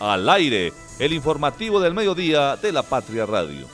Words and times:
Al 0.00 0.30
aire, 0.30 0.72
el 0.98 1.12
informativo 1.12 1.78
del 1.78 1.92
mediodía 1.92 2.56
de 2.56 2.72
la 2.72 2.82
Patria 2.82 3.26
Radio. 3.26 3.66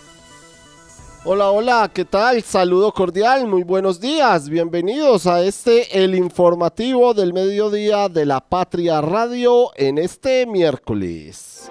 Hola, 1.25 1.53
hola, 1.53 1.89
¿qué 1.95 2.05
tal? 2.05 2.43
Saludo 2.43 2.91
cordial, 2.91 3.47
muy 3.47 3.63
buenos 3.63 4.01
días, 4.01 4.49
bienvenidos 4.49 5.29
a 5.29 5.45
este, 5.45 6.03
el 6.03 6.17
informativo 6.17 7.15
del 7.15 7.33
mediodía 7.33 8.09
de 8.09 8.27
la 8.27 8.41
Patria 8.41 9.01
Radio 9.01 9.71
en 9.77 9.99
este 9.99 10.47
miércoles. 10.47 11.71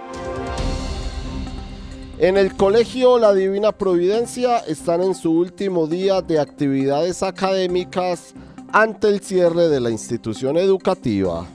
En 2.18 2.38
el 2.38 2.56
colegio 2.56 3.20
La 3.20 3.34
Divina 3.34 3.74
Providencia 3.74 4.60
están 4.60 5.04
en 5.04 5.16
su 5.16 5.34
último 5.34 5.86
día 5.86 6.22
de 6.22 6.40
actividades 6.40 7.24
académicas 7.24 8.34
ante 8.72 9.10
el 9.10 9.20
cierre 9.20 9.68
de 9.68 9.82
la 9.82 9.90
institución 9.90 10.56
educativa. 10.56 11.46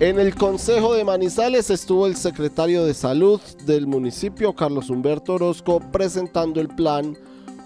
En 0.00 0.20
el 0.20 0.36
Consejo 0.36 0.94
de 0.94 1.02
Manizales 1.02 1.70
estuvo 1.70 2.06
el 2.06 2.14
secretario 2.14 2.84
de 2.84 2.94
Salud 2.94 3.40
del 3.66 3.88
municipio, 3.88 4.52
Carlos 4.52 4.90
Humberto 4.90 5.34
Orozco, 5.34 5.80
presentando 5.90 6.60
el 6.60 6.68
plan 6.68 7.18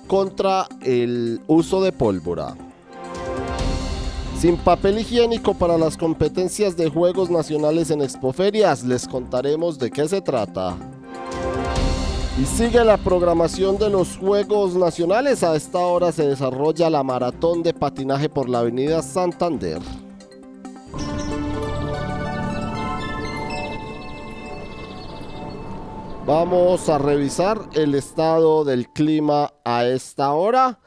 contra 0.06 0.66
el 0.80 1.42
uso 1.46 1.82
de 1.82 1.92
pólvora. 1.92 2.56
Sin 4.40 4.56
papel 4.56 5.00
higiénico 5.00 5.52
para 5.52 5.76
las 5.76 5.98
competencias 5.98 6.74
de 6.74 6.88
Juegos 6.88 7.28
Nacionales 7.28 7.90
en 7.90 8.00
Expoferias, 8.00 8.82
les 8.82 9.06
contaremos 9.06 9.78
de 9.78 9.90
qué 9.90 10.08
se 10.08 10.22
trata. 10.22 10.74
Y 12.40 12.46
sigue 12.46 12.82
la 12.82 12.96
programación 12.96 13.76
de 13.76 13.90
los 13.90 14.16
Juegos 14.16 14.74
Nacionales. 14.74 15.42
A 15.42 15.54
esta 15.54 15.80
hora 15.80 16.10
se 16.12 16.26
desarrolla 16.28 16.88
la 16.88 17.02
maratón 17.02 17.62
de 17.62 17.74
patinaje 17.74 18.30
por 18.30 18.48
la 18.48 18.60
Avenida 18.60 19.02
Santander. 19.02 19.82
Vamos 26.26 26.88
a 26.88 26.98
revisar 26.98 27.68
el 27.74 27.96
estado 27.96 28.64
del 28.64 28.88
clima 28.88 29.54
a 29.64 29.86
esta 29.86 30.32
hora. 30.32 30.78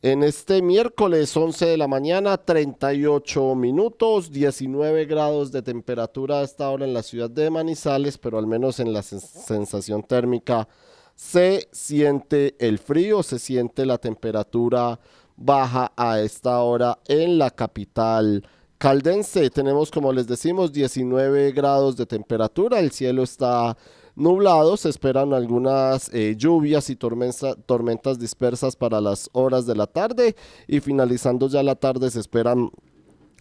En 0.00 0.22
este 0.22 0.62
miércoles 0.62 1.36
11 1.36 1.66
de 1.66 1.76
la 1.76 1.86
mañana, 1.88 2.38
38 2.38 3.54
minutos, 3.54 4.32
19 4.32 5.04
grados 5.04 5.52
de 5.52 5.60
temperatura 5.60 6.38
a 6.38 6.42
esta 6.42 6.70
hora 6.70 6.86
en 6.86 6.94
la 6.94 7.02
ciudad 7.02 7.28
de 7.28 7.50
Manizales, 7.50 8.16
pero 8.16 8.38
al 8.38 8.46
menos 8.46 8.80
en 8.80 8.94
la 8.94 9.02
sensación 9.02 10.02
térmica 10.02 10.66
se 11.14 11.68
siente 11.70 12.56
el 12.58 12.78
frío, 12.78 13.22
se 13.22 13.38
siente 13.38 13.84
la 13.84 13.98
temperatura 13.98 14.98
baja 15.36 15.92
a 15.96 16.20
esta 16.20 16.62
hora 16.62 16.98
en 17.08 17.36
la 17.36 17.50
capital 17.50 18.42
caldense. 18.78 19.50
Tenemos, 19.50 19.90
como 19.90 20.12
les 20.12 20.26
decimos, 20.26 20.72
19 20.72 21.52
grados 21.52 21.96
de 21.96 22.06
temperatura, 22.06 22.80
el 22.80 22.90
cielo 22.90 23.22
está 23.22 23.76
nublado. 24.16 24.76
Se 24.76 24.88
esperan 24.88 25.32
algunas 25.32 26.12
eh, 26.12 26.34
lluvias 26.36 26.90
y 26.90 26.96
tormentas 26.96 28.18
dispersas 28.18 28.74
para 28.74 29.00
las 29.00 29.30
horas 29.32 29.66
de 29.66 29.76
la 29.76 29.86
tarde. 29.86 30.34
Y 30.66 30.80
finalizando 30.80 31.48
ya 31.48 31.62
la 31.62 31.76
tarde 31.76 32.10
se 32.10 32.20
esperan 32.20 32.70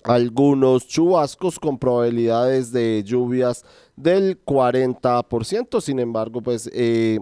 algunos 0.04 0.88
chubascos 0.88 1.60
con 1.60 1.80
probabilidades 1.80 2.72
de 2.72 3.02
lluvias 3.04 3.66
del 3.96 4.44
40%. 4.46 5.82
Sin 5.82 6.00
embargo, 6.00 6.42
pues 6.42 6.70
eh, 6.74 7.20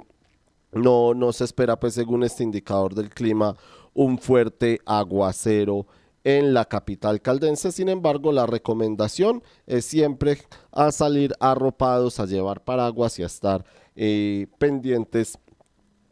no, 0.73 1.13
no 1.13 1.31
se 1.31 1.45
espera, 1.45 1.79
pues 1.79 1.93
según 1.93 2.23
este 2.23 2.43
indicador 2.43 2.93
del 2.93 3.09
clima, 3.09 3.55
un 3.93 4.17
fuerte 4.17 4.79
aguacero 4.85 5.85
en 6.23 6.53
la 6.53 6.65
capital 6.65 7.21
caldense. 7.21 7.71
Sin 7.71 7.89
embargo, 7.89 8.31
la 8.31 8.45
recomendación 8.45 9.43
es 9.67 9.85
siempre 9.85 10.39
a 10.71 10.91
salir 10.91 11.33
arropados, 11.39 12.19
a 12.19 12.25
llevar 12.25 12.63
paraguas 12.63 13.19
y 13.19 13.23
a 13.23 13.27
estar 13.27 13.65
eh, 13.95 14.47
pendientes 14.57 15.37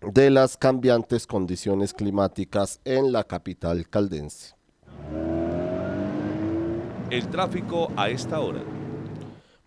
de 0.01 0.29
las 0.29 0.57
cambiantes 0.57 1.27
condiciones 1.27 1.93
climáticas 1.93 2.79
en 2.85 3.11
la 3.11 3.23
capital 3.23 3.87
caldense. 3.87 4.55
El 7.09 7.27
tráfico 7.27 7.91
a 7.95 8.09
esta 8.09 8.39
hora. 8.39 8.63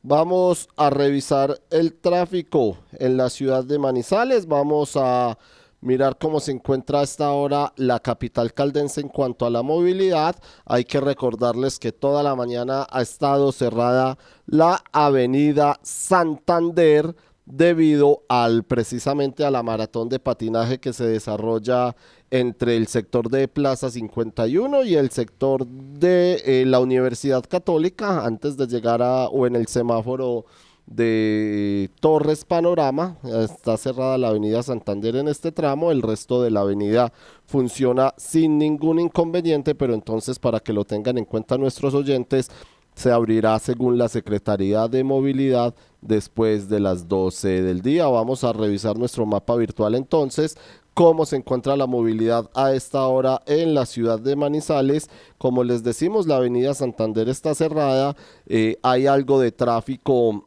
Vamos 0.02 0.68
a 0.76 0.90
revisar 0.90 1.60
el 1.70 1.94
tráfico 1.94 2.76
en 2.92 3.16
la 3.16 3.30
ciudad 3.30 3.64
de 3.64 3.78
Manizales. 3.78 4.46
Vamos 4.46 4.96
a 4.96 5.38
mirar 5.84 6.16
cómo 6.18 6.40
se 6.40 6.50
encuentra 6.50 7.00
hasta 7.00 7.26
ahora 7.26 7.72
la 7.76 8.00
capital 8.00 8.54
caldense 8.54 9.00
en 9.00 9.08
cuanto 9.08 9.46
a 9.46 9.50
la 9.50 9.62
movilidad. 9.62 10.34
Hay 10.64 10.84
que 10.84 10.98
recordarles 10.98 11.78
que 11.78 11.92
toda 11.92 12.22
la 12.22 12.34
mañana 12.34 12.86
ha 12.90 13.02
estado 13.02 13.52
cerrada 13.52 14.18
la 14.46 14.82
avenida 14.92 15.78
Santander 15.82 17.14
debido 17.46 18.22
al 18.28 18.64
precisamente 18.64 19.44
a 19.44 19.50
la 19.50 19.62
maratón 19.62 20.08
de 20.08 20.18
patinaje 20.18 20.80
que 20.80 20.94
se 20.94 21.04
desarrolla 21.04 21.94
entre 22.30 22.76
el 22.76 22.86
sector 22.86 23.28
de 23.28 23.46
Plaza 23.48 23.90
51 23.90 24.84
y 24.84 24.94
el 24.94 25.10
sector 25.10 25.66
de 25.66 26.42
eh, 26.46 26.64
la 26.66 26.80
Universidad 26.80 27.44
Católica 27.44 28.24
antes 28.24 28.56
de 28.56 28.66
llegar 28.66 29.02
a 29.02 29.28
o 29.28 29.46
en 29.46 29.56
el 29.56 29.66
semáforo 29.66 30.46
de 30.86 31.90
Torres 32.00 32.44
Panorama. 32.44 33.18
Está 33.24 33.76
cerrada 33.76 34.18
la 34.18 34.28
avenida 34.28 34.62
Santander 34.62 35.16
en 35.16 35.28
este 35.28 35.52
tramo, 35.52 35.90
el 35.90 36.02
resto 36.02 36.42
de 36.42 36.50
la 36.50 36.60
avenida 36.60 37.12
funciona 37.46 38.14
sin 38.16 38.58
ningún 38.58 39.00
inconveniente, 39.00 39.74
pero 39.74 39.94
entonces 39.94 40.38
para 40.38 40.60
que 40.60 40.72
lo 40.72 40.84
tengan 40.84 41.18
en 41.18 41.24
cuenta 41.24 41.58
nuestros 41.58 41.94
oyentes, 41.94 42.50
se 42.94 43.10
abrirá 43.10 43.58
según 43.58 43.98
la 43.98 44.08
Secretaría 44.08 44.86
de 44.86 45.02
Movilidad 45.02 45.74
después 46.00 46.68
de 46.68 46.78
las 46.78 47.08
12 47.08 47.62
del 47.62 47.82
día. 47.82 48.06
Vamos 48.06 48.44
a 48.44 48.52
revisar 48.52 48.96
nuestro 48.96 49.26
mapa 49.26 49.56
virtual 49.56 49.96
entonces 49.96 50.56
cómo 50.94 51.26
se 51.26 51.36
encuentra 51.36 51.76
la 51.76 51.86
movilidad 51.86 52.48
a 52.54 52.72
esta 52.72 53.04
hora 53.06 53.42
en 53.46 53.74
la 53.74 53.84
ciudad 53.84 54.20
de 54.20 54.36
Manizales. 54.36 55.10
Como 55.38 55.64
les 55.64 55.82
decimos, 55.82 56.28
la 56.28 56.36
avenida 56.36 56.72
Santander 56.72 57.28
está 57.28 57.54
cerrada, 57.54 58.16
eh, 58.46 58.78
hay 58.82 59.08
algo 59.08 59.40
de 59.40 59.50
tráfico 59.50 60.46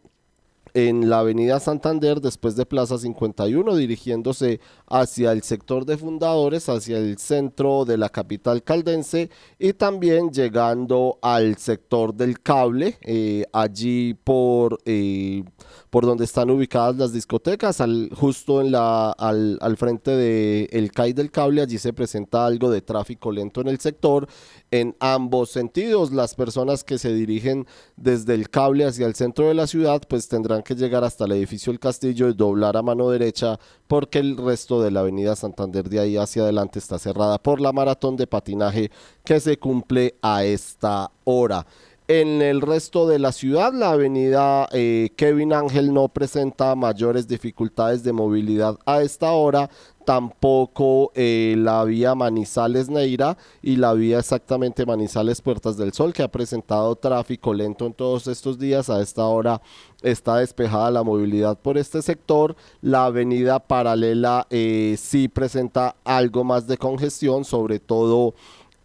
en 0.78 1.10
la 1.10 1.20
avenida 1.22 1.60
Santander 1.60 2.22
después 2.22 2.56
de 2.56 2.68
Plaza 2.68 3.00
51 3.00 3.76
dirigiéndose 3.76 4.60
hacia 4.86 5.32
el 5.32 5.42
sector 5.42 5.86
de 5.86 5.98
fundadores, 5.98 6.70
hacia 6.70 7.00
el 7.00 7.18
centro 7.18 7.84
de 7.84 7.98
la 7.98 8.10
capital 8.10 8.62
caldense 8.62 9.32
y 9.58 9.74
también 9.74 10.30
llegando 10.30 11.18
al 11.24 11.58
sector 11.58 12.14
del 12.14 12.42
cable, 12.42 13.00
eh, 13.02 13.46
allí 13.54 14.14
por, 14.14 14.78
eh, 14.86 15.44
por 15.90 16.06
donde 16.06 16.26
están 16.26 16.52
ubicadas 16.52 16.96
las 16.96 17.12
discotecas, 17.12 17.82
al, 17.82 18.12
justo 18.14 18.62
en 18.62 18.72
la, 18.72 19.10
al, 19.14 19.58
al 19.62 19.78
frente 19.78 20.12
del 20.12 20.70
el 20.72 20.92
CAI 20.92 21.14
del 21.14 21.32
cable, 21.32 21.64
allí 21.64 21.80
se 21.80 21.92
presenta 21.92 22.46
algo 22.46 22.70
de 22.70 22.82
tráfico 22.84 23.32
lento 23.32 23.62
en 23.62 23.70
el 23.70 23.80
sector 23.80 24.28
en 24.72 24.96
ambos 25.00 25.52
sentidos. 25.52 26.12
Las 26.12 26.36
personas 26.36 26.84
que 26.84 26.98
se 26.98 27.14
dirigen 27.14 27.68
desde 27.96 28.34
el 28.34 28.50
cable 28.50 28.86
hacia 28.86 29.08
el 29.08 29.16
centro 29.16 29.48
de 29.48 29.54
la 29.54 29.68
ciudad 29.68 30.02
pues 30.08 30.28
tendrán 30.28 30.64
que 30.64 30.76
llegar 30.76 31.04
hasta 31.04 31.26
el 31.26 31.34
edificio 31.34 31.72
El 31.72 31.80
Castillo 31.80 32.30
y 32.30 32.34
doblar 32.34 32.78
a 32.78 32.82
mano 32.82 33.10
derecha 33.10 33.60
porque 33.88 34.20
el 34.20 34.38
resto 34.38 34.82
de 34.82 34.92
la 34.92 35.02
avenida 35.02 35.36
Santander 35.36 35.90
de 35.90 36.00
ahí 36.00 36.18
hacia 36.18 36.44
adelante 36.44 36.80
está 36.80 37.00
cerrada 37.00 37.38
por 37.38 37.62
la 37.62 37.72
maratón 37.72 38.18
de 38.18 38.28
patinaje 38.28 38.92
que 39.24 39.40
se 39.40 39.58
cumple 39.58 40.16
a 40.22 40.44
esta 40.44 41.12
hora. 41.24 41.66
En 42.10 42.42
el 42.42 42.62
resto 42.62 43.06
de 43.06 43.20
la 43.20 43.34
ciudad, 43.34 43.74
la 43.74 43.92
avenida 43.92 44.70
eh, 44.72 45.10
Kevin 45.18 45.52
Ángel 45.52 45.94
no 45.94 46.08
presenta 46.08 46.74
mayores 46.74 47.28
dificultades 47.28 48.02
de 48.02 48.14
movilidad 48.14 48.80
a 48.86 49.02
esta 49.02 49.32
hora, 49.34 49.70
tampoco 50.08 51.12
eh, 51.16 51.56
la 51.58 51.84
vía 51.84 52.16
Manizales 52.16 52.88
Neira 52.88 53.38
y 53.62 53.76
la 53.76 53.92
vía 53.92 54.20
exactamente 54.20 54.86
Manizales 54.86 55.42
Puertas 55.42 55.76
del 55.76 55.92
Sol, 55.92 56.14
que 56.14 56.24
ha 56.24 56.32
presentado 56.32 56.96
tráfico 56.96 57.54
lento 57.54 57.86
en 57.86 57.94
todos 57.94 58.28
estos 58.28 58.58
días. 58.58 58.90
A 58.90 59.02
esta 59.02 59.26
hora 59.26 59.62
está 60.02 60.38
despejada 60.38 60.92
la 60.92 61.04
movilidad 61.04 61.60
por 61.60 61.78
este 61.78 62.02
sector. 62.02 62.56
La 62.80 63.04
avenida 63.04 63.60
paralela 63.60 64.48
eh, 64.50 64.96
sí 64.98 65.28
presenta 65.28 65.98
algo 66.06 66.46
más 66.46 66.68
de 66.68 66.78
congestión, 66.78 67.44
sobre 67.44 67.80
todo 67.80 68.34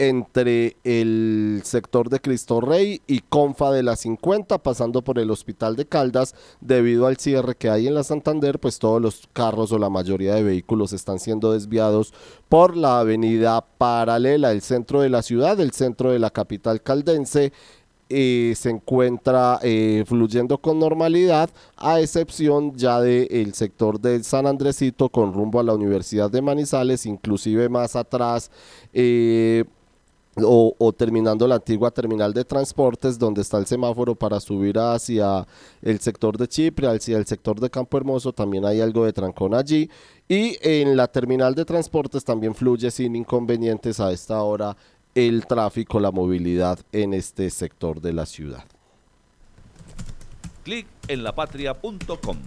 entre 0.09 0.77
el 0.83 1.61
sector 1.63 2.11
de 2.11 2.19
Cristo 2.19 2.61
Rey 2.61 3.01
y 3.07 3.21
Confa 3.21 3.71
de 3.71 3.85
la 3.85 3.95
50, 3.95 4.59
pasando 4.59 5.03
por 5.03 5.21
el 5.21 5.31
Hospital 5.31 5.77
de 5.77 5.87
Caldas, 5.87 6.35
debido 6.61 7.07
al 7.07 7.19
cierre 7.19 7.55
que 7.55 7.71
hay 7.71 7.87
en 7.87 7.95
la 7.95 8.03
Santander, 8.03 8.59
pues 8.59 8.81
todos 8.81 9.01
los 9.01 9.29
carros 9.33 9.71
o 9.71 9.79
la 9.79 9.91
mayoría 9.91 10.35
de 10.35 10.43
vehículos 10.43 10.93
están 10.93 11.21
siendo 11.21 11.53
desviados 11.53 12.13
por 12.49 12.77
la 12.77 12.99
avenida 12.99 13.65
paralela, 13.79 14.51
el 14.51 14.63
centro 14.63 15.03
de 15.03 15.09
la 15.09 15.23
ciudad, 15.23 15.61
el 15.61 15.71
centro 15.71 16.11
de 16.11 16.19
la 16.19 16.31
capital 16.31 16.83
caldense. 16.83 17.53
Se 18.09 18.69
encuentra 18.69 19.59
eh, 19.63 20.05
fluyendo 20.07 20.59
con 20.59 20.79
normalidad, 20.79 21.49
a 21.77 21.99
excepción 22.01 22.77
ya 22.77 23.01
del 23.01 23.55
sector 23.55 23.99
del 23.99 24.23
San 24.25 24.47
Andresito 24.47 25.09
con 25.09 25.33
rumbo 25.33 25.61
a 25.61 25.63
la 25.63 25.73
Universidad 25.75 26.31
de 26.31 26.43
Manizales, 26.43 27.07
inclusive 27.07 27.71
más 27.71 27.97
atrás. 27.97 28.51
Eh, 28.93 29.65
o, 30.37 30.95
terminando 30.97 31.47
la 31.47 31.57
antigua 31.57 31.91
terminal 31.91 32.33
de 32.33 32.45
transportes 32.45 33.19
donde 33.19 33.43
está 33.43 33.59
el 33.59 33.67
semáforo 33.67 34.15
para 34.15 34.41
subir 34.41 34.79
hacia 34.79 35.47
el 35.83 36.01
sector 36.01 36.39
de 36.39 36.49
Chipre, 36.49 36.89
hacia 36.89 37.19
el 37.19 37.27
sector 37.27 37.61
de 37.61 37.69
Campo 37.69 37.99
Hermoso, 37.99 38.33
también 38.33 38.65
hay 38.65 38.81
algo 38.81 39.05
de 39.05 39.13
trancón 39.13 39.55
allí. 39.55 39.91
Y 40.29 40.57
en 40.63 40.97
la 40.97 41.09
terminal 41.09 41.55
de 41.55 41.65
transportes 41.65 42.25
también 42.25 42.55
fluye 42.55 42.91
sin 42.91 43.17
inconvenientes 43.17 44.01
a 44.01 44.11
esta 44.11 44.43
hora 44.43 44.77
el 45.15 45.47
tráfico, 45.47 46.01
la 46.01 46.11
movilidad 46.11 46.79
en 46.91 47.13
este 47.13 47.51
sector 47.51 48.01
de 48.01 48.15
la 48.15 48.25
Clic 50.65 50.87
en 51.09 51.25
lapatria.com 51.25 52.39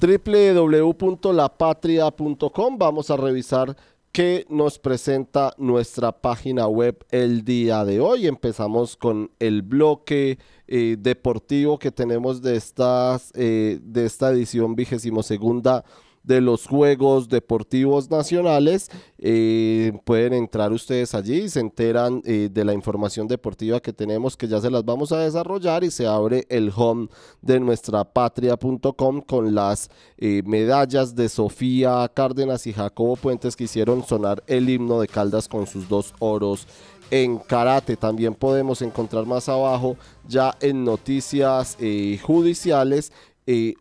www.lapatria.com 0.00 2.78
vamos 2.78 3.10
a 3.10 3.16
revisar 3.16 3.76
que 4.14 4.46
nos 4.48 4.78
presenta 4.78 5.52
nuestra 5.58 6.12
página 6.12 6.68
web 6.68 7.04
el 7.10 7.44
día 7.44 7.84
de 7.84 7.98
hoy. 7.98 8.28
Empezamos 8.28 8.96
con 8.96 9.32
el 9.40 9.62
bloque 9.62 10.38
eh, 10.68 10.94
deportivo 10.96 11.80
que 11.80 11.90
tenemos 11.90 12.40
de, 12.40 12.54
estas, 12.54 13.32
eh, 13.34 13.80
de 13.82 14.06
esta 14.06 14.30
edición 14.30 14.76
vigésimo 14.76 15.24
segunda 15.24 15.84
de 16.24 16.40
los 16.40 16.66
Juegos 16.66 17.28
Deportivos 17.28 18.10
Nacionales. 18.10 18.90
Eh, 19.18 19.92
pueden 20.04 20.32
entrar 20.32 20.72
ustedes 20.72 21.14
allí 21.14 21.42
y 21.42 21.48
se 21.48 21.60
enteran 21.60 22.22
eh, 22.24 22.48
de 22.50 22.64
la 22.64 22.74
información 22.74 23.28
deportiva 23.28 23.80
que 23.80 23.92
tenemos 23.92 24.36
que 24.36 24.48
ya 24.48 24.60
se 24.60 24.70
las 24.70 24.84
vamos 24.84 25.12
a 25.12 25.18
desarrollar 25.18 25.84
y 25.84 25.90
se 25.90 26.06
abre 26.06 26.46
el 26.48 26.72
home 26.74 27.08
de 27.40 27.60
nuestra 27.60 28.04
patria.com 28.04 29.20
con 29.20 29.54
las 29.54 29.90
eh, 30.18 30.42
medallas 30.44 31.14
de 31.14 31.28
Sofía 31.28 32.10
Cárdenas 32.12 32.66
y 32.66 32.72
Jacobo 32.72 33.16
Puentes 33.16 33.54
que 33.54 33.64
hicieron 33.64 34.04
sonar 34.04 34.42
el 34.46 34.68
himno 34.68 35.00
de 35.00 35.08
Caldas 35.08 35.48
con 35.48 35.66
sus 35.66 35.88
dos 35.88 36.14
oros 36.18 36.66
en 37.10 37.38
karate. 37.38 37.96
También 37.96 38.34
podemos 38.34 38.80
encontrar 38.82 39.26
más 39.26 39.48
abajo 39.48 39.96
ya 40.26 40.56
en 40.60 40.84
noticias 40.84 41.76
judiciales 42.22 43.12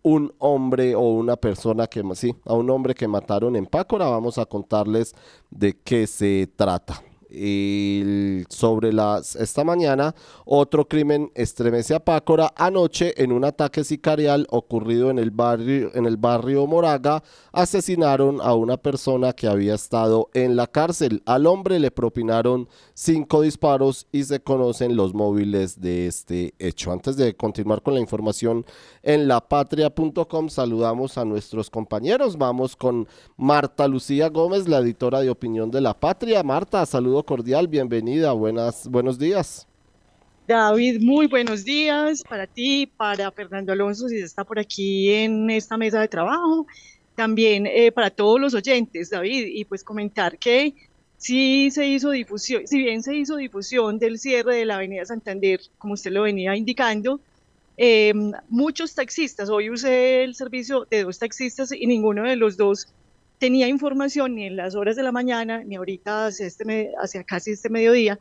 un 0.01 0.33
hombre 0.39 0.95
o 0.95 1.01
una 1.01 1.35
persona 1.35 1.87
que, 1.87 2.03
sí, 2.15 2.35
a 2.45 2.53
un 2.53 2.69
hombre 2.69 2.93
que 2.93 3.07
mataron 3.07 3.55
en 3.55 3.65
Pácora. 3.65 4.07
Vamos 4.07 4.37
a 4.37 4.45
contarles 4.45 5.15
de 5.49 5.77
qué 5.83 6.07
se 6.07 6.49
trata 6.55 7.01
sobre 8.49 8.93
las 8.93 9.35
esta 9.35 9.63
mañana 9.63 10.15
otro 10.45 10.87
crimen 10.87 11.31
estremece 11.35 11.95
a 11.95 12.03
Pácora 12.03 12.53
anoche 12.55 13.13
en 13.21 13.31
un 13.31 13.43
ataque 13.43 13.83
sicarial 13.83 14.47
ocurrido 14.49 15.09
en 15.09 15.19
el 15.19 15.31
barrio 15.31 15.91
en 15.93 16.05
el 16.05 16.17
barrio 16.17 16.67
Moraga. 16.67 17.23
Asesinaron 17.51 18.39
a 18.41 18.53
una 18.53 18.77
persona 18.77 19.33
que 19.33 19.47
había 19.47 19.75
estado 19.75 20.29
en 20.33 20.55
la 20.55 20.67
cárcel. 20.67 21.21
Al 21.25 21.45
hombre 21.45 21.79
le 21.79 21.91
propinaron 21.91 22.67
cinco 22.93 23.41
disparos 23.41 24.07
y 24.11 24.23
se 24.23 24.41
conocen 24.41 24.95
los 24.95 25.13
móviles 25.13 25.79
de 25.79 26.07
este 26.07 26.53
hecho. 26.59 26.91
Antes 26.91 27.17
de 27.17 27.35
continuar 27.35 27.81
con 27.81 27.93
la 27.93 27.99
información 27.99 28.65
en 29.01 29.27
lapatria.com 29.27 30.49
saludamos 30.49 31.17
a 31.17 31.25
nuestros 31.25 31.69
compañeros. 31.69 32.37
Vamos 32.37 32.75
con 32.75 33.07
Marta 33.37 33.87
Lucía 33.87 34.29
Gómez 34.29 34.67
la 34.67 34.79
editora 34.79 35.21
de 35.21 35.29
opinión 35.29 35.71
de 35.71 35.81
la 35.81 35.99
Patria. 35.99 36.43
Marta 36.43 36.85
cordial, 37.23 37.67
bienvenida, 37.67 38.31
buenas, 38.33 38.87
buenos 38.87 39.17
días. 39.17 39.67
David, 40.47 41.01
muy 41.01 41.27
buenos 41.27 41.63
días 41.63 42.21
para 42.27 42.47
ti, 42.47 42.85
para 42.97 43.31
Fernando 43.31 43.71
Alonso, 43.71 44.09
si 44.09 44.17
está 44.17 44.43
por 44.43 44.59
aquí 44.59 45.09
en 45.09 45.49
esta 45.49 45.77
mesa 45.77 46.01
de 46.01 46.09
trabajo, 46.09 46.67
también 47.15 47.65
eh, 47.65 47.91
para 47.93 48.09
todos 48.09 48.41
los 48.41 48.53
oyentes, 48.53 49.09
David, 49.09 49.45
y 49.47 49.63
pues 49.63 49.83
comentar 49.83 50.37
que 50.37 50.73
sí 51.17 51.71
se 51.71 51.87
hizo 51.87 52.09
difusión, 52.09 52.67
si 52.67 52.79
bien 52.79 53.03
se 53.03 53.15
hizo 53.15 53.37
difusión 53.37 53.99
del 53.99 54.19
cierre 54.19 54.57
de 54.57 54.65
la 54.65 54.75
Avenida 54.75 55.05
Santander, 55.05 55.61
como 55.77 55.93
usted 55.93 56.11
lo 56.11 56.23
venía 56.23 56.55
indicando, 56.57 57.21
em, 57.77 58.33
muchos 58.49 58.93
taxistas, 58.95 59.49
hoy 59.49 59.69
usé 59.69 60.25
el 60.25 60.35
servicio 60.35 60.85
de 60.91 61.03
dos 61.03 61.19
taxistas 61.19 61.71
y 61.71 61.87
ninguno 61.87 62.23
de 62.23 62.35
los 62.35 62.57
dos 62.57 62.87
tenía 63.43 63.67
información 63.67 64.35
ni 64.35 64.45
en 64.45 64.55
las 64.55 64.73
horas 64.73 64.95
de 64.95 65.03
la 65.03 65.11
mañana, 65.11 65.65
ni 65.65 65.75
ahorita 65.75 66.27
hacia, 66.27 66.47
este, 66.47 66.93
hacia 66.97 67.25
casi 67.25 67.51
este 67.51 67.69
mediodía, 67.69 68.17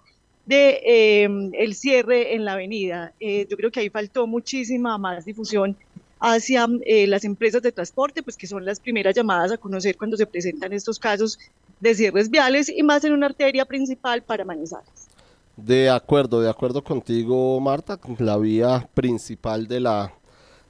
de 0.46 0.80
em, 1.22 1.52
el 1.54 1.76
cierre 1.76 2.34
en 2.34 2.44
la 2.44 2.54
avenida. 2.54 3.12
Eh, 3.20 3.46
yo 3.48 3.56
creo 3.56 3.70
que 3.70 3.78
ahí 3.78 3.88
faltó 3.88 4.26
muchísima 4.26 4.98
más 4.98 5.24
difusión 5.24 5.76
hacia 6.18 6.66
eh, 6.84 7.06
las 7.06 7.24
empresas 7.24 7.62
de 7.62 7.70
transporte, 7.70 8.24
pues 8.24 8.36
que 8.36 8.48
son 8.48 8.64
las 8.64 8.80
primeras 8.80 9.14
llamadas 9.14 9.52
a 9.52 9.58
conocer 9.58 9.96
cuando 9.96 10.16
se 10.16 10.26
presentan 10.26 10.72
estos 10.72 10.98
casos 10.98 11.38
de 11.78 11.94
cierres 11.94 12.28
viales 12.28 12.68
y 12.68 12.82
más 12.82 13.04
en 13.04 13.12
una 13.12 13.26
arteria 13.26 13.64
principal 13.64 14.22
para 14.22 14.44
Manizales. 14.44 15.06
De 15.56 15.88
acuerdo, 15.88 16.40
de 16.40 16.50
acuerdo 16.50 16.82
contigo, 16.82 17.60
Marta, 17.60 17.96
la 18.18 18.38
vía 18.38 18.88
principal 18.92 19.68
de 19.68 19.78
la 19.78 20.12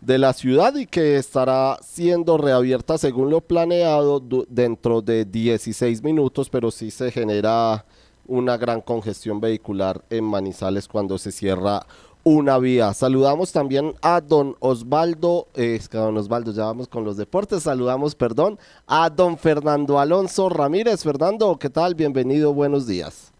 de 0.02 0.18
la 0.18 0.32
ciudad 0.32 0.74
y 0.74 0.86
que 0.86 1.16
estará 1.16 1.78
siendo 1.80 2.36
reabierta 2.36 2.98
según 2.98 3.30
lo 3.30 3.40
planeado 3.40 4.20
dentro 4.48 5.00
de 5.00 5.24
16 5.24 6.02
minutos, 6.02 6.50
pero 6.50 6.72
sí 6.72 6.90
se 6.90 7.12
genera 7.12 7.84
una 8.26 8.56
gran 8.56 8.80
congestión 8.80 9.40
vehicular 9.40 10.02
en 10.10 10.24
Manizales 10.24 10.88
cuando 10.88 11.18
se 11.18 11.30
cierra 11.30 11.86
una 12.24 12.58
vía. 12.58 12.92
Saludamos 12.94 13.52
también 13.52 13.94
a 14.02 14.20
don 14.20 14.56
Osvaldo, 14.58 15.46
eh, 15.54 15.80
don 15.92 16.16
Osvaldo, 16.16 16.52
ya 16.52 16.64
vamos 16.64 16.88
con 16.88 17.04
los 17.04 17.16
deportes, 17.16 17.62
saludamos, 17.62 18.16
perdón, 18.16 18.58
a 18.88 19.08
don 19.08 19.38
Fernando 19.38 20.00
Alonso 20.00 20.48
Ramírez. 20.48 21.04
Fernando, 21.04 21.56
¿qué 21.58 21.70
tal? 21.70 21.94
Bienvenido, 21.94 22.52
buenos 22.52 22.88
días. 22.88 23.32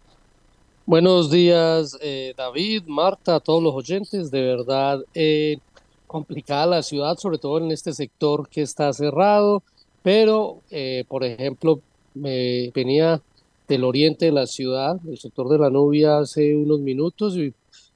Buenos 0.85 1.29
días, 1.29 1.97
eh, 2.01 2.33
David, 2.37 2.83
Marta, 2.87 3.35
a 3.35 3.39
todos 3.39 3.63
los 3.63 3.73
oyentes, 3.73 4.31
de 4.31 4.41
verdad. 4.41 4.99
Eh, 5.13 5.57
complicada 6.13 6.67
la 6.67 6.83
ciudad, 6.83 7.17
sobre 7.17 7.39
todo 7.39 7.57
en 7.57 7.71
este 7.71 7.91
sector 7.91 8.47
que 8.47 8.61
está 8.61 8.93
cerrado, 8.93 9.63
pero, 10.03 10.61
eh, 10.69 11.05
por 11.07 11.23
ejemplo, 11.23 11.79
me 12.13 12.69
venía 12.69 13.19
del 13.67 13.83
oriente 13.83 14.27
de 14.27 14.31
la 14.31 14.45
ciudad, 14.45 14.99
el 15.07 15.17
sector 15.17 15.49
de 15.49 15.57
la 15.57 15.71
Nubia, 15.71 16.19
hace 16.19 16.55
unos 16.55 16.81
minutos 16.81 17.35
y 17.35 17.51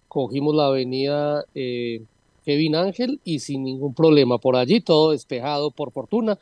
cogimos 0.07 0.55
la 0.55 0.65
avenida 0.65 1.45
eh, 1.53 2.01
Kevin 2.43 2.75
Ángel 2.75 3.19
y 3.23 3.37
sin 3.37 3.63
ningún 3.63 3.93
problema. 3.93 4.39
Por 4.39 4.55
allí 4.55 4.81
todo 4.81 5.11
despejado, 5.11 5.69
por 5.69 5.91
fortuna, 5.91 6.39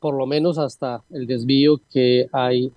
por 0.00 0.14
lo 0.14 0.24
menos 0.24 0.56
hasta 0.56 1.02
el 1.10 1.26
desvío 1.26 1.82
que 1.92 2.28
hay 2.32 2.72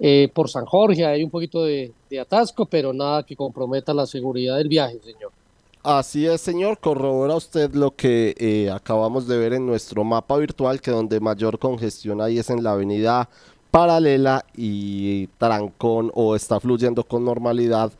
eh, 0.00 0.28
por 0.34 0.50
San 0.50 0.64
Jorge. 0.64 1.06
Hay 1.06 1.22
un 1.22 1.30
poquito 1.30 1.62
de 1.62 1.92
atasco, 2.20 2.66
pero 2.66 2.92
nada 2.92 3.22
que 3.22 3.36
comprometa 3.36 3.94
la 3.94 4.06
seguridad 4.06 4.56
del 4.56 4.68
viaje, 4.68 4.98
señor. 5.04 5.37
Así 5.82 6.26
es, 6.26 6.40
señor. 6.40 6.78
Corrobora 6.80 7.36
usted 7.36 7.74
lo 7.74 7.94
que 7.94 8.34
eh, 8.38 8.70
acabamos 8.70 9.28
de 9.28 9.38
ver 9.38 9.52
en 9.52 9.66
nuestro 9.66 10.04
mapa 10.04 10.36
virtual, 10.36 10.80
que 10.80 10.90
donde 10.90 11.20
mayor 11.20 11.58
congestión 11.58 12.20
hay 12.20 12.38
es 12.38 12.50
en 12.50 12.62
la 12.62 12.72
avenida 12.72 13.28
paralela 13.70 14.44
y 14.56 15.28
trancón 15.38 16.10
o 16.14 16.34
está 16.34 16.58
fluyendo 16.58 17.04
con 17.04 17.24
normalidad 17.24 17.92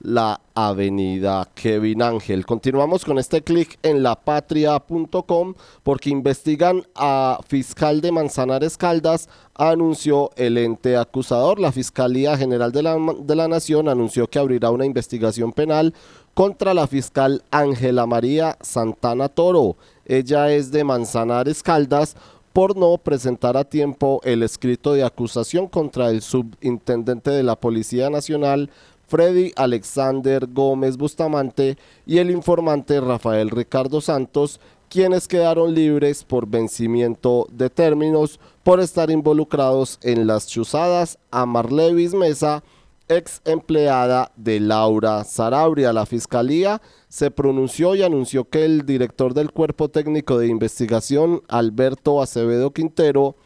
la 0.00 0.40
avenida 0.54 1.48
Kevin 1.54 2.02
Ángel. 2.02 2.46
Continuamos 2.46 3.04
con 3.04 3.18
este 3.18 3.42
clic 3.42 3.78
en 3.82 4.02
lapatria.com 4.02 5.54
porque 5.82 6.10
investigan 6.10 6.84
a 6.94 7.40
fiscal 7.46 8.00
de 8.00 8.12
Manzanares 8.12 8.76
Caldas, 8.76 9.28
anunció 9.54 10.30
el 10.36 10.58
ente 10.58 10.96
acusador. 10.96 11.58
La 11.58 11.72
Fiscalía 11.72 12.36
General 12.36 12.72
de 12.72 12.82
la, 12.82 12.96
de 13.20 13.36
la 13.36 13.48
Nación 13.48 13.88
anunció 13.88 14.28
que 14.28 14.38
abrirá 14.38 14.70
una 14.70 14.86
investigación 14.86 15.52
penal 15.52 15.94
contra 16.36 16.74
la 16.74 16.86
fiscal 16.86 17.42
Ángela 17.50 18.04
María 18.04 18.58
Santana 18.60 19.30
Toro. 19.30 19.78
Ella 20.04 20.52
es 20.52 20.70
de 20.70 20.84
Manzanares 20.84 21.62
Caldas 21.62 22.14
por 22.52 22.76
no 22.76 22.98
presentar 22.98 23.56
a 23.56 23.64
tiempo 23.64 24.20
el 24.22 24.42
escrito 24.42 24.92
de 24.92 25.02
acusación 25.02 25.66
contra 25.66 26.10
el 26.10 26.20
subintendente 26.20 27.30
de 27.30 27.42
la 27.42 27.56
Policía 27.56 28.10
Nacional, 28.10 28.68
Freddy 29.08 29.52
Alexander 29.56 30.46
Gómez 30.46 30.98
Bustamante, 30.98 31.78
y 32.04 32.18
el 32.18 32.30
informante 32.30 33.00
Rafael 33.00 33.48
Ricardo 33.48 34.02
Santos, 34.02 34.60
quienes 34.90 35.28
quedaron 35.28 35.74
libres 35.74 36.22
por 36.22 36.46
vencimiento 36.46 37.46
de 37.50 37.70
términos 37.70 38.40
por 38.62 38.80
estar 38.80 39.10
involucrados 39.10 39.98
en 40.02 40.26
las 40.26 40.46
chuzadas 40.46 41.18
a 41.30 41.46
Marlevis 41.46 42.12
Mesa, 42.12 42.62
ex 43.08 43.40
empleada 43.44 44.32
de 44.36 44.60
Laura 44.60 45.24
Sarabria. 45.24 45.92
La 45.92 46.06
fiscalía 46.06 46.80
se 47.08 47.30
pronunció 47.30 47.94
y 47.94 48.02
anunció 48.02 48.48
que 48.48 48.64
el 48.64 48.84
director 48.84 49.34
del 49.34 49.52
Cuerpo 49.52 49.88
Técnico 49.88 50.38
de 50.38 50.48
Investigación, 50.48 51.42
Alberto 51.48 52.20
Acevedo 52.20 52.72
Quintero, 52.72 53.36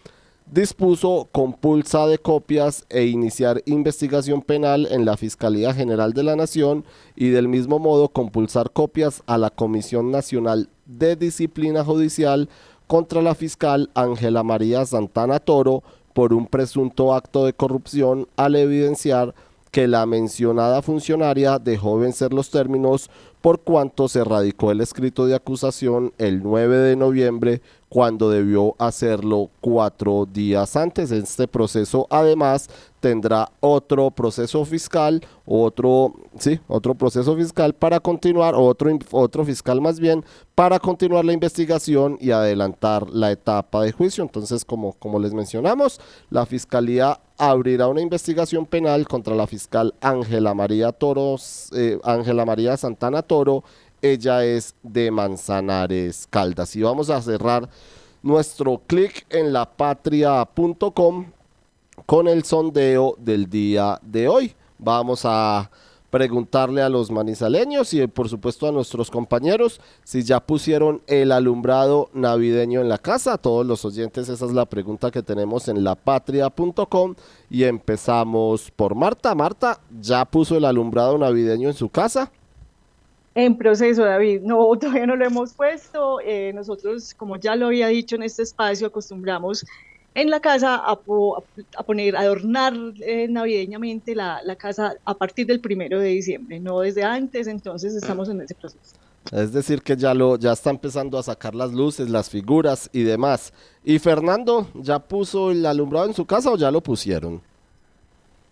dispuso 0.50 1.28
compulsa 1.30 2.06
de 2.06 2.18
copias 2.18 2.84
e 2.88 3.06
iniciar 3.06 3.62
investigación 3.66 4.42
penal 4.42 4.88
en 4.90 5.04
la 5.04 5.16
Fiscalía 5.16 5.72
General 5.72 6.12
de 6.12 6.24
la 6.24 6.34
Nación 6.34 6.84
y 7.14 7.28
del 7.28 7.46
mismo 7.46 7.78
modo 7.78 8.08
compulsar 8.08 8.72
copias 8.72 9.22
a 9.26 9.38
la 9.38 9.50
Comisión 9.50 10.10
Nacional 10.10 10.68
de 10.86 11.14
Disciplina 11.14 11.84
Judicial 11.84 12.48
contra 12.88 13.22
la 13.22 13.36
fiscal 13.36 13.90
Ángela 13.94 14.42
María 14.42 14.84
Santana 14.84 15.38
Toro 15.38 15.84
por 16.12 16.34
un 16.34 16.46
presunto 16.46 17.14
acto 17.14 17.44
de 17.44 17.52
corrupción 17.52 18.26
al 18.36 18.56
evidenciar 18.56 19.34
que 19.70 19.86
la 19.86 20.04
mencionada 20.06 20.82
funcionaria 20.82 21.58
dejó 21.58 21.98
vencer 21.98 22.32
los 22.32 22.50
términos 22.50 23.10
por 23.40 23.60
cuanto 23.60 24.08
se 24.08 24.22
radicó 24.24 24.70
el 24.70 24.80
escrito 24.80 25.26
de 25.26 25.34
acusación 25.34 26.12
el 26.18 26.42
9 26.42 26.76
de 26.76 26.96
noviembre 26.96 27.62
cuando 27.88 28.30
debió 28.30 28.74
hacerlo 28.78 29.50
cuatro 29.60 30.26
días 30.30 30.76
antes. 30.76 31.10
Este 31.10 31.48
proceso 31.48 32.06
además 32.10 32.68
tendrá 33.00 33.50
otro 33.60 34.10
proceso 34.10 34.64
fiscal, 34.64 35.22
otro, 35.46 36.14
sí, 36.38 36.60
otro 36.68 36.94
proceso 36.94 37.34
fiscal 37.34 37.74
para 37.74 37.98
continuar, 37.98 38.54
otro, 38.54 38.96
otro 39.10 39.44
fiscal 39.44 39.80
más 39.80 39.98
bien, 39.98 40.24
para 40.54 40.78
continuar 40.78 41.24
la 41.24 41.32
investigación 41.32 42.18
y 42.20 42.30
adelantar 42.30 43.08
la 43.10 43.32
etapa 43.32 43.82
de 43.82 43.92
juicio. 43.92 44.22
Entonces, 44.22 44.64
como, 44.64 44.92
como 44.92 45.18
les 45.18 45.32
mencionamos, 45.32 46.00
la 46.28 46.44
Fiscalía 46.44 47.18
abrirá 47.38 47.88
una 47.88 48.02
investigación 48.02 48.66
penal 48.66 49.08
contra 49.08 49.34
la 49.34 49.46
fiscal 49.46 49.94
Ángela 50.02 50.52
María 50.52 50.92
Toros, 50.92 51.70
eh, 51.74 51.98
Ángela 52.04 52.44
María 52.44 52.76
Santana 52.76 53.22
Toro, 53.22 53.64
ella 54.02 54.44
es 54.44 54.74
de 54.82 55.10
Manzanares 55.10 56.26
Caldas. 56.28 56.76
Y 56.76 56.82
vamos 56.82 57.08
a 57.10 57.20
cerrar 57.22 57.68
nuestro 58.22 58.82
clic 58.86 59.26
en 59.30 59.52
lapatria.com 59.52 61.32
con 62.10 62.26
el 62.26 62.42
sondeo 62.42 63.14
del 63.18 63.48
día 63.48 64.00
de 64.02 64.26
hoy. 64.26 64.52
Vamos 64.78 65.20
a 65.22 65.70
preguntarle 66.10 66.82
a 66.82 66.88
los 66.88 67.08
manizaleños 67.08 67.94
y 67.94 68.04
por 68.08 68.28
supuesto 68.28 68.66
a 68.66 68.72
nuestros 68.72 69.12
compañeros 69.12 69.80
si 70.02 70.24
ya 70.24 70.40
pusieron 70.40 71.02
el 71.06 71.30
alumbrado 71.30 72.10
navideño 72.12 72.80
en 72.80 72.88
la 72.88 72.98
casa. 72.98 73.38
todos 73.38 73.64
los 73.64 73.84
oyentes, 73.84 74.28
esa 74.28 74.44
es 74.44 74.50
la 74.50 74.66
pregunta 74.66 75.12
que 75.12 75.22
tenemos 75.22 75.68
en 75.68 75.84
lapatria.com 75.84 77.14
y 77.48 77.62
empezamos 77.62 78.72
por 78.72 78.96
Marta. 78.96 79.32
Marta, 79.36 79.78
¿ya 80.00 80.24
puso 80.24 80.56
el 80.56 80.64
alumbrado 80.64 81.16
navideño 81.16 81.68
en 81.68 81.74
su 81.74 81.90
casa? 81.90 82.32
En 83.36 83.56
proceso, 83.56 84.02
David. 84.02 84.40
No, 84.42 84.68
todavía 84.80 85.06
no 85.06 85.14
lo 85.14 85.24
hemos 85.24 85.52
puesto. 85.52 86.18
Eh, 86.24 86.50
nosotros, 86.54 87.14
como 87.14 87.36
ya 87.36 87.54
lo 87.54 87.66
había 87.66 87.86
dicho 87.86 88.16
en 88.16 88.24
este 88.24 88.42
espacio, 88.42 88.88
acostumbramos 88.88 89.64
en 90.14 90.30
la 90.30 90.40
casa 90.40 90.76
a, 90.76 90.96
poner, 91.84 92.16
adornar 92.16 92.74
eh, 93.00 93.28
navideñamente 93.28 94.14
la, 94.14 94.42
casa 94.58 94.94
a 95.04 95.14
partir 95.14 95.46
del 95.46 95.60
primero 95.60 96.00
de 96.00 96.08
diciembre, 96.08 96.58
no 96.60 96.80
desde 96.80 97.04
antes, 97.04 97.46
entonces 97.46 97.94
estamos 97.94 98.28
en 98.28 98.40
ese 98.40 98.54
proceso. 98.54 98.96
Es 99.32 99.52
decir, 99.52 99.82
que 99.82 99.96
ya 99.96 100.14
lo, 100.14 100.36
ya 100.36 100.52
está 100.52 100.70
empezando 100.70 101.18
a 101.18 101.22
sacar 101.22 101.54
las 101.54 101.72
luces, 101.72 102.08
las 102.08 102.30
figuras 102.30 102.88
y 102.92 103.02
demás. 103.02 103.52
¿Y 103.84 103.98
Fernando 103.98 104.66
ya 104.74 104.98
puso 104.98 105.50
el 105.50 105.64
alumbrado 105.66 106.06
en 106.06 106.14
su 106.14 106.24
casa 106.24 106.50
o 106.50 106.56
ya 106.56 106.70
lo 106.70 106.80
pusieron? 106.80 107.40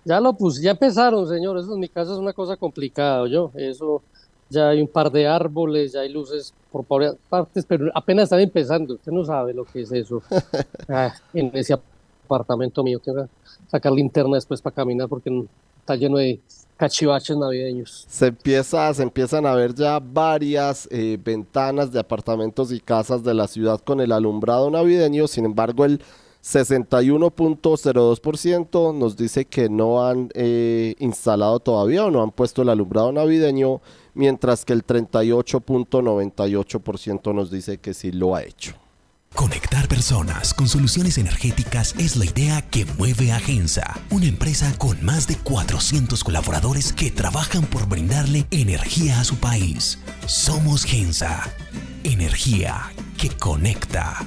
Ya 0.05 0.21
lo 0.21 0.35
puse, 0.35 0.63
ya 0.63 0.73
empezaron, 0.73 1.27
señor. 1.27 1.59
Eso 1.59 1.75
en 1.75 1.81
mi 1.81 1.89
casa 1.89 2.13
es 2.13 2.19
una 2.19 2.33
cosa 2.33 2.57
complicada, 2.57 3.27
yo. 3.29 3.51
Eso 3.55 4.03
ya 4.51 4.71
hay 4.71 4.81
un 4.81 4.89
par 4.89 5.11
de 5.11 5.27
árboles, 5.27 5.93
ya 5.93 6.01
hay 6.01 6.09
luces 6.09 6.55
por 6.71 6.85
partes, 7.29 7.65
pero 7.67 7.91
apenas 7.95 8.25
están 8.25 8.41
empezando. 8.41 8.95
Usted 8.95 9.13
no 9.13 9.25
sabe 9.25 9.55
lo 9.55 9.65
que 9.65 9.83
es 9.83 9.93
eso. 9.93 10.23
Ah, 10.91 11.15
en 11.35 11.51
ese 11.53 11.75
apartamento 11.75 12.83
mío, 12.83 12.99
tengo 12.99 13.25
que 13.25 13.31
sacar 13.71 13.93
linterna 13.93 14.37
después 14.37 14.63
para 14.63 14.75
caminar 14.75 15.07
porque 15.07 15.47
está 15.81 15.97
lleno 15.97 16.17
de 16.17 16.41
cachivaches 16.79 17.37
navideños. 17.37 18.07
Se 18.09 18.29
empieza, 18.29 18.95
se 18.95 19.03
empiezan 19.03 19.45
a 19.45 19.55
ver 19.55 19.75
ya 19.75 19.99
varias 19.99 20.89
eh, 20.91 21.19
ventanas 21.23 21.93
de 21.93 22.01
apartamentos 22.01 22.73
y 22.73 22.81
casas 22.81 23.23
de 23.23 23.35
la 23.35 23.49
ciudad 23.49 23.81
con 23.81 24.01
el 24.01 24.13
alumbrado 24.13 24.71
navideño. 24.71 25.27
Sin 25.27 25.45
embargo, 25.45 25.85
el 25.85 26.01
61.02% 26.43 28.95
nos 28.95 29.17
dice 29.17 29.45
que 29.45 29.69
no 29.69 30.07
han 30.07 30.31
eh, 30.35 30.95
instalado 30.99 31.61
todavía 31.61 32.05
o 32.05 32.11
no 32.11 32.23
han 32.23 32.31
puesto 32.31 32.63
el 32.63 32.69
alumbrado 32.69 33.13
navideño 33.13 33.81
mientras 34.15 34.65
que 34.65 34.73
el 34.73 34.87
38.98% 34.87 37.35
nos 37.35 37.51
dice 37.51 37.79
que 37.79 37.95
sí 37.95 38.13
lo 38.13 38.35
ha 38.35 38.45
hecho. 38.45 38.75
Conectar 39.35 39.89
personas 39.89 40.55
con 40.55 40.69
soluciones 40.69 41.19
energéticas 41.19 41.95
es 41.99 42.17
la 42.17 42.25
idea 42.25 42.63
que 42.63 42.87
mueve 42.99 43.31
a 43.31 43.39
Gensa, 43.39 44.01
una 44.11 44.27
empresa 44.27 44.75
con 44.79 45.05
más 45.05 45.29
de 45.29 45.37
400 45.37 46.25
colaboradores 46.25 46.93
que 46.93 47.11
trabajan 47.11 47.65
por 47.67 47.89
brindarle 47.89 48.47
energía 48.51 49.21
a 49.21 49.25
su 49.25 49.37
país. 49.37 49.99
Somos 50.27 50.85
Gensa, 50.85 51.43
energía 52.05 52.91
que 53.17 53.29
conecta. 53.29 54.27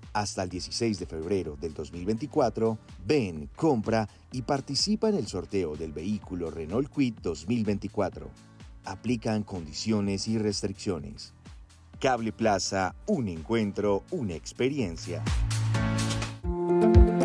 hasta 0.13 0.43
el 0.43 0.49
16 0.49 0.99
de 0.99 1.05
febrero 1.05 1.57
del 1.59 1.73
2024, 1.73 2.77
ven, 3.05 3.49
compra 3.55 4.07
y 4.31 4.41
participa 4.41 5.09
en 5.09 5.15
el 5.15 5.27
sorteo 5.27 5.75
del 5.75 5.93
vehículo 5.93 6.51
Renault 6.51 6.93
Quid 6.93 7.15
2024. 7.21 8.29
Aplican 8.85 9.43
condiciones 9.43 10.27
y 10.27 10.37
restricciones. 10.37 11.33
Cable 11.99 12.31
Plaza, 12.31 12.95
un 13.05 13.27
encuentro, 13.27 14.03
una 14.09 14.33
experiencia. 14.33 15.23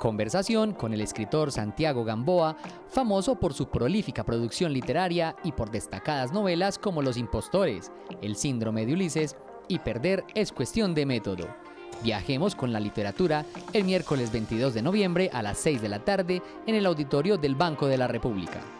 Conversación 0.00 0.72
con 0.72 0.94
el 0.94 1.02
escritor 1.02 1.52
Santiago 1.52 2.04
Gamboa, 2.04 2.56
famoso 2.88 3.34
por 3.34 3.52
su 3.52 3.68
prolífica 3.68 4.24
producción 4.24 4.72
literaria 4.72 5.36
y 5.44 5.52
por 5.52 5.70
destacadas 5.70 6.32
novelas 6.32 6.78
como 6.78 7.02
Los 7.02 7.18
Impostores, 7.18 7.92
El 8.22 8.34
Síndrome 8.34 8.86
de 8.86 8.94
Ulises 8.94 9.36
y 9.68 9.78
Perder 9.80 10.24
es 10.34 10.52
cuestión 10.52 10.94
de 10.94 11.04
método. 11.04 11.54
Viajemos 12.02 12.54
con 12.54 12.72
la 12.72 12.80
literatura 12.80 13.44
el 13.74 13.84
miércoles 13.84 14.32
22 14.32 14.72
de 14.72 14.80
noviembre 14.80 15.28
a 15.34 15.42
las 15.42 15.58
6 15.58 15.82
de 15.82 15.90
la 15.90 15.98
tarde 15.98 16.40
en 16.66 16.76
el 16.76 16.86
auditorio 16.86 17.36
del 17.36 17.54
Banco 17.54 17.86
de 17.86 17.98
la 17.98 18.06
República. 18.06 18.79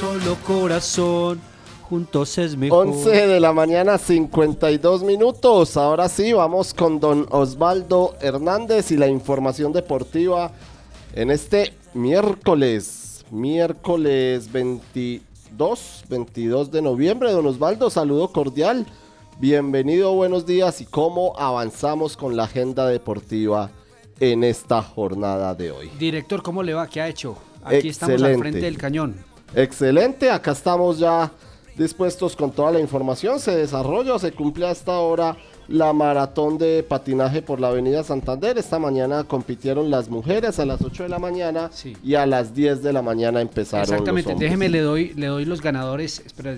Solo 0.00 0.34
corazón, 0.46 1.42
juntos 1.82 2.38
es 2.38 2.56
mejor. 2.56 2.86
11 2.86 3.26
de 3.26 3.38
la 3.38 3.52
mañana, 3.52 3.98
52 3.98 5.02
minutos. 5.02 5.76
Ahora 5.76 6.08
sí, 6.08 6.32
vamos 6.32 6.72
con 6.72 6.98
don 6.98 7.26
Osvaldo 7.28 8.14
Hernández 8.22 8.92
y 8.92 8.96
la 8.96 9.08
información 9.08 9.74
deportiva 9.74 10.52
en 11.12 11.30
este 11.30 11.74
miércoles, 11.92 13.26
miércoles 13.30 14.50
22, 14.50 16.04
22 16.08 16.70
de 16.70 16.80
noviembre. 16.80 17.30
Don 17.32 17.44
Osvaldo, 17.44 17.90
saludo 17.90 18.32
cordial. 18.32 18.86
Bienvenido, 19.38 20.14
buenos 20.14 20.46
días 20.46 20.80
y 20.80 20.86
cómo 20.86 21.38
avanzamos 21.38 22.16
con 22.16 22.38
la 22.38 22.44
agenda 22.44 22.86
deportiva 22.86 23.70
en 24.18 24.44
esta 24.44 24.80
jornada 24.80 25.54
de 25.54 25.72
hoy. 25.72 25.90
Director, 25.98 26.42
¿cómo 26.42 26.62
le 26.62 26.72
va? 26.72 26.86
¿Qué 26.86 27.02
ha 27.02 27.08
hecho? 27.08 27.36
Aquí 27.62 27.90
estamos 27.90 28.22
al 28.22 28.38
frente 28.38 28.60
del 28.60 28.78
cañón. 28.78 29.28
Excelente, 29.54 30.30
acá 30.30 30.52
estamos 30.52 30.98
ya 30.98 31.30
dispuestos 31.76 32.36
con 32.36 32.52
toda 32.52 32.70
la 32.72 32.80
información. 32.80 33.40
Se 33.40 33.54
desarrolla, 33.56 34.18
se 34.18 34.32
cumple 34.32 34.66
hasta 34.68 34.94
ahora 34.94 35.36
la 35.68 35.92
maratón 35.92 36.58
de 36.58 36.82
patinaje 36.82 37.42
por 37.42 37.60
la 37.60 37.68
Avenida 37.68 38.02
Santander. 38.02 38.58
Esta 38.58 38.78
mañana 38.78 39.24
compitieron 39.24 39.90
las 39.90 40.08
mujeres 40.08 40.58
a 40.58 40.66
las 40.66 40.82
8 40.82 41.04
de 41.04 41.08
la 41.08 41.18
mañana 41.18 41.70
y 42.04 42.14
a 42.14 42.26
las 42.26 42.54
10 42.54 42.82
de 42.82 42.92
la 42.92 43.02
mañana 43.02 43.40
empezaron 43.40 43.84
Exactamente, 43.84 44.32
los 44.32 44.40
déjeme, 44.40 44.68
le 44.68 44.80
doy, 44.80 45.14
le 45.14 45.26
doy 45.28 45.44
los 45.44 45.62
ganadores. 45.62 46.20
Espera, 46.26 46.54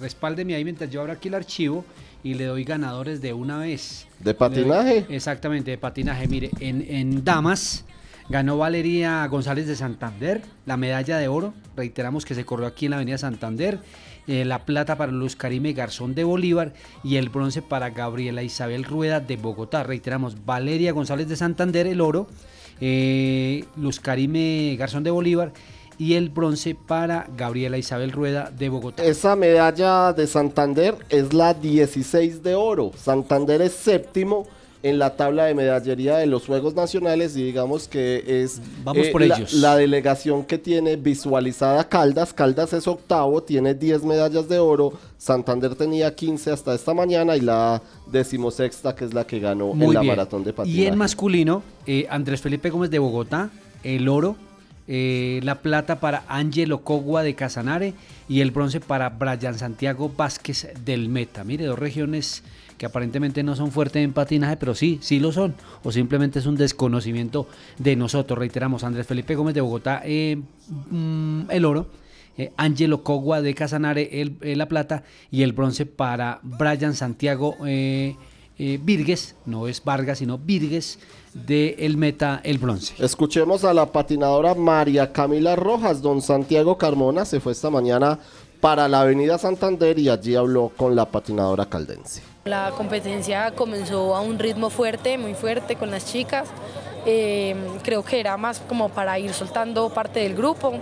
respáldeme 0.00 0.54
ahí 0.54 0.64
mientras 0.64 0.90
yo 0.90 1.00
abro 1.00 1.12
aquí 1.12 1.28
el 1.28 1.34
archivo 1.34 1.84
y 2.22 2.34
le 2.34 2.46
doy 2.46 2.64
ganadores 2.64 3.20
de 3.20 3.32
una 3.32 3.58
vez. 3.58 4.06
¿De 4.18 4.34
patinaje? 4.34 5.02
doy- 5.02 5.14
exactamente, 5.16 5.70
de 5.70 5.78
patinaje. 5.78 6.26
Mire, 6.26 6.50
en, 6.60 6.84
en 6.88 7.24
damas 7.24 7.84
ganó 8.28 8.58
Valeria 8.58 9.26
González 9.26 9.66
de 9.66 9.76
Santander 9.76 10.42
la 10.66 10.76
medalla 10.76 11.18
de 11.18 11.28
oro. 11.28 11.54
Reiteramos 11.76 12.24
que 12.24 12.34
se 12.34 12.44
corrió 12.44 12.66
aquí 12.66 12.86
en 12.86 12.90
la 12.90 12.96
Avenida 12.96 13.18
Santander. 13.18 13.80
Eh, 14.26 14.44
la 14.46 14.64
plata 14.64 14.96
para 14.96 15.12
Luz 15.12 15.36
Karime 15.36 15.74
Garzón 15.74 16.14
de 16.14 16.24
Bolívar 16.24 16.72
y 17.02 17.16
el 17.16 17.28
bronce 17.28 17.60
para 17.60 17.90
Gabriela 17.90 18.42
Isabel 18.42 18.84
Rueda 18.84 19.20
de 19.20 19.36
Bogotá. 19.36 19.82
Reiteramos, 19.82 20.46
Valeria 20.46 20.92
González 20.92 21.28
de 21.28 21.36
Santander 21.36 21.86
el 21.86 22.00
oro, 22.00 22.26
eh, 22.80 23.64
Luz 23.76 24.00
Karime 24.00 24.76
Garzón 24.78 25.04
de 25.04 25.10
Bolívar 25.10 25.52
y 25.98 26.14
el 26.14 26.30
bronce 26.30 26.74
para 26.74 27.26
Gabriela 27.36 27.76
Isabel 27.76 28.12
Rueda 28.12 28.50
de 28.50 28.70
Bogotá. 28.70 29.04
Esa 29.04 29.36
medalla 29.36 30.14
de 30.14 30.26
Santander 30.26 30.96
es 31.10 31.34
la 31.34 31.52
16 31.52 32.42
de 32.42 32.54
oro. 32.54 32.92
Santander 32.96 33.60
es 33.60 33.72
séptimo 33.72 34.46
en 34.84 34.98
la 34.98 35.16
tabla 35.16 35.46
de 35.46 35.54
medallería 35.54 36.18
de 36.18 36.26
los 36.26 36.44
Juegos 36.44 36.74
Nacionales 36.74 37.34
y 37.38 37.42
digamos 37.42 37.88
que 37.88 38.22
es 38.26 38.60
Vamos 38.84 39.06
por 39.08 39.22
la, 39.22 39.36
ellos. 39.36 39.54
la 39.54 39.76
delegación 39.76 40.44
que 40.44 40.58
tiene 40.58 40.96
visualizada 40.96 41.88
Caldas. 41.88 42.34
Caldas 42.34 42.74
es 42.74 42.86
octavo, 42.86 43.42
tiene 43.42 43.72
10 43.72 44.04
medallas 44.04 44.46
de 44.46 44.58
oro. 44.58 44.92
Santander 45.16 45.74
tenía 45.74 46.14
15 46.14 46.50
hasta 46.50 46.74
esta 46.74 46.92
mañana 46.92 47.34
y 47.34 47.40
la 47.40 47.80
decimosexta 48.12 48.94
que 48.94 49.06
es 49.06 49.14
la 49.14 49.26
que 49.26 49.40
ganó 49.40 49.72
Muy 49.72 49.86
en 49.86 49.94
la 49.94 50.02
maratón 50.02 50.44
de 50.44 50.52
patinaje. 50.52 50.82
Y 50.82 50.86
en 50.86 50.98
masculino, 50.98 51.62
eh, 51.86 52.06
Andrés 52.10 52.42
Felipe 52.42 52.68
Gómez 52.68 52.90
de 52.90 52.98
Bogotá, 52.98 53.48
el 53.84 54.06
oro, 54.06 54.36
eh, 54.86 55.40
la 55.44 55.62
plata 55.62 55.98
para 55.98 56.24
Ángelo 56.28 56.82
Cogua 56.82 57.22
de 57.22 57.34
Casanare 57.34 57.94
y 58.28 58.42
el 58.42 58.50
bronce 58.50 58.80
para 58.80 59.08
Brian 59.08 59.58
Santiago 59.58 60.12
Vázquez 60.14 60.68
del 60.84 61.08
Meta. 61.08 61.42
Mire, 61.42 61.64
dos 61.64 61.78
regiones 61.78 62.42
aparentemente 62.84 63.42
no 63.42 63.56
son 63.56 63.70
fuertes 63.70 64.02
en 64.04 64.12
patinaje, 64.12 64.56
pero 64.56 64.74
sí, 64.74 64.98
sí 65.02 65.20
lo 65.20 65.32
son. 65.32 65.54
O 65.82 65.92
simplemente 65.92 66.38
es 66.38 66.46
un 66.46 66.56
desconocimiento 66.56 67.46
de 67.78 67.96
nosotros. 67.96 68.38
Reiteramos, 68.38 68.84
Andrés 68.84 69.06
Felipe 69.06 69.34
Gómez 69.34 69.54
de 69.54 69.60
Bogotá, 69.60 70.02
eh, 70.04 70.38
mm, 70.90 71.50
el 71.50 71.64
oro. 71.64 71.86
eh, 72.36 72.52
Ángelo 72.56 73.02
Cogua 73.04 73.42
de 73.42 73.54
Casanare, 73.54 74.20
el, 74.20 74.36
eh, 74.40 74.56
la 74.56 74.66
plata 74.66 75.04
y 75.30 75.42
el 75.42 75.52
bronce 75.52 75.86
para 75.86 76.40
Brian 76.42 76.94
Santiago 76.94 77.56
eh, 77.64 78.16
Virgues, 78.56 79.34
no 79.46 79.66
es 79.68 79.82
Vargas, 79.82 80.18
sino 80.18 80.38
Virgues 80.38 80.98
de 81.32 81.74
el 81.78 81.96
Meta, 81.96 82.40
el 82.44 82.58
bronce. 82.58 82.94
Escuchemos 82.98 83.64
a 83.64 83.74
la 83.74 83.90
patinadora 83.90 84.54
María 84.54 85.12
Camila 85.12 85.56
Rojas. 85.56 86.02
Don 86.02 86.22
Santiago 86.22 86.78
Carmona 86.78 87.24
se 87.24 87.40
fue 87.40 87.52
esta 87.52 87.70
mañana 87.70 88.18
para 88.60 88.88
la 88.88 89.00
Avenida 89.00 89.38
Santander 89.38 89.98
y 89.98 90.08
allí 90.08 90.36
habló 90.36 90.70
con 90.76 90.94
la 90.94 91.10
patinadora 91.10 91.66
caldense. 91.66 92.33
La 92.44 92.72
competencia 92.76 93.52
comenzó 93.52 94.14
a 94.14 94.20
un 94.20 94.38
ritmo 94.38 94.68
fuerte, 94.68 95.16
muy 95.16 95.32
fuerte 95.32 95.76
con 95.76 95.90
las 95.90 96.04
chicas. 96.04 96.46
Eh, 97.06 97.56
creo 97.82 98.04
que 98.04 98.20
era 98.20 98.36
más 98.36 98.60
como 98.68 98.90
para 98.90 99.18
ir 99.18 99.32
soltando 99.32 99.88
parte 99.88 100.20
del 100.20 100.34
grupo 100.34 100.74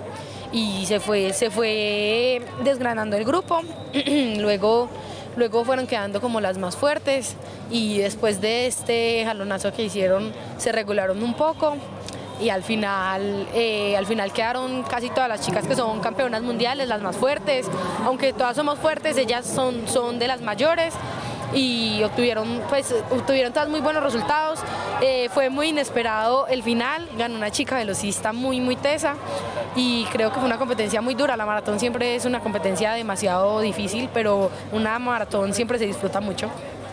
y 0.51 0.85
se 0.87 0.98
fue, 0.98 1.33
se 1.33 1.51
fue 1.51 2.42
desgranando 2.64 3.16
el 3.16 3.25
grupo. 3.25 3.61
luego, 4.38 4.88
luego 5.37 5.64
fueron 5.64 5.87
quedando 5.87 6.20
como 6.20 6.40
las 6.40 6.59
más 6.59 6.75
fuertes 6.75 7.37
y 7.70 7.98
después 7.98 8.40
de 8.40 8.66
este 8.66 9.25
jalonazo 9.25 9.72
que 9.72 9.85
hicieron 9.85 10.33
se 10.59 10.72
regularon 10.72 11.22
un 11.22 11.35
poco 11.35 11.77
y 12.40 12.48
al 12.48 12.64
final, 12.64 13.46
eh, 13.55 13.96
al 13.96 14.07
final 14.07 14.33
quedaron 14.33 14.83
casi 14.83 15.11
todas 15.11 15.29
las 15.29 15.42
chicas 15.42 15.64
que 15.68 15.77
son 15.77 16.01
campeonas 16.01 16.42
mundiales, 16.42 16.88
las 16.88 17.03
más 17.03 17.14
fuertes, 17.14 17.68
aunque 18.05 18.33
todas 18.33 18.57
somos 18.57 18.81
fuertes, 18.81 19.16
ellas 19.16 19.46
son, 19.46 19.87
son 19.87 20.18
de 20.18 20.27
las 20.27 20.40
mayores 20.40 20.92
y 21.55 22.03
obtuvieron, 22.03 22.62
pues, 22.69 22.95
obtuvieron 23.11 23.53
todas 23.53 23.69
muy 23.69 23.81
buenos 23.81 24.03
resultados. 24.03 24.61
Eh, 25.01 25.29
fue 25.33 25.51
muy 25.51 25.69
inesperado 25.69 26.47
el 26.47 26.62
final, 26.62 27.09
ganó 27.17 27.37
una 27.37 27.51
chica 27.51 27.77
velocista 27.77 28.33
muy, 28.33 28.61
muy 28.61 28.77
tesa 28.77 29.15
y 29.75 30.05
creo 30.07 30.31
que 30.31 30.37
fue 30.37 30.45
una 30.45 30.59
competencia 30.59 31.01
muy 31.01 31.15
dura. 31.15 31.37
La 31.37 31.47
maratón 31.47 31.79
siempre 31.79 32.15
es 32.15 32.25
una 32.25 32.41
competencia 32.41 32.93
demasiado 32.93 33.61
difícil, 33.61 34.09
pero 34.12 34.51
una 34.73 34.99
maratón 34.99 35.53
siempre 35.55 35.79
se 35.79 35.87
disfruta 35.87 36.21
mucho. 36.21 36.51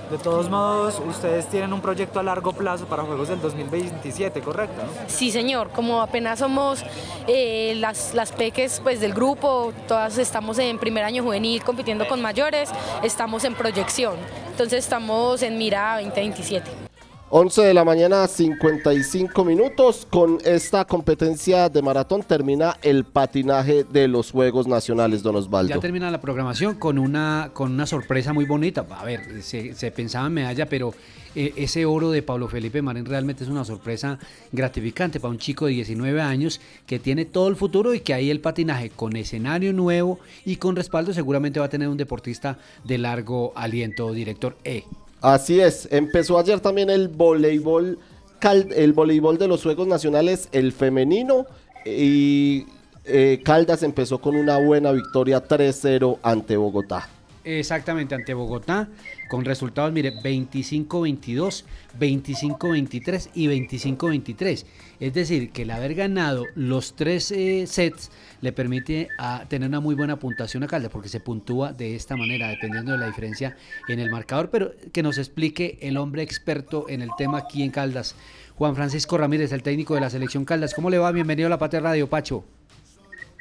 De 0.10 0.18
todos 0.18 0.50
modos, 0.50 1.00
ustedes 1.08 1.46
tienen 1.50 1.72
un 1.72 1.82
proyecto 1.82 2.20
a 2.20 2.24
largo 2.24 2.52
plazo 2.52 2.86
para 2.86 3.04
Juegos 3.04 3.28
del 3.28 3.40
2027, 3.42 4.42
¿correcto? 4.42 4.82
Sí, 5.06 5.30
señor, 5.30 5.70
como 5.70 6.02
apenas 6.02 6.40
somos 6.40 6.84
eh, 7.28 7.76
las, 7.78 8.16
las 8.16 8.32
peques 8.32 8.80
pues, 8.82 9.02
del 9.02 9.14
grupo, 9.14 9.72
todas 9.88 10.18
estamos 10.18 10.58
en 10.58 10.80
primer 10.80 11.04
año 11.04 11.22
juvenil 11.22 11.64
compitiendo 11.64 12.08
con 12.08 12.24
mayores, 12.24 12.72
estamos 13.04 13.44
en 13.44 13.54
proyección, 13.54 14.16
entonces 14.60 14.84
estamos 14.84 15.42
en 15.42 15.58
mira 15.58 16.02
2027. 16.02 16.89
11 17.32 17.62
de 17.62 17.74
la 17.76 17.86
mañana, 17.86 18.28
55 18.28 19.46
minutos. 19.46 20.08
Con 20.10 20.40
esta 20.44 20.84
competencia 20.86 21.70
de 21.70 21.80
maratón 21.84 22.24
termina 22.24 22.78
el 22.82 23.04
patinaje 23.04 23.84
de 23.84 24.08
los 24.08 24.32
Juegos 24.32 24.68
Nacionales, 24.68 25.22
don 25.22 25.36
Osvaldo. 25.36 25.76
Ya 25.76 25.80
termina 25.80 26.10
la 26.10 26.20
programación 26.20 26.74
con 26.74 26.98
una, 26.98 27.52
con 27.54 27.72
una 27.72 27.86
sorpresa 27.86 28.34
muy 28.34 28.46
bonita. 28.46 28.84
A 28.90 29.06
ver, 29.06 29.44
se, 29.44 29.92
pensaba 29.92 30.26
en 30.26 30.34
medalla, 30.34 30.66
pero 30.66 30.92
eh, 31.36 31.54
ese 31.56 31.86
oro 31.86 32.10
de 32.10 32.24
Pablo 32.24 32.48
Felipe 32.48 32.82
Marín 32.82 33.06
realmente 33.06 33.44
es 33.44 33.50
una 33.52 33.64
sorpresa 33.64 34.18
gratificante 34.52 35.20
para 35.20 35.30
un 35.30 35.38
chico 35.38 35.68
de 35.68 35.74
19 35.74 36.20
años 36.22 36.60
que 36.88 36.98
tiene 36.98 37.26
todo 37.26 37.48
el 37.48 37.56
futuro 37.56 37.94
y 37.94 38.00
que 38.00 38.16
ahí 38.16 38.32
el 38.32 38.42
patinaje 38.42 38.90
con 38.90 39.16
escenario 39.16 39.72
nuevo 39.72 40.20
y 40.46 40.56
con 40.56 40.76
respaldo 40.76 41.14
seguramente 41.14 41.60
va 41.60 41.68
a 41.68 41.70
tener 41.70 41.90
un 41.90 41.98
deportista 41.98 42.58
de 42.84 42.98
largo 42.98 43.54
aliento, 43.56 44.14
director 44.14 44.58
E. 44.64 44.86
Así 45.22 45.60
es, 45.60 45.88
empezó 45.92 46.40
ayer 46.40 46.60
también 46.60 46.90
el 46.90 47.10
voleibol, 47.10 48.00
el 48.42 48.94
voleibol 48.94 49.38
de 49.38 49.48
los 49.48 49.64
Juegos 49.64 49.88
Nacionales, 49.88 50.48
el 50.54 50.72
femenino, 50.72 51.46
y 51.86 52.66
eh, 53.04 53.42
Caldas 53.44 53.84
empezó 53.84 54.22
con 54.22 54.36
una 54.36 54.60
buena 54.60 54.92
victoria 54.92 55.46
3-0 55.46 56.20
ante 56.24 56.56
Bogotá. 56.56 57.10
Exactamente, 57.44 58.16
ante 58.16 58.34
Bogotá, 58.34 58.88
con 59.30 59.46
resultados, 59.46 59.94
mire, 59.94 60.12
25-22, 60.16 61.64
25-23 61.98 63.30
y 63.36 63.48
25-23. 63.48 64.66
Es 65.00 65.14
decir, 65.14 65.52
que 65.52 65.62
el 65.62 65.72
haber 65.72 65.94
ganado 65.94 66.46
los 66.56 66.96
tres 66.96 67.32
eh, 67.32 67.66
sets 67.68 68.12
le 68.42 68.52
permite 68.52 69.08
a 69.20 69.46
tener 69.48 69.70
una 69.70 69.80
muy 69.80 69.94
buena 69.94 70.18
puntuación 70.18 70.64
a 70.64 70.68
Caldas, 70.68 70.92
porque 70.92 71.10
se 71.10 71.20
puntúa 71.20 71.72
de 71.72 71.96
esta 71.96 72.18
manera, 72.18 72.50
dependiendo 72.50 72.92
de 72.92 72.98
la 72.98 73.06
diferencia 73.06 73.56
en 73.88 74.00
el 74.00 74.10
marcador. 74.10 74.50
Pero 74.50 74.74
que 74.92 75.04
nos 75.04 75.20
explique 75.20 75.78
el 75.82 75.98
hombre 75.98 76.24
experto 76.24 76.88
en 76.90 77.04
el 77.04 77.10
tema 77.16 77.38
aquí 77.38 77.62
en 77.62 77.70
Caldas, 77.70 78.16
Juan 78.56 78.76
Francisco 78.76 79.16
Ramírez, 79.18 79.52
el 79.52 79.62
técnico 79.62 79.94
de 79.94 80.02
la 80.02 80.10
selección 80.10 80.44
Caldas. 80.44 80.74
¿Cómo 80.74 80.90
le 80.90 80.98
va? 80.98 81.12
Bienvenido 81.12 81.46
a 81.46 81.50
la 81.52 81.60
Patria 81.60 81.82
Radio, 81.82 82.10
Pacho. 82.10 82.44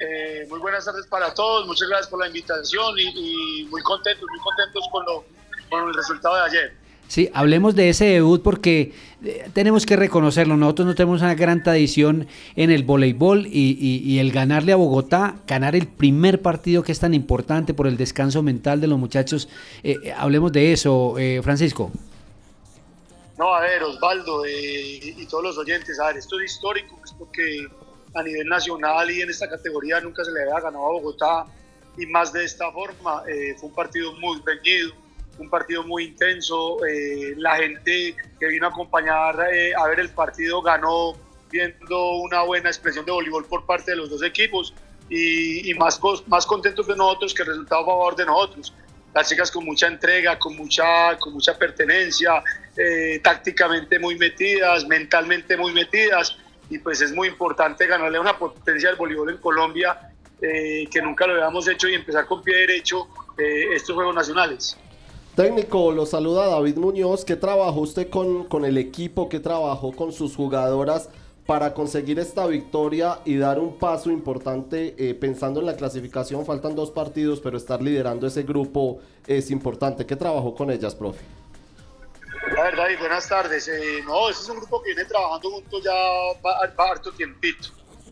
Eh, 0.00 0.46
muy 0.50 0.60
buenas 0.60 0.84
tardes 0.84 1.06
para 1.06 1.32
todos, 1.34 1.66
muchas 1.66 1.88
gracias 1.88 2.08
por 2.08 2.20
la 2.20 2.28
invitación 2.28 2.94
y, 3.00 3.62
y 3.62 3.64
muy 3.64 3.82
contentos, 3.82 4.28
muy 4.30 4.38
contentos 4.38 4.84
con, 4.92 5.04
lo, 5.04 5.24
con 5.68 5.88
el 5.88 5.94
resultado 5.94 6.36
de 6.36 6.42
ayer. 6.42 6.72
Sí, 7.06 7.30
hablemos 7.32 7.74
de 7.74 7.88
ese 7.88 8.04
debut 8.04 8.42
porque 8.42 8.92
eh, 9.24 9.48
tenemos 9.54 9.86
que 9.86 9.96
reconocerlo. 9.96 10.58
Nosotros 10.58 10.86
no 10.88 10.94
tenemos 10.94 11.22
una 11.22 11.34
gran 11.34 11.62
tradición 11.62 12.26
en 12.54 12.70
el 12.70 12.82
voleibol 12.82 13.46
y, 13.46 13.78
y- 13.80 14.02
y 14.04 14.18
el 14.18 14.30
ganarle 14.30 14.72
a 14.72 14.76
Bogotá, 14.76 15.36
ganar 15.46 15.74
el 15.74 15.86
primer 15.86 16.42
partido 16.42 16.82
que 16.82 16.92
es 16.92 17.00
tan 17.00 17.14
importante 17.14 17.72
por 17.72 17.86
el 17.86 17.96
descanso 17.96 18.42
mental 18.42 18.80
de 18.82 18.88
los 18.88 18.98
muchachos. 18.98 19.48
eh, 19.82 19.96
eh, 20.04 20.12
hablemos 20.14 20.52
de 20.52 20.72
eso, 20.72 21.14
eh, 21.18 21.40
Francisco. 21.42 21.90
No, 23.38 23.54
a 23.54 23.60
ver, 23.60 23.82
Osvaldo 23.84 24.44
eh, 24.44 25.14
y 25.16 25.24
todos 25.26 25.44
los 25.44 25.58
oyentes, 25.58 25.98
a 26.00 26.08
ver, 26.08 26.16
esto 26.18 26.38
es 26.40 26.52
histórico, 26.52 26.96
pues 26.98 27.12
porque 27.18 27.66
a 28.14 28.22
nivel 28.22 28.46
nacional 28.48 29.10
y 29.10 29.22
en 29.22 29.30
esta 29.30 29.48
categoría 29.48 30.00
nunca 30.00 30.24
se 30.24 30.32
le 30.32 30.42
había 30.42 30.60
ganado 30.60 30.84
a 30.86 30.90
Bogotá 30.92 31.46
y 31.96 32.04
más 32.06 32.32
de 32.32 32.44
esta 32.44 32.70
forma. 32.72 33.22
Eh, 33.28 33.54
fue 33.58 33.68
un 33.68 33.74
partido 33.74 34.12
muy 34.14 34.42
reñido, 34.44 34.92
un 35.38 35.48
partido 35.48 35.82
muy 35.84 36.04
intenso. 36.04 36.84
Eh, 36.86 37.34
la 37.36 37.56
gente 37.56 38.16
que 38.38 38.46
vino 38.46 38.66
a 38.66 38.70
acompañar 38.70 39.40
a 39.40 39.88
ver 39.88 40.00
el 40.00 40.10
partido 40.10 40.62
ganó 40.62 41.14
viendo 41.50 42.12
una 42.16 42.42
buena 42.42 42.68
expresión 42.68 43.04
de 43.04 43.12
voleibol 43.12 43.44
por 43.46 43.64
parte 43.64 43.92
de 43.92 43.96
los 43.96 44.10
dos 44.10 44.22
equipos 44.22 44.74
y, 45.10 45.72
más, 45.74 46.00
más 46.26 46.46
contentos 46.46 46.86
de 46.86 46.96
nosotros 46.96 47.32
que 47.32 47.42
el 47.42 47.48
resultado 47.48 47.82
a 47.82 47.86
favor 47.86 48.16
de 48.16 48.26
nosotros. 48.26 48.74
Las 49.14 49.28
chicas 49.28 49.50
con 49.50 49.64
mucha 49.64 49.86
entrega, 49.86 50.38
con 50.38 50.54
mucha, 50.56 51.16
con 51.18 51.32
mucha 51.32 51.56
pertenencia, 51.56 52.42
eh, 52.76 53.20
tácticamente 53.22 53.98
muy 53.98 54.16
metidas, 54.16 54.86
mentalmente 54.86 55.56
muy 55.56 55.72
metidas 55.72 56.36
y 56.70 56.78
pues 56.78 57.00
es 57.00 57.12
muy 57.12 57.28
importante 57.28 57.86
ganarle 57.86 58.18
una 58.18 58.38
potencia 58.38 58.90
al 58.90 58.96
voleibol 58.96 59.30
en 59.30 59.38
Colombia 59.38 60.12
eh, 60.40 60.86
que 60.90 61.00
nunca 61.00 61.26
lo 61.26 61.32
habíamos 61.32 61.66
hecho 61.66 61.88
y 61.88 61.94
empezar 61.94 62.26
con 62.26 62.42
pie 62.42 62.54
derecho 62.58 63.08
eh, 63.38 63.74
estos 63.74 63.94
Juegos 63.94 64.14
Nacionales. 64.14 64.76
Técnico, 65.38 65.92
lo 65.92 66.04
saluda 66.04 66.48
David 66.48 66.78
Muñoz. 66.78 67.24
¿Qué 67.24 67.36
trabajó 67.36 67.82
usted 67.82 68.10
con, 68.10 68.48
con 68.48 68.64
el 68.64 68.76
equipo? 68.76 69.28
¿Qué 69.28 69.38
trabajó 69.38 69.92
con 69.92 70.12
sus 70.12 70.34
jugadoras 70.34 71.10
para 71.46 71.74
conseguir 71.74 72.18
esta 72.18 72.44
victoria 72.48 73.20
y 73.24 73.36
dar 73.36 73.60
un 73.60 73.78
paso 73.78 74.10
importante 74.10 74.96
eh, 74.98 75.14
pensando 75.14 75.60
en 75.60 75.66
la 75.66 75.76
clasificación? 75.76 76.44
Faltan 76.44 76.74
dos 76.74 76.90
partidos, 76.90 77.38
pero 77.38 77.56
estar 77.56 77.80
liderando 77.80 78.26
ese 78.26 78.42
grupo 78.42 78.98
es 79.28 79.52
importante. 79.52 80.04
¿Qué 80.04 80.16
trabajó 80.16 80.56
con 80.56 80.72
ellas, 80.72 80.96
profe? 80.96 81.24
A 82.58 82.62
ver, 82.64 82.76
David, 82.76 82.98
buenas 82.98 83.28
tardes. 83.28 83.68
Eh, 83.68 84.02
no, 84.04 84.28
ese 84.28 84.42
es 84.42 84.48
un 84.48 84.56
grupo 84.56 84.82
que 84.82 84.92
viene 84.92 85.04
trabajando 85.04 85.52
juntos 85.52 85.84
ya 85.84 86.82
harto 86.90 87.12
tiempito. 87.12 87.68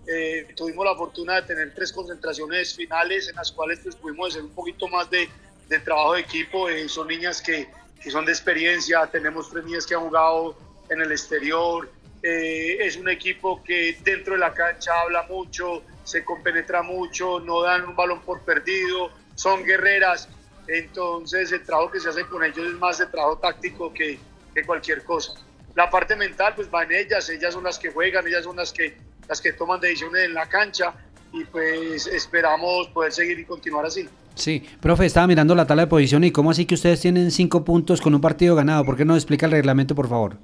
Eh, 0.06 0.46
tuvimos 0.54 0.86
la 0.86 0.94
fortuna 0.94 1.34
de 1.40 1.42
tener 1.42 1.74
tres 1.74 1.92
concentraciones 1.92 2.72
finales 2.72 3.28
en 3.28 3.34
las 3.34 3.50
cuales 3.50 3.80
pues, 3.82 3.96
pudimos 3.96 4.28
hacer 4.28 4.44
un 4.44 4.50
poquito 4.50 4.86
más 4.86 5.10
de, 5.10 5.28
de 5.68 5.79
trabajo 5.81 6.14
de 6.14 6.20
equipo. 6.20 6.68
Eh, 6.68 6.88
son 6.88 7.09
niñas 7.09 7.42
que, 7.42 7.68
que, 8.02 8.11
son 8.11 8.24
de 8.24 8.33
experiencia, 8.33 9.07
tenemos 9.07 9.50
tres 9.50 9.64
niñas 9.64 9.87
que 9.87 9.94
han 9.94 10.02
jugado 10.02 10.57
en 10.88 11.00
el 11.00 11.12
exterior. 11.12 11.90
es 12.22 12.96
un 12.96 13.09
equipo 13.09 13.62
que 13.62 13.96
dentro 14.02 14.35
de 14.35 14.40
la 14.40 14.52
cancha 14.52 14.90
habla 15.02 15.22
mucho, 15.24 15.83
se 16.07 16.24
compenetra 16.24 16.83
mucho, 16.83 17.40
no 17.40 17.62
dan 17.62 17.85
un 17.85 17.96
balón 17.96 18.20
por 18.22 18.40
perdido, 18.42 19.11
son 19.35 19.64
guerreras. 19.64 20.29
Entonces 20.68 21.52
el 21.52 21.62
trabajo 21.64 21.90
que 21.90 22.00
se 22.00 22.09
hace 22.09 22.24
con 22.26 22.42
ellos 22.44 22.66
es 22.66 22.74
más 22.74 22.98
de 22.98 23.07
trabajo 23.07 23.38
táctico 23.38 23.92
que, 23.92 24.18
cualquier 24.64 25.05
cosa. 25.05 25.35
La 25.74 25.90
parte 25.90 26.16
mental 26.16 26.55
pues 26.57 26.68
va 26.72 26.85
en 26.85 26.92
ellas, 26.92 27.29
ellas 27.29 27.52
son 27.52 27.64
las 27.64 27.79
que 27.79 27.90
juegan, 27.90 28.26
ellas 28.26 28.44
son 28.44 28.57
las 28.57 28.72
que, 28.72 28.96
las 29.29 29.40
que 29.40 29.52
toman 29.52 29.81
decisiones 29.81 30.24
en 30.24 30.33
la 30.33 30.48
cancha 30.48 30.94
y 31.33 31.44
pues 31.44 32.07
esperamos 32.07 32.88
poder 32.88 33.12
seguir 33.12 33.38
y 33.38 33.44
continuar 33.44 33.85
así. 33.85 34.09
Sí, 34.37 34.62
profe, 34.83 35.07
estaba 35.07 35.27
mirando 35.27 35.55
la 35.55 35.66
tabla 35.66 35.85
de 35.85 35.88
posición 35.88 36.22
y 36.22 36.31
cómo 36.31 36.51
así 36.51 36.66
que 36.66 36.75
ustedes 36.75 37.01
tienen 37.01 37.31
cinco 37.31 37.64
puntos 37.64 38.03
con 38.03 38.14
un 38.14 38.20
partido 38.20 38.55
ganado. 38.55 38.85
¿Por 38.85 38.96
qué 38.96 39.05
no 39.07 39.14
explica 39.14 39.46
el 39.46 39.53
reglamento, 39.53 39.94
por 39.94 40.09
favor? 40.09 40.37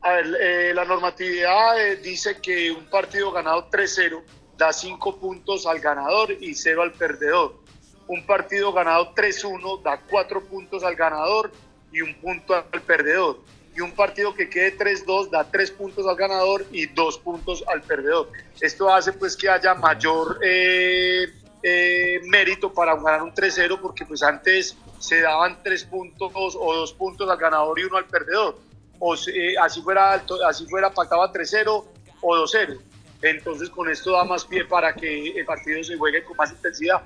A 0.00 0.12
ver, 0.12 0.26
eh, 0.40 0.72
la 0.74 0.86
normatividad 0.86 1.78
eh, 1.78 1.96
dice 1.96 2.40
que 2.40 2.70
un 2.70 2.86
partido 2.86 3.30
ganado 3.32 3.68
3-0 3.70 4.22
da 4.56 4.72
cinco 4.72 5.18
puntos 5.18 5.66
al 5.66 5.78
ganador 5.80 6.32
y 6.40 6.54
cero 6.54 6.82
al 6.82 6.92
perdedor. 6.92 7.60
Un 8.08 8.24
partido 8.24 8.72
ganado 8.72 9.14
3-1 9.14 9.82
da 9.82 10.00
cuatro 10.08 10.42
puntos 10.42 10.82
al 10.82 10.96
ganador 10.96 11.52
y 11.92 12.00
un 12.00 12.14
punto 12.14 12.54
al 12.54 12.82
perdedor. 12.82 13.40
Y 13.76 13.80
un 13.80 13.92
partido 13.92 14.34
que 14.34 14.48
quede 14.48 14.78
3-2 14.78 15.28
da 15.28 15.44
tres 15.50 15.70
puntos 15.70 16.06
al 16.06 16.16
ganador 16.16 16.64
y 16.72 16.86
dos 16.86 17.18
puntos 17.18 17.62
al 17.66 17.82
perdedor. 17.82 18.30
Esto 18.58 18.94
hace 18.94 19.12
pues 19.12 19.36
que 19.36 19.50
haya 19.50 19.74
mayor 19.74 20.38
eh, 20.42 21.26
eh, 21.68 22.20
mérito 22.26 22.72
para 22.72 22.94
ganar 22.94 23.24
un 23.24 23.34
3-0 23.34 23.80
porque 23.80 24.06
pues 24.06 24.22
antes 24.22 24.76
se 25.00 25.20
daban 25.20 25.58
tres 25.64 25.82
puntos 25.82 26.32
o 26.54 26.74
dos 26.76 26.92
puntos 26.92 27.28
al 27.28 27.36
ganador 27.36 27.80
y 27.80 27.82
uno 27.82 27.96
al 27.96 28.04
perdedor. 28.04 28.56
O 29.00 29.16
eh, 29.16 29.56
así 29.60 29.82
fuera 29.82 30.24
así 30.48 30.64
fuera 30.66 30.90
pactaba 30.90 31.32
3-0 31.32 31.84
o 32.20 32.36
2-0. 32.36 32.78
Entonces 33.20 33.68
con 33.68 33.90
esto 33.90 34.12
da 34.12 34.22
más 34.22 34.44
pie 34.44 34.64
para 34.64 34.94
que 34.94 35.30
el 35.30 35.44
partido 35.44 35.82
se 35.82 35.96
juegue 35.96 36.22
con 36.22 36.36
más 36.36 36.52
intensidad. 36.52 37.02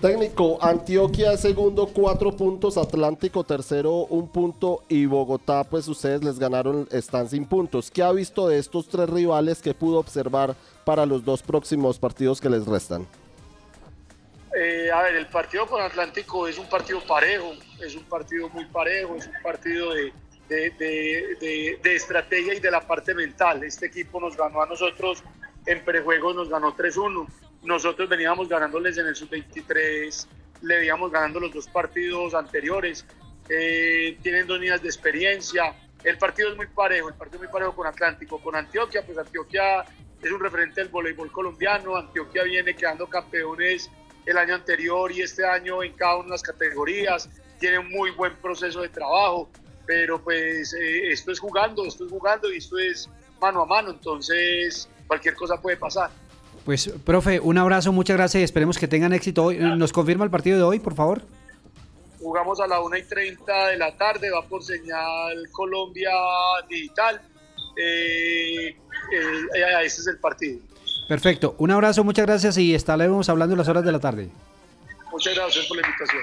Técnico, 0.00 0.58
Antioquia 0.62 1.36
segundo, 1.36 1.88
cuatro 1.92 2.30
puntos, 2.30 2.76
Atlántico 2.78 3.42
tercero, 3.42 4.06
un 4.06 4.28
punto 4.28 4.84
y 4.88 5.06
Bogotá, 5.06 5.64
pues 5.64 5.88
ustedes 5.88 6.22
les 6.22 6.38
ganaron, 6.38 6.86
están 6.92 7.28
sin 7.28 7.44
puntos. 7.44 7.90
¿Qué 7.90 8.04
ha 8.04 8.12
visto 8.12 8.46
de 8.46 8.58
estos 8.58 8.86
tres 8.86 9.10
rivales 9.10 9.60
que 9.60 9.74
pudo 9.74 9.98
observar 9.98 10.54
para 10.84 11.04
los 11.06 11.24
dos 11.24 11.42
próximos 11.42 11.98
partidos 11.98 12.40
que 12.40 12.50
les 12.50 12.64
restan? 12.64 13.08
Eh, 14.56 14.90
a 14.92 15.02
ver, 15.02 15.16
el 15.16 15.26
partido 15.26 15.66
con 15.66 15.82
Atlántico 15.82 16.48
es 16.48 16.58
un 16.58 16.68
partido 16.68 17.00
parejo, 17.06 17.52
es 17.84 17.94
un 17.94 18.04
partido 18.04 18.48
muy 18.48 18.64
parejo, 18.66 19.16
es 19.16 19.26
un 19.26 19.42
partido 19.42 19.92
de, 19.94 20.12
de, 20.48 21.94
estrategia 21.94 22.54
y 22.54 22.60
de 22.60 22.70
la 22.70 22.80
parte 22.80 23.14
mental. 23.14 23.62
Este 23.62 23.86
equipo 23.86 24.20
nos 24.20 24.36
ganó 24.36 24.62
a 24.62 24.66
nosotros 24.66 25.22
en 25.66 25.84
prejuegos, 25.84 26.34
nos 26.34 26.48
ganó 26.48 26.74
3-1 26.74 27.26
nosotros 27.62 28.08
veníamos 28.08 28.48
ganándoles 28.48 28.98
en 28.98 29.06
el 29.06 29.16
sub-23, 29.16 30.26
le 30.62 30.76
veníamos 30.76 31.10
ganando 31.10 31.40
los 31.40 31.52
dos 31.52 31.68
partidos 31.68 32.34
anteriores. 32.34 33.04
Eh, 33.48 34.18
tienen 34.22 34.46
dos 34.46 34.60
niñas 34.60 34.82
de 34.82 34.88
experiencia. 34.88 35.74
El 36.04 36.18
partido 36.18 36.50
es 36.50 36.56
muy 36.56 36.66
parejo, 36.68 37.08
el 37.08 37.14
partido 37.14 37.42
es 37.42 37.48
muy 37.48 37.52
parejo 37.52 37.74
con 37.74 37.86
Atlántico. 37.86 38.40
Con 38.40 38.54
Antioquia, 38.54 39.04
pues 39.04 39.18
Antioquia 39.18 39.84
es 40.22 40.30
un 40.30 40.40
referente 40.40 40.80
del 40.80 40.90
voleibol 40.90 41.32
colombiano. 41.32 41.96
Antioquia 41.96 42.44
viene 42.44 42.74
quedando 42.74 43.08
campeones 43.08 43.90
el 44.28 44.36
año 44.36 44.54
anterior 44.54 45.10
y 45.10 45.22
este 45.22 45.44
año 45.44 45.82
en 45.82 45.94
cada 45.94 46.16
una 46.16 46.24
de 46.26 46.30
las 46.32 46.42
categorías. 46.42 47.28
Tiene 47.58 47.78
un 47.78 47.90
muy 47.90 48.10
buen 48.10 48.36
proceso 48.36 48.82
de 48.82 48.90
trabajo, 48.90 49.48
pero 49.86 50.22
pues 50.22 50.74
eh, 50.74 51.10
esto 51.10 51.32
es 51.32 51.40
jugando, 51.40 51.84
esto 51.86 52.04
es 52.04 52.10
jugando 52.10 52.52
y 52.52 52.58
esto 52.58 52.78
es 52.78 53.08
mano 53.40 53.62
a 53.62 53.66
mano, 53.66 53.90
entonces 53.90 54.88
cualquier 55.06 55.34
cosa 55.34 55.60
puede 55.60 55.78
pasar. 55.78 56.10
Pues, 56.66 56.90
profe, 57.06 57.40
un 57.40 57.56
abrazo, 57.56 57.90
muchas 57.92 58.18
gracias 58.18 58.42
y 58.42 58.44
esperemos 58.44 58.76
que 58.76 58.86
tengan 58.86 59.14
éxito 59.14 59.44
hoy. 59.44 59.56
¿Nos 59.56 59.92
confirma 59.92 60.24
el 60.24 60.30
partido 60.30 60.58
de 60.58 60.64
hoy, 60.64 60.78
por 60.78 60.94
favor? 60.94 61.22
Jugamos 62.20 62.60
a 62.60 62.66
la 62.66 62.80
1 62.80 62.98
y 62.98 63.02
30 63.04 63.68
de 63.68 63.78
la 63.78 63.96
tarde, 63.96 64.30
va 64.30 64.42
por 64.42 64.62
señal 64.62 65.48
Colombia 65.52 66.10
Digital. 66.68 67.22
Eh, 67.80 68.68
eh, 68.68 68.76
ese 69.82 70.00
es 70.02 70.06
el 70.08 70.18
partido. 70.18 70.58
Perfecto, 71.08 71.54
un 71.58 71.70
abrazo, 71.70 72.04
muchas 72.04 72.26
gracias 72.26 72.58
y 72.58 72.74
estaremos 72.74 73.28
hablando 73.28 73.54
en 73.54 73.58
las 73.58 73.68
horas 73.68 73.84
de 73.84 73.92
la 73.92 73.98
tarde. 73.98 74.28
Muchas 75.10 75.34
gracias 75.34 75.66
por 75.66 75.78
la 75.78 75.86
invitación. 75.86 76.22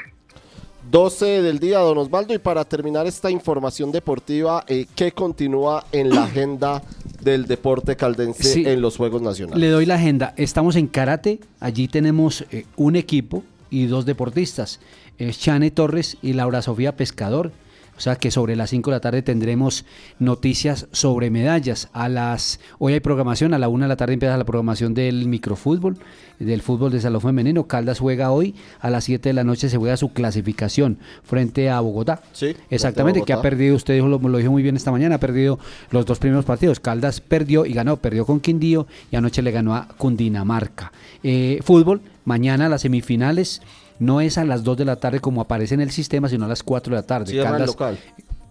12 0.92 1.42
del 1.42 1.58
día, 1.58 1.80
don 1.80 1.98
Osvaldo. 1.98 2.34
Y 2.36 2.38
para 2.38 2.64
terminar 2.64 3.08
esta 3.08 3.32
información 3.32 3.92
deportiva, 3.92 4.64
eh, 4.68 4.86
¿qué 4.96 5.12
continúa 5.12 5.86
en 5.92 6.12
la 6.12 6.26
agenda 6.26 6.84
del 7.26 7.48
deporte 7.48 7.98
caldense 7.98 8.72
en 8.72 8.82
los 8.82 8.96
Juegos 8.98 9.22
Nacionales. 9.22 9.60
Le 9.60 9.70
doy 9.70 9.86
la 9.86 9.96
agenda. 9.96 10.34
Estamos 10.38 10.76
en 10.76 10.88
karate. 10.88 11.40
Allí 11.60 11.88
tenemos 11.88 12.46
eh, 12.52 12.66
un 12.78 12.96
equipo 12.96 13.44
y 13.70 13.88
dos 13.88 14.06
deportistas. 14.06 14.80
Es 15.18 15.40
Chane 15.40 15.72
Torres 15.72 16.18
y 16.22 16.34
Laura 16.34 16.62
Sofía 16.62 16.96
Pescador. 16.96 17.52
O 17.98 18.02
sea 18.02 18.16
que 18.16 18.32
sobre 18.32 18.56
las 18.56 18.70
5 18.72 18.92
de 18.92 18.96
la 18.96 19.02
tarde 19.02 19.22
tendremos 19.22 19.86
noticias 20.20 20.88
sobre 20.92 21.30
medallas. 21.30 21.90
A 21.94 22.10
las 22.10 22.60
Hoy 22.78 22.94
hay 22.94 23.00
programación, 23.00 23.54
a 23.54 23.60
la 23.60 23.70
1 23.70 23.86
de 23.86 23.90
la 23.90 23.96
tarde 23.96 24.14
empieza 24.14 24.38
la 24.38 24.44
programación 24.44 24.94
del 24.94 25.28
microfútbol, 25.28 25.98
del 26.40 26.62
fútbol 26.62 26.92
de 26.92 27.00
salón 27.00 27.22
femenino. 27.22 27.68
Caldas 27.68 28.00
juega 28.00 28.32
hoy, 28.32 28.56
a 28.80 28.90
las 28.90 29.06
7 29.06 29.30
de 29.30 29.34
la 29.34 29.44
noche 29.44 29.70
se 29.70 29.78
juega 29.78 29.96
su 29.98 30.12
clasificación 30.12 30.98
frente 31.24 31.70
a 31.70 31.80
Bogotá. 31.80 32.22
Sí. 32.34 32.56
Exactamente, 32.70 33.22
que 33.24 33.34
ha 33.34 33.42
perdido, 33.42 33.76
usted 33.76 33.98
lo, 34.02 34.20
lo 34.20 34.38
dijo 34.38 34.52
muy 34.52 34.64
bien 34.64 34.76
esta 34.76 34.92
mañana, 34.92 35.16
ha 35.16 35.20
perdido 35.20 35.60
los 35.92 36.06
dos 36.06 36.20
primeros 36.20 36.46
partidos. 36.46 36.80
Caldas 36.80 37.22
perdió 37.22 37.66
y 37.66 37.74
ganó, 37.74 37.98
perdió 37.98 38.26
con 38.26 38.40
Quindío 38.40 38.88
y 39.12 39.16
anoche 39.16 39.42
le 39.42 39.52
ganó 39.52 39.76
a 39.76 39.88
Cundinamarca. 39.98 40.92
Eh, 41.24 41.60
fútbol, 41.64 42.02
mañana 42.26 42.68
las 42.70 42.82
semifinales 42.82 43.62
no 44.00 44.22
es 44.22 44.38
a 44.38 44.46
las 44.46 44.64
2 44.64 44.78
de 44.78 44.86
la 44.86 44.96
tarde 44.98 45.20
como 45.20 45.42
aparece 45.42 45.76
en 45.76 45.82
el 45.82 45.92
sistema, 45.92 46.30
sino 46.30 46.46
a 46.46 46.48
las 46.48 46.64
4 46.64 46.96
de 46.96 47.02
la 47.02 47.08
tarde. 47.08 47.32
Sí, 47.32 47.66
local. 47.66 47.98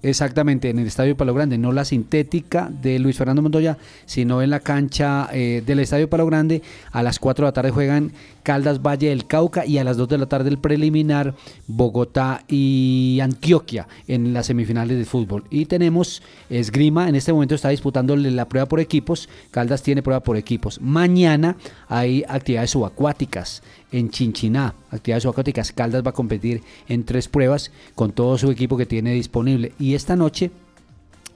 Exactamente, 0.04 0.68
en 0.68 0.78
el 0.78 0.86
Estadio 0.86 1.16
Palo 1.16 1.32
Grande, 1.32 1.56
no 1.56 1.72
la 1.72 1.86
sintética 1.86 2.68
de 2.70 2.98
Luis 2.98 3.16
Fernando 3.16 3.40
Montoya, 3.40 3.78
sino 4.04 4.42
en 4.42 4.50
la 4.50 4.60
cancha 4.60 5.30
eh, 5.32 5.62
del 5.64 5.78
Estadio 5.78 6.10
Palo 6.10 6.26
Grande. 6.26 6.60
A 6.92 7.02
las 7.02 7.18
4 7.18 7.46
de 7.46 7.48
la 7.48 7.52
tarde 7.54 7.70
juegan 7.70 8.12
Caldas 8.42 8.82
Valle 8.82 9.08
del 9.08 9.26
Cauca 9.26 9.64
y 9.64 9.78
a 9.78 9.84
las 9.84 9.96
2 9.96 10.10
de 10.10 10.18
la 10.18 10.26
tarde 10.26 10.50
el 10.50 10.58
preliminar 10.58 11.34
Bogotá 11.66 12.44
y 12.48 13.18
Antioquia 13.22 13.88
en 14.06 14.34
las 14.34 14.44
semifinales 14.44 14.98
de 14.98 15.06
fútbol. 15.06 15.44
Y 15.48 15.64
tenemos 15.64 16.22
esgrima, 16.50 17.08
en 17.08 17.14
este 17.14 17.32
momento 17.32 17.54
está 17.54 17.70
disputándole 17.70 18.30
la 18.30 18.46
prueba 18.46 18.68
por 18.68 18.80
equipos, 18.80 19.30
Caldas 19.52 19.82
tiene 19.82 20.02
prueba 20.02 20.20
por 20.20 20.36
equipos. 20.36 20.82
Mañana 20.82 21.56
hay 21.88 22.24
actividades 22.28 22.72
subacuáticas 22.72 23.62
en 23.94 24.10
Chinchiná, 24.10 24.74
actividades 24.90 25.22
subacuáticas. 25.22 25.70
Caldas 25.70 26.04
va 26.04 26.10
a 26.10 26.14
competir 26.14 26.62
en 26.88 27.04
tres 27.04 27.28
pruebas 27.28 27.70
con 27.94 28.10
todo 28.10 28.36
su 28.38 28.50
equipo 28.50 28.76
que 28.76 28.86
tiene 28.86 29.12
disponible. 29.12 29.72
Y 29.78 29.94
esta 29.94 30.16
noche 30.16 30.50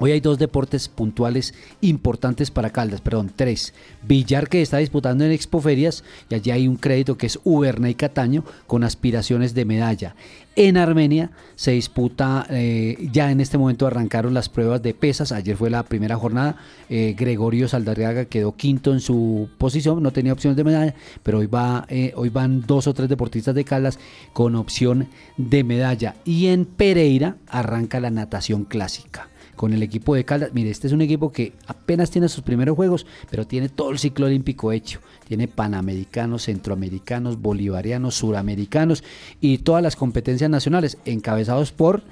Hoy 0.01 0.13
hay 0.13 0.21
dos 0.21 0.39
deportes 0.39 0.89
puntuales 0.89 1.55
importantes 1.81 2.53
para 2.53 2.71
Caldas, 2.71 3.01
perdón, 3.01 3.33
tres. 3.35 3.75
Villar 4.07 4.49
que 4.49 4.63
está 4.63 4.79
disputando 4.79 5.25
en 5.25 5.33
Expoferias 5.33 6.05
y 6.31 6.37
allí 6.37 6.53
hay 6.53 6.69
un 6.69 6.77
crédito 6.77 7.19
que 7.19 7.27
es 7.27 7.41
Uberna 7.43 7.91
y 7.91 7.97
Cataño 7.97 8.45
con 8.69 8.85
aspiraciones 8.85 9.55
de 9.55 9.65
medalla. 9.65 10.15
En 10.55 10.77
Armenia 10.77 11.33
se 11.57 11.73
disputa, 11.73 12.47
eh, 12.49 13.09
ya 13.13 13.33
en 13.33 13.41
este 13.41 13.59
momento 13.59 13.89
arrancaron 13.89 14.35
las 14.35 14.49
pruebas 14.49 14.83
de 14.83 14.95
pesas, 14.95 15.33
ayer 15.33 15.57
fue 15.57 15.69
la 15.69 15.83
primera 15.83 16.17
jornada, 16.17 16.57
eh, 16.89 17.15
Gregorio 17.17 17.67
Saldarriaga 17.67 18.25
quedó 18.27 18.55
quinto 18.55 18.93
en 18.93 19.01
su 19.01 19.49
posición, 19.59 20.01
no 20.03 20.13
tenía 20.13 20.33
opciones 20.33 20.57
de 20.57 20.65
medalla, 20.65 20.95
pero 21.25 21.39
hoy, 21.39 21.47
va, 21.47 21.87
eh, 21.89 22.13
hoy 22.15 22.29
van 22.29 22.61
dos 22.67 22.87
o 22.87 22.95
tres 22.95 23.09
deportistas 23.09 23.55
de 23.55 23.65
Caldas 23.65 23.99
con 24.33 24.55
opción 24.55 25.09
de 25.37 25.65
medalla. 25.65 26.15
Y 26.25 26.47
en 26.47 26.67
Pereira 26.67 27.37
arranca 27.49 27.99
la 27.99 28.11
natación 28.11 28.65
clásica 28.65 29.29
con 29.59 29.75
el 29.75 29.83
equipo 29.83 30.15
de 30.15 30.25
Caldas. 30.25 30.55
Mire, 30.55 30.71
este 30.71 30.87
es 30.87 30.93
un 30.95 31.03
equipo 31.03 31.33
que 31.33 31.53
apenas 31.67 32.11
tiene 32.11 32.29
sus 32.31 32.45
primeros 32.45 32.77
juegos, 32.77 33.05
pero 33.29 33.47
tiene 33.47 33.69
todo 33.69 33.91
el 33.91 33.99
ciclo 33.99 34.27
olímpico 34.27 34.73
hecho. 34.73 35.01
Tiene 35.27 35.49
panamericanos, 35.49 36.45
centroamericanos, 36.45 37.43
bolivarianos, 37.43 38.15
suramericanos 38.15 39.03
y 39.41 39.59
todas 39.59 39.83
las 39.83 39.97
competencias 39.97 40.49
nacionales 40.49 40.97
encabezados 41.05 41.73
por 41.73 42.03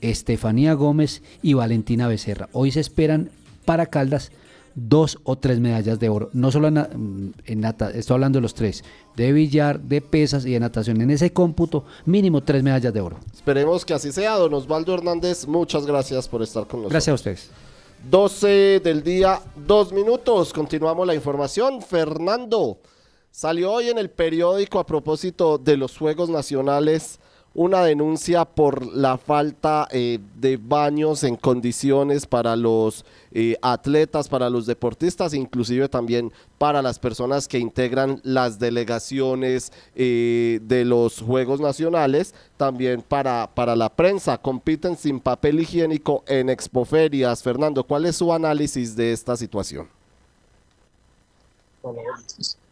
Estefanía 0.00 0.74
Gómez 0.74 1.22
y 1.42 1.54
Valentina 1.54 2.08
Becerra. 2.08 2.48
Hoy 2.52 2.72
se 2.72 2.80
esperan 2.80 3.30
para 3.64 3.86
Caldas 3.86 4.32
dos 4.76 5.18
o 5.24 5.36
tres 5.36 5.58
medallas 5.58 5.98
de 5.98 6.08
oro. 6.08 6.30
No 6.34 6.52
solo 6.52 6.68
en, 6.68 7.34
en 7.44 7.60
nata, 7.60 7.90
estoy 7.90 8.14
hablando 8.14 8.36
de 8.36 8.42
los 8.42 8.54
tres, 8.54 8.84
de 9.16 9.32
billar, 9.32 9.80
de 9.80 10.02
pesas 10.02 10.44
y 10.44 10.52
de 10.52 10.60
natación. 10.60 11.00
En 11.00 11.10
ese 11.10 11.32
cómputo, 11.32 11.84
mínimo 12.04 12.42
tres 12.42 12.62
medallas 12.62 12.92
de 12.92 13.00
oro. 13.00 13.16
Esperemos 13.34 13.84
que 13.84 13.94
así 13.94 14.12
sea, 14.12 14.34
don 14.34 14.52
Osvaldo 14.54 14.94
Hernández. 14.94 15.48
Muchas 15.48 15.86
gracias 15.86 16.28
por 16.28 16.42
estar 16.42 16.66
con 16.66 16.80
nosotros. 16.82 16.92
Gracias 16.92 17.12
a 17.12 17.14
ustedes. 17.14 17.50
12 18.10 18.80
del 18.84 19.02
día, 19.02 19.40
dos 19.56 19.92
minutos. 19.92 20.52
Continuamos 20.52 21.06
la 21.06 21.14
información. 21.14 21.80
Fernando, 21.80 22.78
salió 23.30 23.72
hoy 23.72 23.88
en 23.88 23.98
el 23.98 24.10
periódico 24.10 24.78
a 24.78 24.86
propósito 24.86 25.56
de 25.56 25.78
los 25.78 25.96
Juegos 25.96 26.28
Nacionales 26.28 27.18
una 27.56 27.82
denuncia 27.82 28.44
por 28.44 28.86
la 28.94 29.16
falta 29.16 29.88
eh, 29.90 30.18
de 30.38 30.58
baños 30.58 31.24
en 31.24 31.36
condiciones 31.36 32.26
para 32.26 32.54
los 32.54 33.06
eh, 33.32 33.56
atletas, 33.62 34.28
para 34.28 34.50
los 34.50 34.66
deportistas, 34.66 35.32
inclusive 35.32 35.88
también 35.88 36.32
para 36.58 36.82
las 36.82 36.98
personas 36.98 37.48
que 37.48 37.58
integran 37.58 38.20
las 38.24 38.58
delegaciones 38.58 39.72
eh, 39.94 40.60
de 40.64 40.84
los 40.84 41.22
Juegos 41.22 41.58
Nacionales, 41.58 42.34
también 42.58 43.00
para, 43.00 43.48
para 43.54 43.74
la 43.74 43.88
prensa. 43.88 44.36
Compiten 44.36 44.98
sin 44.98 45.18
papel 45.18 45.58
higiénico 45.60 46.24
en 46.26 46.50
expoferias. 46.50 47.42
Fernando, 47.42 47.84
¿cuál 47.84 48.04
es 48.04 48.16
su 48.16 48.34
análisis 48.34 48.94
de 48.94 49.12
esta 49.12 49.34
situación? 49.34 49.88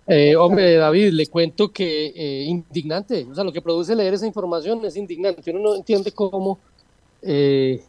Eh, 0.07 0.37
hombre, 0.37 0.75
David, 0.75 1.13
le 1.13 1.27
cuento 1.29 1.73
que 1.73 2.13
eh, 2.15 2.45
indignante, 2.45 3.27
o 3.31 3.35
sea, 3.35 3.43
lo 3.43 3.53
que 3.53 3.63
produce 3.63 3.97
leer 3.97 4.15
esa 4.15 4.27
información 4.27 4.85
es 4.85 4.97
indignante. 4.97 5.51
Uno 5.51 5.61
no 5.61 5.75
entiende 5.77 6.13
cómo 6.13 6.59
eh, 7.23 7.83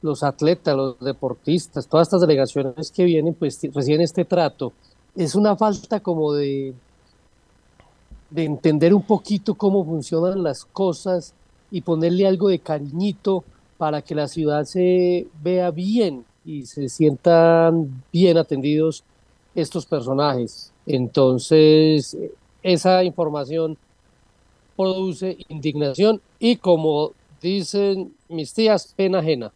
los 0.00 0.22
atletas, 0.22 0.74
los 0.74 0.98
deportistas, 1.00 1.86
todas 1.86 2.08
estas 2.08 2.22
delegaciones 2.22 2.90
que 2.90 3.04
vienen, 3.04 3.34
pues 3.34 3.60
reciben 3.74 4.00
este 4.00 4.24
trato. 4.24 4.72
Es 5.14 5.34
una 5.34 5.54
falta 5.54 6.00
como 6.00 6.32
de, 6.32 6.74
de 8.30 8.44
entender 8.44 8.94
un 8.94 9.02
poquito 9.02 9.54
cómo 9.54 9.84
funcionan 9.84 10.42
las 10.42 10.64
cosas 10.64 11.34
y 11.70 11.82
ponerle 11.82 12.26
algo 12.26 12.48
de 12.48 12.58
cariñito 12.58 13.44
para 13.76 14.00
que 14.00 14.14
la 14.14 14.28
ciudad 14.28 14.64
se 14.64 15.26
vea 15.42 15.70
bien 15.70 16.24
y 16.44 16.64
se 16.64 16.88
sientan 16.88 18.02
bien 18.12 18.38
atendidos 18.38 19.04
estos 19.54 19.84
personajes. 19.84 20.73
Entonces, 20.86 22.16
esa 22.62 23.04
información 23.04 23.76
produce 24.76 25.36
indignación 25.48 26.20
y 26.38 26.56
como 26.56 27.12
dicen 27.40 28.14
mis 28.28 28.52
tías, 28.52 28.92
pena 28.96 29.18
ajena. 29.18 29.52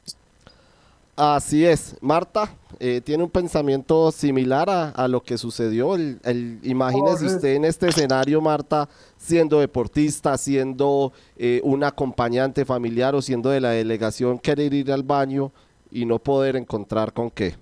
Así 1.17 1.67
es, 1.67 1.97
Marta 2.01 2.55
eh, 2.79 3.01
tiene 3.05 3.25
un 3.25 3.31
pensamiento 3.31 4.13
similar 4.13 4.71
a, 4.71 5.09
lo 5.09 5.21
que 5.21 5.37
sucedió. 5.37 5.97
El, 5.97 6.61
imagínese 6.63 7.27
usted 7.27 7.55
en 7.55 7.65
este 7.65 7.89
escenario, 7.89 8.41
Marta, 8.41 8.89
siendo 9.17 9.59
deportista, 9.59 10.39
siendo 10.39 11.13
eh, 11.37 11.61
un 11.65 11.83
acompañante 11.83 12.65
familiar 12.65 13.17
o 13.17 13.23
siendo 13.23 13.51
de 13.51 13.61
la 13.61 13.71
delegación, 13.71 14.39
querer 14.39 14.73
ir 14.75 14.93
al 14.93 15.03
baño 15.03 15.51
y 15.91 16.05
no 16.05 16.21
poder 16.21 16.55
encontrar 16.55 17.13
con 17.13 17.31
qué. 17.31 17.57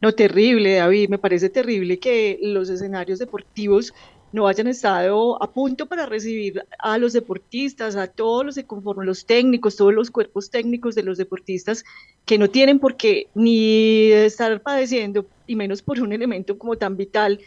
No, 0.00 0.12
terrible, 0.12 0.74
David. 0.74 1.08
Me 1.08 1.18
parece 1.18 1.48
terrible 1.48 1.98
que 1.98 2.38
los 2.42 2.68
escenarios 2.68 3.18
deportivos 3.18 3.94
no 4.32 4.46
hayan 4.48 4.66
estado 4.66 5.42
a 5.42 5.50
punto 5.50 5.86
para 5.86 6.04
recibir 6.04 6.62
a 6.78 6.98
los 6.98 7.12
deportistas, 7.12 7.96
a 7.96 8.06
todos 8.06 8.44
los 8.44 8.54
que 8.56 8.66
los 9.04 9.24
técnicos, 9.24 9.76
todos 9.76 9.94
los 9.94 10.10
cuerpos 10.10 10.50
técnicos 10.50 10.94
de 10.94 11.02
los 11.02 11.16
deportistas 11.16 11.84
que 12.26 12.36
no 12.36 12.50
tienen 12.50 12.78
por 12.78 12.96
qué 12.96 13.28
ni 13.34 14.10
estar 14.12 14.60
padeciendo, 14.60 15.26
y 15.46 15.56
menos 15.56 15.80
por 15.80 16.00
un 16.00 16.12
elemento 16.12 16.58
como 16.58 16.76
tan 16.76 16.96
vital 16.96 17.40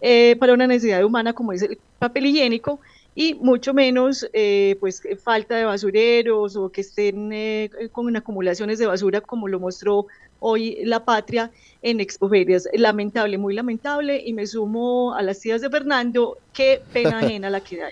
eh, 0.00 0.36
para 0.38 0.52
una 0.52 0.66
necesidad 0.66 1.04
humana 1.04 1.32
como 1.32 1.52
es 1.52 1.62
el 1.62 1.78
papel 1.98 2.26
higiénico, 2.26 2.80
y 3.14 3.34
mucho 3.34 3.72
menos 3.72 4.28
eh, 4.32 4.76
pues 4.80 5.02
falta 5.22 5.56
de 5.56 5.64
basureros 5.64 6.56
o 6.56 6.70
que 6.70 6.80
estén 6.80 7.32
eh, 7.32 7.70
con 7.92 8.14
acumulaciones 8.16 8.78
de 8.78 8.86
basura 8.86 9.20
como 9.20 9.46
lo 9.46 9.60
mostró 9.60 10.06
hoy 10.40 10.78
la 10.84 11.04
patria 11.04 11.50
en 11.82 12.00
Expoferias. 12.00 12.68
Lamentable, 12.74 13.38
muy 13.38 13.54
lamentable 13.54 14.22
y 14.24 14.32
me 14.32 14.46
sumo 14.46 15.14
a 15.14 15.22
las 15.22 15.40
tías 15.40 15.60
de 15.60 15.70
Fernando, 15.70 16.38
qué 16.52 16.82
pena 16.92 17.18
ajena 17.20 17.50
la 17.50 17.60
que 17.60 17.78
da. 17.78 17.88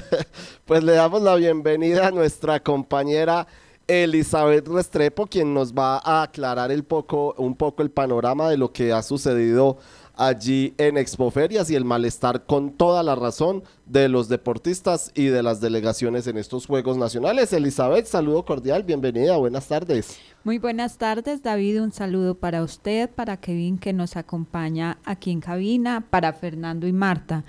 pues 0.64 0.82
le 0.82 0.92
damos 0.92 1.22
la 1.22 1.34
bienvenida 1.36 2.08
a 2.08 2.10
nuestra 2.10 2.60
compañera 2.60 3.46
Elizabeth 3.86 4.66
Restrepo, 4.68 5.26
quien 5.26 5.52
nos 5.52 5.72
va 5.72 5.98
a 5.98 6.22
aclarar 6.22 6.70
el 6.70 6.84
poco, 6.84 7.34
un 7.38 7.56
poco 7.56 7.82
el 7.82 7.90
panorama 7.90 8.48
de 8.48 8.56
lo 8.56 8.72
que 8.72 8.92
ha 8.92 9.02
sucedido 9.02 9.78
allí 10.14 10.74
en 10.78 10.96
Expoferias 10.98 11.70
y 11.70 11.74
el 11.74 11.84
malestar 11.84 12.44
con 12.44 12.72
toda 12.72 13.02
la 13.02 13.14
razón 13.14 13.64
de 13.86 14.08
los 14.08 14.28
deportistas 14.28 15.10
y 15.14 15.26
de 15.26 15.42
las 15.42 15.60
delegaciones 15.60 16.26
en 16.26 16.38
estos 16.38 16.66
Juegos 16.66 16.96
Nacionales. 16.96 17.52
Elizabeth, 17.52 18.06
saludo 18.06 18.44
cordial, 18.44 18.82
bienvenida, 18.82 19.36
buenas 19.36 19.66
tardes. 19.68 20.18
Muy 20.44 20.58
buenas 20.58 20.98
tardes, 20.98 21.40
David, 21.44 21.80
un 21.80 21.92
saludo 21.92 22.34
para 22.34 22.64
usted, 22.64 23.08
para 23.08 23.36
Kevin 23.36 23.78
que 23.78 23.92
nos 23.92 24.16
acompaña 24.16 24.98
aquí 25.04 25.30
en 25.30 25.38
cabina, 25.38 26.04
para 26.10 26.32
Fernando 26.32 26.88
y 26.88 26.92
Marta. 26.92 27.44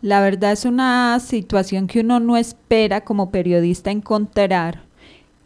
La 0.00 0.20
verdad 0.20 0.50
es 0.50 0.64
una 0.64 1.20
situación 1.20 1.86
que 1.86 2.00
uno 2.00 2.18
no 2.18 2.36
espera 2.36 3.02
como 3.04 3.30
periodista 3.30 3.92
encontrar 3.92 4.82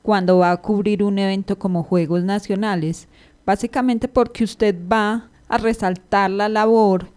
cuando 0.01 0.39
va 0.39 0.53
a 0.53 0.57
cubrir 0.63 1.03
un 1.03 1.19
evento 1.19 1.59
como 1.59 1.83
Juegos 1.83 2.25
Nacionales, 2.25 3.09
básicamente 3.45 4.09
porque 4.09 4.45
usted 4.45 4.75
va 4.91 5.29
a 5.49 5.59
resaltar 5.59 6.31
la 6.31 6.49
labor 6.49 7.11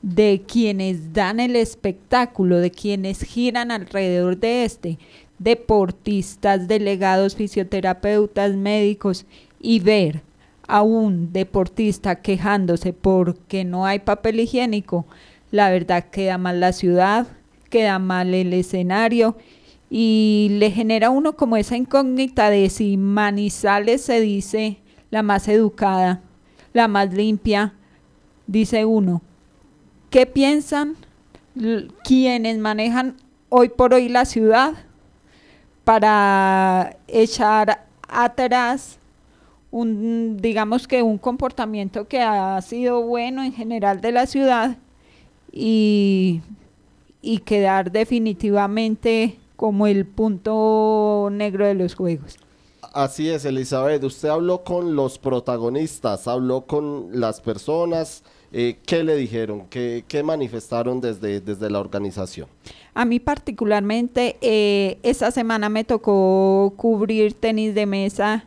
de 0.00 0.44
quienes 0.48 1.12
dan 1.12 1.40
el 1.40 1.56
espectáculo, 1.56 2.56
de 2.56 2.70
quienes 2.70 3.20
giran 3.20 3.70
alrededor 3.70 4.38
de 4.38 4.64
este, 4.64 4.98
deportistas, 5.38 6.68
delegados, 6.68 7.36
fisioterapeutas, 7.36 8.54
médicos, 8.54 9.26
y 9.60 9.80
ver 9.80 10.22
a 10.68 10.82
un 10.82 11.32
deportista 11.32 12.16
quejándose 12.16 12.92
porque 12.92 13.64
no 13.64 13.86
hay 13.86 14.00
papel 14.00 14.40
higiénico, 14.40 15.06
la 15.50 15.70
verdad 15.70 16.04
queda 16.10 16.38
mal 16.38 16.60
la 16.60 16.72
ciudad, 16.72 17.26
queda 17.70 17.98
mal 17.98 18.34
el 18.34 18.52
escenario 18.52 19.36
y 19.90 20.48
le 20.52 20.70
genera 20.70 21.10
uno 21.10 21.36
como 21.36 21.56
esa 21.56 21.76
incógnita 21.76 22.50
de 22.50 22.68
si 22.70 22.96
Manizales 22.96 24.02
se 24.02 24.20
dice 24.20 24.78
la 25.10 25.22
más 25.22 25.46
educada, 25.48 26.20
la 26.72 26.88
más 26.88 27.12
limpia, 27.12 27.74
dice 28.46 28.84
uno. 28.84 29.22
¿Qué 30.10 30.26
piensan 30.26 30.96
quienes 32.04 32.58
manejan 32.58 33.16
hoy 33.48 33.68
por 33.68 33.94
hoy 33.94 34.08
la 34.08 34.24
ciudad 34.24 34.74
para 35.86 36.96
echar 37.06 37.86
atrás 38.08 38.98
un, 39.70 40.36
digamos 40.36 40.88
que 40.88 41.00
un 41.00 41.16
comportamiento 41.16 42.08
que 42.08 42.20
ha 42.20 42.60
sido 42.60 43.02
bueno 43.02 43.44
en 43.44 43.52
general 43.52 44.00
de 44.00 44.10
la 44.10 44.26
ciudad 44.26 44.78
y, 45.52 46.40
y 47.22 47.38
quedar 47.38 47.92
definitivamente 47.92 49.38
como 49.54 49.86
el 49.86 50.06
punto 50.06 51.28
negro 51.30 51.64
de 51.64 51.74
los 51.74 51.94
juegos? 51.94 52.36
Así 52.92 53.30
es, 53.30 53.44
Elizabeth. 53.44 54.02
Usted 54.02 54.28
habló 54.28 54.64
con 54.64 54.96
los 54.96 55.20
protagonistas, 55.20 56.26
habló 56.26 56.62
con 56.66 57.10
las 57.12 57.40
personas. 57.40 58.24
Eh, 58.50 58.78
¿Qué 58.84 59.04
le 59.04 59.14
dijeron? 59.14 59.68
¿Qué, 59.68 60.22
manifestaron 60.24 61.00
desde, 61.00 61.40
desde 61.40 61.70
la 61.70 61.78
organización? 61.78 62.48
A 62.96 63.04
mí 63.04 63.20
particularmente, 63.20 64.38
eh, 64.40 64.96
esa 65.02 65.30
semana 65.30 65.68
me 65.68 65.84
tocó 65.84 66.72
cubrir 66.78 67.34
tenis 67.34 67.74
de 67.74 67.84
mesa 67.84 68.46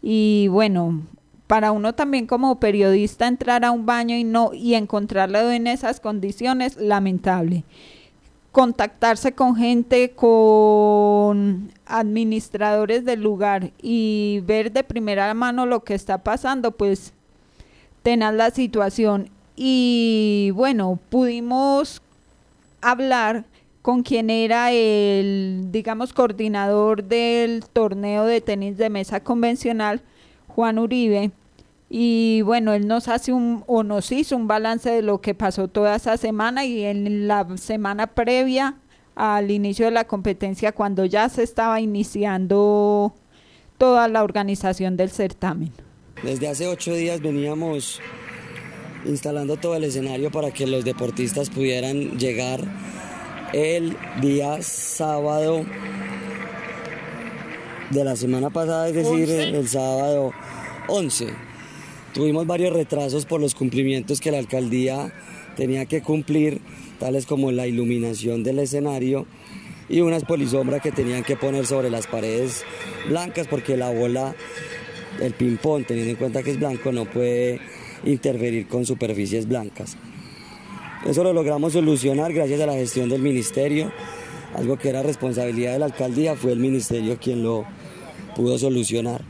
y 0.00 0.48
bueno, 0.48 1.02
para 1.46 1.70
uno 1.70 1.94
también 1.94 2.26
como 2.26 2.58
periodista 2.60 3.28
entrar 3.28 3.62
a 3.62 3.72
un 3.72 3.84
baño 3.84 4.16
y 4.16 4.24
no 4.24 4.54
y 4.54 4.72
encontrarlo 4.72 5.50
en 5.50 5.66
esas 5.66 6.00
condiciones, 6.00 6.78
lamentable. 6.78 7.64
Contactarse 8.52 9.32
con 9.32 9.54
gente, 9.54 10.12
con 10.12 11.70
administradores 11.84 13.04
del 13.04 13.20
lugar 13.20 13.70
y 13.82 14.40
ver 14.46 14.72
de 14.72 14.82
primera 14.82 15.34
mano 15.34 15.66
lo 15.66 15.84
que 15.84 15.92
está 15.92 16.24
pasando, 16.24 16.70
pues 16.70 17.12
tenaz 18.02 18.32
la 18.32 18.50
situación. 18.50 19.28
Y 19.56 20.52
bueno, 20.54 20.98
pudimos 21.10 22.00
hablar 22.80 23.44
con 23.82 24.02
quien 24.02 24.30
era 24.30 24.72
el, 24.72 25.68
digamos, 25.70 26.12
coordinador 26.12 27.04
del 27.04 27.64
torneo 27.72 28.24
de 28.24 28.40
tenis 28.40 28.76
de 28.76 28.90
mesa 28.90 29.20
convencional, 29.20 30.02
Juan 30.48 30.78
Uribe, 30.78 31.30
y 31.92 32.42
bueno, 32.42 32.72
él 32.72 32.86
nos 32.86 33.08
hace 33.08 33.32
un 33.32 33.64
o 33.66 33.82
nos 33.82 34.12
hizo 34.12 34.36
un 34.36 34.46
balance 34.46 34.88
de 34.88 35.02
lo 35.02 35.20
que 35.20 35.34
pasó 35.34 35.66
toda 35.66 35.96
esa 35.96 36.16
semana 36.16 36.64
y 36.64 36.84
en 36.84 37.26
la 37.26 37.46
semana 37.56 38.06
previa 38.06 38.76
al 39.16 39.50
inicio 39.50 39.86
de 39.86 39.90
la 39.90 40.06
competencia 40.06 40.70
cuando 40.70 41.04
ya 41.04 41.28
se 41.28 41.42
estaba 41.42 41.80
iniciando 41.80 43.12
toda 43.76 44.06
la 44.06 44.22
organización 44.22 44.96
del 44.96 45.10
certamen. 45.10 45.72
Desde 46.22 46.46
hace 46.46 46.68
ocho 46.68 46.94
días 46.94 47.20
veníamos 47.20 48.00
instalando 49.04 49.56
todo 49.56 49.74
el 49.74 49.82
escenario 49.82 50.30
para 50.30 50.52
que 50.52 50.68
los 50.68 50.84
deportistas 50.84 51.50
pudieran 51.50 52.18
llegar 52.18 52.60
el 53.52 53.96
día 54.20 54.62
sábado 54.62 55.64
de 57.90 58.04
la 58.04 58.16
semana 58.16 58.50
pasada, 58.50 58.88
es 58.88 58.94
decir, 58.94 59.30
el 59.30 59.68
sábado 59.68 60.32
11 60.88 61.50
Tuvimos 62.12 62.44
varios 62.44 62.72
retrasos 62.72 63.24
por 63.24 63.40
los 63.40 63.54
cumplimientos 63.54 64.20
que 64.20 64.32
la 64.32 64.38
alcaldía 64.38 65.12
tenía 65.56 65.86
que 65.86 66.02
cumplir, 66.02 66.60
tales 66.98 67.24
como 67.24 67.52
la 67.52 67.68
iluminación 67.68 68.42
del 68.42 68.58
escenario 68.58 69.26
y 69.88 70.00
unas 70.00 70.24
polisombras 70.24 70.82
que 70.82 70.90
tenían 70.90 71.22
que 71.22 71.36
poner 71.36 71.66
sobre 71.66 71.88
las 71.88 72.08
paredes 72.08 72.64
blancas 73.08 73.46
porque 73.46 73.76
la 73.76 73.90
bola, 73.90 74.34
el 75.20 75.34
ping-pong, 75.34 75.84
teniendo 75.86 76.10
en 76.10 76.16
cuenta 76.16 76.42
que 76.42 76.50
es 76.50 76.58
blanco, 76.58 76.90
no 76.90 77.04
puede 77.04 77.60
interferir 78.04 78.66
con 78.66 78.84
superficies 78.84 79.46
blancas. 79.46 79.96
Eso 81.06 81.24
lo 81.24 81.32
logramos 81.32 81.72
solucionar 81.72 82.32
gracias 82.32 82.60
a 82.60 82.66
la 82.66 82.74
gestión 82.74 83.08
del 83.08 83.22
ministerio, 83.22 83.90
algo 84.54 84.76
que 84.76 84.90
era 84.90 85.02
responsabilidad 85.02 85.72
de 85.72 85.78
la 85.78 85.86
alcaldía, 85.86 86.36
fue 86.36 86.52
el 86.52 86.58
ministerio 86.58 87.18
quien 87.18 87.42
lo 87.42 87.64
pudo 88.36 88.58
solucionar. 88.58 89.22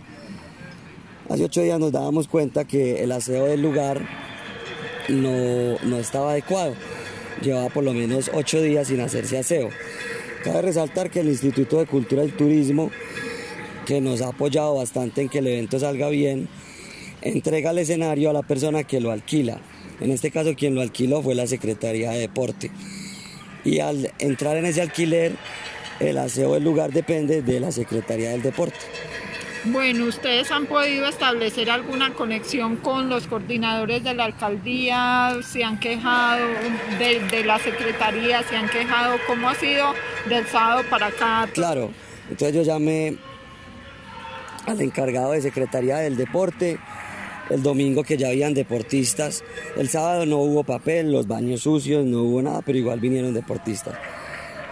Hace 1.29 1.45
ocho 1.45 1.63
días 1.63 1.79
nos 1.79 1.93
dábamos 1.93 2.27
cuenta 2.27 2.65
que 2.65 3.05
el 3.05 3.13
aseo 3.13 3.45
del 3.45 3.63
lugar 3.63 4.05
no, 5.09 5.79
no 5.85 5.97
estaba 5.99 6.33
adecuado. 6.33 6.75
Llevaba 7.41 7.69
por 7.69 7.85
lo 7.85 7.93
menos 7.93 8.33
ocho 8.35 8.61
días 8.61 8.89
sin 8.89 9.01
hacerse 9.01 9.39
aseo. 9.39 9.71
Cabe 10.43 10.63
resaltar 10.63 11.09
que 11.09 11.21
el 11.21 11.29
Instituto 11.29 11.79
de 11.79 11.87
Cultura 11.87 12.25
y 12.25 12.31
Turismo, 12.31 12.91
que 13.87 14.01
nos 14.01 14.23
ha 14.23 14.29
apoyado 14.29 14.75
bastante 14.75 15.23
en 15.23 15.29
que 15.29 15.39
el 15.39 15.47
evento 15.47 15.79
salga 15.79 16.09
bien, 16.09 16.49
entrega 17.23 17.71
el 17.71 17.79
escenario 17.79 18.31
a 18.31 18.33
la 18.33 18.43
persona 18.43 18.83
que 18.83 19.01
lo 19.01 19.13
alquila. 19.13 19.61
En 20.01 20.11
este 20.11 20.31
caso 20.31 20.55
quien 20.55 20.75
lo 20.75 20.81
alquiló 20.81 21.23
fue 21.23 21.35
la 21.35 21.47
Secretaría 21.47 22.11
de 22.11 22.21
Deporte. 22.21 22.71
Y 23.65 23.81
al 23.81 24.11
entrar 24.19 24.57
en 24.57 24.65
ese 24.65 24.81
alquiler, 24.81 25.33
el 26.01 26.17
aseo 26.17 26.55
del 26.55 26.65
lugar 26.65 26.93
depende 26.93 27.43
de 27.43 27.61
la 27.61 27.71
Secretaría 27.71 28.31
del 28.31 28.43
Deporte. 28.43 28.79
Bueno, 29.65 30.07
¿ustedes 30.07 30.51
han 30.51 30.65
podido 30.65 31.07
establecer 31.07 31.69
alguna 31.69 32.15
conexión 32.15 32.77
con 32.77 33.11
los 33.11 33.27
coordinadores 33.27 34.03
de 34.03 34.15
la 34.15 34.25
alcaldía? 34.25 35.37
¿Se 35.47 35.63
han 35.63 35.79
quejado 35.79 36.47
de, 36.99 37.45
la 37.45 37.59
secretaría? 37.59 38.43
¿Se 38.45 38.57
han 38.57 38.71
quejado? 38.71 39.19
¿Cómo 39.27 39.51
ha 39.51 39.55
sido 39.55 39.93
del 40.31 40.47
sábado 40.47 40.83
para 40.89 41.09
acá? 41.09 41.47
Claro, 41.53 41.91
entonces 42.31 42.57
yo 42.57 42.63
llamé 42.63 43.19
al 44.67 44.81
encargado 44.81 45.33
de 45.33 45.43
Secretaría 45.43 45.99
del 45.99 46.17
Deporte 46.17 46.79
el 47.51 47.63
domingo 47.63 48.03
que 48.03 48.17
ya 48.17 48.29
habían 48.29 48.55
deportistas. 48.55 49.45
El 49.77 49.89
sábado 49.89 50.25
no 50.25 50.39
hubo 50.39 50.65
papel, 50.65 51.13
los 51.13 51.27
baños 51.27 51.63
sucios, 51.63 52.05
no 52.07 52.23
hubo 52.23 52.43
nada, 52.43 52.63
pero 52.63 52.79
igual 52.79 53.01
vinieron 53.01 53.35
deportistas. 53.35 53.95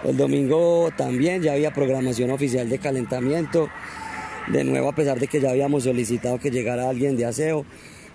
El 0.03 0.15
domingo 0.15 0.89
también 0.95 1.41
ya 1.41 1.53
había 1.53 1.71
programación 1.73 2.31
oficial 2.31 2.69
de 2.69 2.79
calentamiento 2.79 3.69
de 4.47 4.63
nuevo, 4.63 4.89
a 4.89 4.95
pesar 4.95 5.19
de 5.19 5.27
que 5.27 5.41
ya 5.41 5.51
habíamos 5.51 5.83
solicitado 5.83 6.39
que 6.39 6.49
llegara 6.49 6.89
alguien 6.89 7.17
de 7.17 7.25
aseo, 7.25 7.65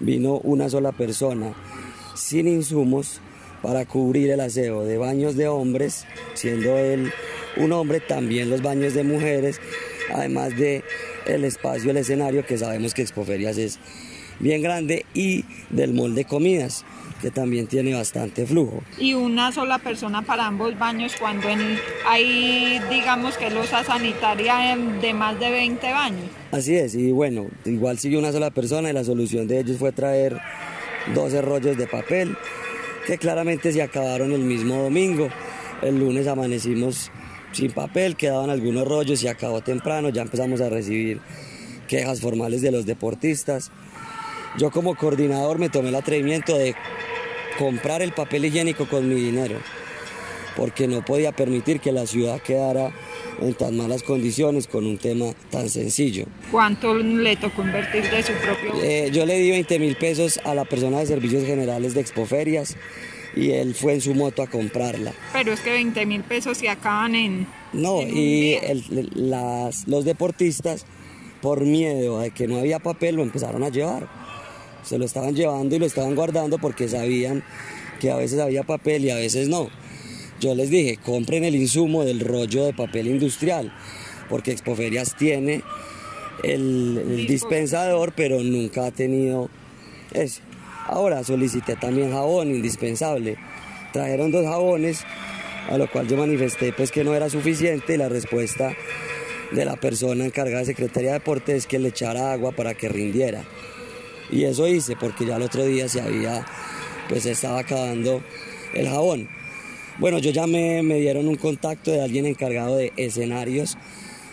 vino 0.01 0.39
una 0.39 0.69
sola 0.69 0.93
persona 0.93 1.55
sin 2.17 2.49
insumos 2.49 3.21
para 3.63 3.85
cubrir 3.85 4.31
el 4.31 4.41
aseo 4.41 4.85
de 4.85 4.99
baños 4.99 5.37
de 5.37 5.49
hombres, 5.49 6.07
siendo 6.35 6.77
él 6.77 7.13
un 7.57 7.73
hombre, 7.73 8.01
también 8.01 8.51
los 8.51 8.63
baños 8.63 8.95
de 8.95 9.05
mujeres, 9.05 9.61
además 10.13 10.57
de 10.57 10.83
el 11.27 11.45
espacio, 11.45 11.91
el 11.91 11.99
escenario 11.99 12.45
que 12.45 12.59
sabemos 12.59 12.95
que 12.95 13.03
Expoferias 13.03 13.57
es 13.57 13.79
bien 14.41 14.63
grande 14.63 15.07
y 15.15 15.45
del 15.71 15.95
molde 15.95 16.25
comidas 16.25 16.85
que 17.21 17.31
también 17.31 17.67
tiene 17.67 17.95
bastante 17.95 18.45
flujo. 18.45 18.83
Y 18.99 19.15
una 19.15 19.51
sola 19.51 19.79
persona 19.79 20.21
para 20.21 20.47
ambos 20.47 20.79
baños 20.79 21.15
cuando 21.19 21.49
hay, 22.07 22.79
digamos 22.91 23.39
que 23.39 23.49
losa 23.49 23.83
sanitaria 23.83 24.77
de 25.01 25.15
más 25.15 25.41
de 25.41 25.51
20 25.51 25.91
baños. 25.91 26.25
Así 26.53 26.75
es, 26.75 26.95
y 26.95 27.13
bueno, 27.13 27.47
igual 27.65 27.99
sigue 27.99 28.19
una 28.19 28.31
sola 28.31 28.51
persona 28.51 28.91
y 28.91 28.93
la 28.93 29.05
solución 29.05 29.49
de 29.49 29.61
ellos 29.61 29.79
fue 29.79 29.93
traer 29.93 30.39
12 31.15 31.41
rollos 31.41 31.79
de 31.79 31.87
papel 31.87 32.37
que 33.07 33.17
claramente 33.19 33.73
se 33.73 33.83
acabaron 33.83 34.33
el 34.33 34.43
mismo 34.43 34.83
domingo. 34.83 35.29
El 35.83 35.99
lunes 35.99 36.27
amanecimos 36.27 37.11
sin 37.53 37.71
papel, 37.73 38.17
quedaban 38.17 38.51
algunos 38.51 38.87
rollos 38.87 39.23
y 39.23 39.29
acabó 39.29 39.63
temprano, 39.63 40.09
ya 40.11 40.23
empezamos 40.23 40.61
a 40.61 40.69
recibir 40.69 41.21
quejas 41.89 42.21
formales 42.21 42.63
de 42.63 42.71
los 42.71 42.87
deportistas. 42.87 43.71
Yo 44.57 44.71
como 44.71 44.95
coordinador 44.95 45.59
me 45.59 45.69
tomé 45.69 45.89
el 45.89 45.97
atrevimiento 45.97 46.57
de 46.57 46.77
comprar 47.59 48.03
el 48.03 48.13
papel 48.13 48.45
higiénico 48.45 48.87
con 48.87 49.09
mi 49.09 49.17
dinero, 49.17 49.57
porque 50.57 50.87
no 50.87 51.05
podía 51.05 51.33
permitir 51.33 51.81
que 51.81 51.91
la 51.91 52.07
ciudad 52.07 52.41
quedara 52.41 52.93
en 53.41 53.55
tan 53.55 53.77
malas 53.77 54.05
condiciones 54.05 54.69
con 54.69 54.87
un 54.87 54.99
tema 54.99 55.27
tan 55.51 55.69
sencillo. 55.69 56.27
¿Cuánto 56.53 56.95
le 56.95 57.37
tocó 57.37 57.63
invertir 57.63 58.09
de 58.09 58.23
su 58.23 58.33
propio? 58.35 58.81
Eh, 58.81 59.11
yo 59.13 59.27
le 59.27 59.39
di 59.39 59.51
20 59.51 59.79
mil 59.81 59.97
pesos 59.97 60.39
a 60.45 60.55
la 60.55 60.65
persona 60.65 61.01
de 61.01 61.07
servicios 61.07 61.45
generales 61.45 61.95
de 61.95 62.01
Expoferias 62.01 62.77
y 63.35 63.51
él 63.51 63.75
fue 63.75 63.95
en 63.95 64.01
su 64.01 64.15
moto 64.15 64.43
a 64.43 64.47
comprarla. 64.47 65.13
Pero 65.33 65.53
es 65.53 65.61
que 65.63 65.71
20 65.71 66.07
mil 66.07 66.23
pesos 66.23 66.59
se 66.59 66.69
acaban 66.69 67.17
en... 67.17 67.49
No, 67.73 68.03
y 68.03 68.57
los 69.87 70.05
deportistas, 70.05 70.87
por 71.43 71.63
miedo 71.63 72.21
a 72.21 72.31
que 72.31 72.47
no 72.47 72.59
había 72.59 72.79
papel, 72.79 73.17
lo 73.17 73.25
empezaron 73.25 73.65
a 73.65 73.69
llevar 73.69 74.24
se 74.85 74.99
lo 74.99 75.05
estaban 75.05 75.35
llevando 75.35 75.75
y 75.75 75.79
lo 75.79 75.87
estaban 75.87 76.15
guardando 76.15 76.59
porque 76.59 76.89
sabían 76.89 77.43
que 78.01 78.11
a 78.11 78.17
veces 78.17 78.39
había 78.41 78.63
papel 78.63 79.05
y 79.05 79.11
a 79.11 79.17
veces 79.17 79.49
no. 79.49 79.69
Yo 80.41 80.55
les 80.55 80.71
dije, 80.71 80.99
compren 80.99 81.45
el 81.45 81.55
insumo 81.55 82.05
del 82.05 82.21
rollo 82.21 82.67
de 82.67 82.75
papel 82.75 83.07
industrial, 83.07 83.73
porque 84.29 84.53
Expoferias 84.53 85.17
tiene 85.17 85.63
el, 86.43 87.27
dispensador, 87.27 88.13
pero 88.15 88.43
nunca 88.43 88.87
ha 88.87 88.91
tenido 88.91 89.49
eso. 90.13 90.43
Ahora 90.87 91.25
solicité 91.25 91.77
también 91.77 92.13
jabón 92.13 92.51
indispensable. 92.51 93.37
Trajeron 93.93 94.33
dos 94.33 94.45
jabones, 94.45 95.05
a 95.71 95.79
lo 95.79 95.91
cual 95.91 96.09
yo 96.09 96.17
manifesté 96.17 96.73
pues 96.73 96.91
que 96.91 97.05
no 97.05 97.15
era 97.15 97.31
suficiente 97.31 97.95
y 97.95 97.97
la 97.97 98.09
respuesta 98.09 98.77
de 99.53 99.65
la 99.65 99.77
persona 99.77 100.25
encargada 100.25 100.61
de 100.61 100.67
Secretaría 100.67 101.11
de 101.11 101.19
Deportes 101.21 101.55
es 101.55 101.67
que 101.67 101.79
le 101.79 101.89
echara 101.89 102.33
agua 102.33 102.53
para 102.53 102.75
que 102.75 102.89
rindiera. 102.89 103.45
Y 104.31 104.45
eso 104.45 104.67
hice 104.67 104.97
porque 104.97 105.27
ya 105.27 105.37
el 105.37 105.43
otro 105.43 105.65
día 105.65 105.89
se 105.89 106.01
había, 106.01 106.47
pues 107.09 107.27
estaba 107.27 107.61
acabando 107.61 108.23
el 108.75 108.89
jabón. 108.89 109.29
Bueno, 109.99 110.19
yo 110.19 110.31
llamé, 110.31 110.83
me 110.83 110.99
dieron 110.99 111.29
un 111.29 111.37
contacto 111.37 111.93
de 111.93 112.03
alguien 112.03 112.27
encargado 112.27 112.77
de 112.77 112.93
escenarios. 112.97 113.79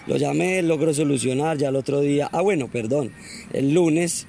Lo 0.07 0.17
llamé, 0.17 0.63
logró 0.63 0.93
solucionar 0.93 1.57
ya 1.57 1.69
el 1.69 1.75
otro 1.75 2.01
día. 2.01 2.27
Ah, 2.31 2.41
bueno, 2.41 2.67
perdón. 2.67 3.11
El 3.53 3.73
lunes, 3.73 4.25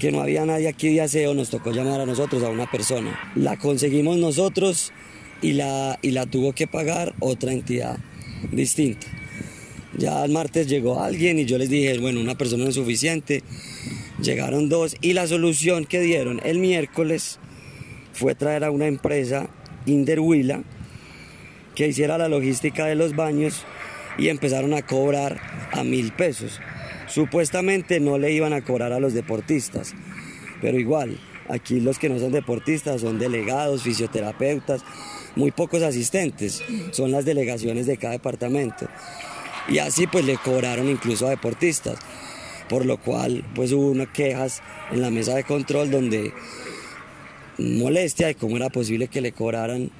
que 0.00 0.10
no 0.10 0.20
había 0.20 0.44
nadie 0.44 0.68
aquí 0.68 0.92
de 0.92 1.02
aseo, 1.02 1.34
nos 1.34 1.50
tocó 1.50 1.70
llamar 1.70 2.00
a 2.00 2.06
nosotros, 2.06 2.42
a 2.42 2.48
una 2.48 2.68
persona. 2.68 3.16
La 3.36 3.56
conseguimos 3.58 4.16
nosotros 4.16 4.92
y 5.40 5.52
la, 5.52 5.98
y 6.02 6.10
la 6.10 6.26
tuvo 6.26 6.52
que 6.52 6.66
pagar 6.66 7.14
otra 7.20 7.52
entidad 7.52 7.98
distinta. 8.50 9.06
Ya 9.96 10.24
el 10.24 10.32
martes 10.32 10.66
llegó 10.66 11.00
alguien 11.00 11.38
y 11.38 11.44
yo 11.44 11.58
les 11.58 11.68
dije, 11.68 11.98
bueno, 11.98 12.20
una 12.20 12.36
persona 12.36 12.68
es 12.68 12.74
suficiente 12.74 13.42
Llegaron 14.22 14.68
dos 14.68 14.96
y 15.00 15.14
la 15.14 15.26
solución 15.26 15.86
que 15.86 16.00
dieron 16.00 16.40
el 16.44 16.58
miércoles 16.58 17.38
fue 18.12 18.34
traer 18.34 18.64
a 18.64 18.70
una 18.70 18.86
empresa, 18.86 19.48
Inderhuila, 19.86 20.62
que 21.74 21.88
hiciera 21.88 22.18
la 22.18 22.28
logística 22.28 22.84
de 22.84 22.96
los 22.96 23.16
baños 23.16 23.64
y 24.18 24.28
empezaron 24.28 24.74
a 24.74 24.82
cobrar 24.82 25.40
a 25.72 25.84
mil 25.84 26.12
pesos. 26.12 26.60
Supuestamente 27.06 27.98
no 27.98 28.18
le 28.18 28.32
iban 28.32 28.52
a 28.52 28.60
cobrar 28.60 28.92
a 28.92 29.00
los 29.00 29.14
deportistas, 29.14 29.94
pero 30.60 30.78
igual, 30.78 31.18
aquí 31.48 31.80
los 31.80 31.98
que 31.98 32.10
no 32.10 32.18
son 32.18 32.32
deportistas 32.32 33.00
son 33.00 33.18
delegados, 33.18 33.84
fisioterapeutas, 33.84 34.84
muy 35.34 35.50
pocos 35.50 35.82
asistentes, 35.82 36.62
son 36.90 37.10
las 37.10 37.24
delegaciones 37.24 37.86
de 37.86 37.96
cada 37.96 38.12
departamento. 38.12 38.86
Y 39.66 39.78
así 39.78 40.06
pues 40.06 40.26
le 40.26 40.36
cobraron 40.36 40.90
incluso 40.90 41.26
a 41.26 41.30
deportistas, 41.30 41.98
por 42.70 42.86
lo 42.86 42.96
cual 42.98 43.44
pues 43.54 43.72
hubo 43.72 43.90
unas 43.90 44.08
quejas 44.08 44.62
en 44.92 45.02
la 45.02 45.10
mesa 45.10 45.34
de 45.34 45.42
control 45.42 45.90
donde 45.90 46.32
molestia 47.58 48.28
de 48.28 48.36
cómo 48.36 48.56
era 48.56 48.70
posible 48.70 49.08
que 49.08 49.20
le 49.20 49.32
cobraran 49.32 49.90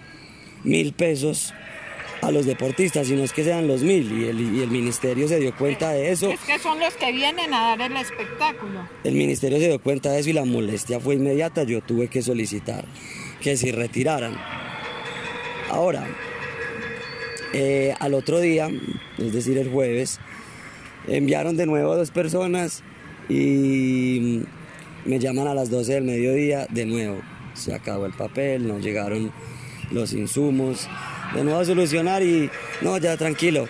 mil 0.62 0.92
pesos 0.92 1.52
a 2.22 2.30
los 2.30 2.46
deportistas, 2.46 3.08
sino 3.08 3.24
es 3.24 3.32
que 3.32 3.42
sean 3.44 3.66
los 3.66 3.82
mil 3.82 4.12
y 4.12 4.26
el, 4.26 4.40
y 4.40 4.62
el 4.62 4.70
ministerio 4.70 5.26
se 5.26 5.40
dio 5.40 5.56
cuenta 5.56 5.90
de 5.90 6.10
eso. 6.10 6.30
Es 6.30 6.40
que 6.40 6.58
son 6.58 6.78
los 6.78 6.94
que 6.94 7.12
vienen 7.12 7.52
a 7.52 7.76
dar 7.76 7.90
el 7.90 7.96
espectáculo. 7.96 8.88
El 9.04 9.14
ministerio 9.14 9.58
se 9.58 9.68
dio 9.68 9.82
cuenta 9.82 10.12
de 10.12 10.20
eso 10.20 10.30
y 10.30 10.34
la 10.34 10.44
molestia 10.44 11.00
fue 11.00 11.14
inmediata. 11.14 11.64
Yo 11.64 11.80
tuve 11.80 12.08
que 12.08 12.22
solicitar 12.22 12.84
que 13.40 13.56
se 13.56 13.72
retiraran. 13.72 14.36
Ahora, 15.70 16.06
eh, 17.52 17.94
al 17.98 18.14
otro 18.14 18.38
día, 18.38 18.68
es 19.18 19.32
decir, 19.32 19.56
el 19.58 19.70
jueves, 19.70 20.20
enviaron 21.10 21.56
de 21.56 21.66
nuevo 21.66 21.92
a 21.92 21.96
dos 21.96 22.10
personas 22.10 22.82
y 23.28 24.42
me 25.04 25.18
llaman 25.18 25.48
a 25.48 25.54
las 25.54 25.70
12 25.70 25.94
del 25.94 26.04
mediodía 26.04 26.66
de 26.70 26.86
nuevo. 26.86 27.20
Se 27.54 27.74
acabó 27.74 28.06
el 28.06 28.12
papel, 28.12 28.66
no 28.66 28.78
llegaron 28.78 29.32
los 29.90 30.12
insumos. 30.12 30.88
De 31.34 31.44
nuevo 31.44 31.60
a 31.60 31.64
solucionar 31.64 32.22
y 32.22 32.50
no, 32.80 32.96
ya 32.98 33.16
tranquilo. 33.16 33.68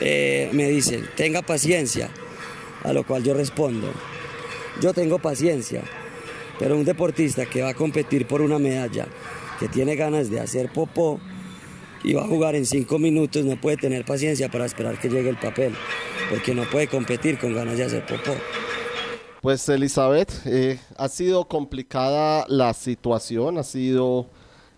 Eh, 0.00 0.50
me 0.52 0.68
dicen, 0.68 1.06
tenga 1.16 1.42
paciencia. 1.42 2.10
A 2.84 2.92
lo 2.92 3.04
cual 3.04 3.24
yo 3.24 3.34
respondo, 3.34 3.92
yo 4.80 4.94
tengo 4.94 5.18
paciencia, 5.18 5.82
pero 6.58 6.76
un 6.76 6.84
deportista 6.84 7.46
que 7.46 7.62
va 7.62 7.70
a 7.70 7.74
competir 7.74 8.26
por 8.26 8.42
una 8.42 8.60
medalla, 8.60 9.08
que 9.58 9.66
tiene 9.66 9.96
ganas 9.96 10.30
de 10.30 10.38
hacer 10.38 10.70
popó 10.70 11.18
y 12.04 12.12
va 12.12 12.22
a 12.22 12.26
jugar 12.28 12.54
en 12.54 12.64
cinco 12.64 13.00
minutos, 13.00 13.44
no 13.44 13.60
puede 13.60 13.76
tener 13.76 14.04
paciencia 14.04 14.48
para 14.50 14.66
esperar 14.66 15.00
que 15.00 15.08
llegue 15.08 15.30
el 15.30 15.36
papel, 15.36 15.74
porque 16.30 16.54
no 16.54 16.64
puede 16.64 16.88
competir 16.88 17.38
con 17.38 17.54
ganas 17.54 17.76
de 17.78 17.84
hacer 17.84 18.04
popó. 18.06 18.34
Pues 19.40 19.68
Elizabeth, 19.68 20.32
eh, 20.44 20.80
ha 20.96 21.08
sido 21.08 21.46
complicada 21.46 22.46
la 22.48 22.72
situación, 22.74 23.58
ha 23.58 23.62
sido 23.62 24.26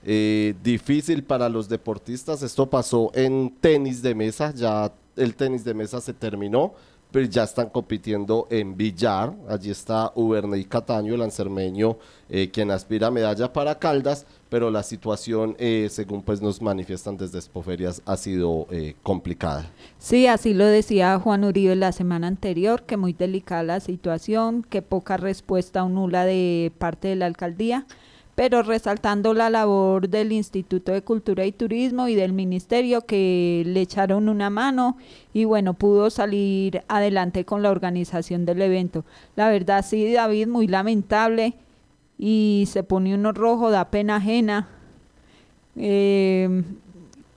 eh, 0.04 0.54
difícil 0.62 1.24
para 1.24 1.48
los 1.48 1.68
deportistas. 1.68 2.42
Esto 2.42 2.68
pasó 2.68 3.10
en 3.14 3.54
tenis 3.60 4.02
de 4.02 4.14
mesa, 4.14 4.52
ya 4.54 4.92
el 5.16 5.34
tenis 5.34 5.64
de 5.64 5.74
mesa 5.74 6.00
se 6.00 6.12
terminó, 6.12 6.74
pero 7.10 7.26
ya 7.26 7.44
están 7.44 7.68
compitiendo 7.68 8.46
en 8.50 8.76
billar. 8.76 9.34
Allí 9.48 9.70
está 9.70 10.12
Uberney 10.14 10.64
Cataño, 10.64 11.14
el 11.14 11.22
ancermeño, 11.22 11.96
eh, 12.28 12.50
quien 12.50 12.70
aspira 12.70 13.10
medalla 13.10 13.52
para 13.52 13.78
Caldas, 13.78 14.26
pero 14.48 14.70
la 14.70 14.82
situación, 14.82 15.56
eh, 15.58 15.88
según 15.90 16.22
pues 16.22 16.42
nos 16.42 16.60
manifiestan 16.60 17.16
desde 17.16 17.38
Expoferias, 17.38 18.02
ha 18.04 18.16
sido 18.16 18.66
eh, 18.70 18.94
complicada. 19.02 19.70
Sí, 19.98 20.26
así 20.26 20.54
lo 20.54 20.66
decía 20.66 21.18
Juan 21.18 21.44
Uribe 21.44 21.76
la 21.76 21.92
semana 21.92 22.26
anterior, 22.26 22.82
que 22.82 22.96
muy 22.96 23.12
delicada 23.12 23.62
la 23.62 23.80
situación, 23.80 24.62
que 24.62 24.82
poca 24.82 25.16
respuesta 25.16 25.84
o 25.84 25.88
nula 25.88 26.24
de 26.24 26.72
parte 26.78 27.08
de 27.08 27.16
la 27.16 27.26
alcaldía 27.26 27.86
pero 28.38 28.62
resaltando 28.62 29.34
la 29.34 29.50
labor 29.50 30.08
del 30.08 30.30
Instituto 30.30 30.92
de 30.92 31.02
Cultura 31.02 31.44
y 31.44 31.50
Turismo 31.50 32.06
y 32.06 32.14
del 32.14 32.32
Ministerio 32.32 33.00
que 33.00 33.64
le 33.66 33.80
echaron 33.80 34.28
una 34.28 34.48
mano 34.48 34.96
y 35.34 35.42
bueno, 35.42 35.74
pudo 35.74 36.08
salir 36.08 36.84
adelante 36.86 37.44
con 37.44 37.64
la 37.64 37.72
organización 37.72 38.46
del 38.46 38.62
evento. 38.62 39.04
La 39.34 39.48
verdad 39.48 39.84
sí, 39.84 40.12
David, 40.12 40.46
muy 40.46 40.68
lamentable 40.68 41.54
y 42.16 42.68
se 42.70 42.84
pone 42.84 43.12
uno 43.12 43.32
rojo, 43.32 43.72
da 43.72 43.86
pena 43.86 44.14
ajena. 44.18 44.68
Eh, 45.74 46.62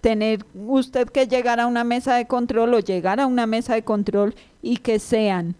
tener 0.01 0.45
usted 0.53 1.09
que 1.09 1.25
llegar 1.25 1.59
a 1.59 1.65
una 1.65 1.83
mesa 1.83 2.13
de 2.13 2.27
control 2.27 2.75
o 2.75 2.79
llegar 2.79 3.19
a 3.19 3.25
una 3.25 3.47
mesa 3.47 3.73
de 3.73 3.81
control 3.81 4.35
y 4.61 4.77
que 4.77 4.99
sean 4.99 5.55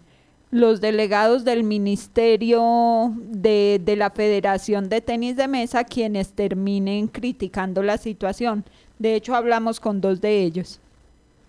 los 0.52 0.82
delegados 0.82 1.44
del 1.44 1.64
Ministerio 1.64 3.10
de, 3.16 3.80
de, 3.82 3.96
la 3.96 4.10
Federación 4.10 4.90
de 4.90 5.00
Tenis 5.00 5.34
de 5.34 5.48
Mesa 5.48 5.82
quienes 5.82 6.34
terminen 6.34 7.08
criticando 7.08 7.82
la 7.82 7.96
situación. 7.96 8.64
De 8.98 9.14
hecho, 9.16 9.34
hablamos 9.34 9.80
con 9.80 10.02
dos 10.02 10.20
de 10.20 10.42
ellos. 10.42 10.78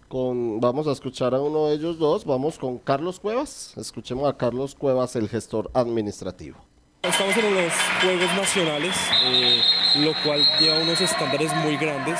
Con, 0.07 0.61
vamos 0.61 0.87
a 0.87 0.93
escuchar 0.93 1.35
a 1.35 1.41
uno 1.41 1.67
de 1.67 1.75
ellos 1.75 1.99
dos. 1.99 2.23
Vamos 2.23 2.57
con 2.57 2.77
Carlos 2.77 3.19
Cuevas. 3.19 3.73
Escuchemos 3.75 4.27
a 4.27 4.37
Carlos 4.37 4.73
Cuevas, 4.73 5.17
el 5.17 5.27
gestor 5.27 5.69
administrativo. 5.73 6.57
Estamos 7.01 7.35
en 7.35 7.55
los 7.55 7.73
Juegos 8.01 8.35
Nacionales, 8.37 8.95
eh, 9.25 9.59
lo 9.97 10.13
cual 10.23 10.41
lleva 10.61 10.79
unos 10.79 11.01
estándares 11.01 11.53
muy 11.57 11.75
grandes 11.75 12.17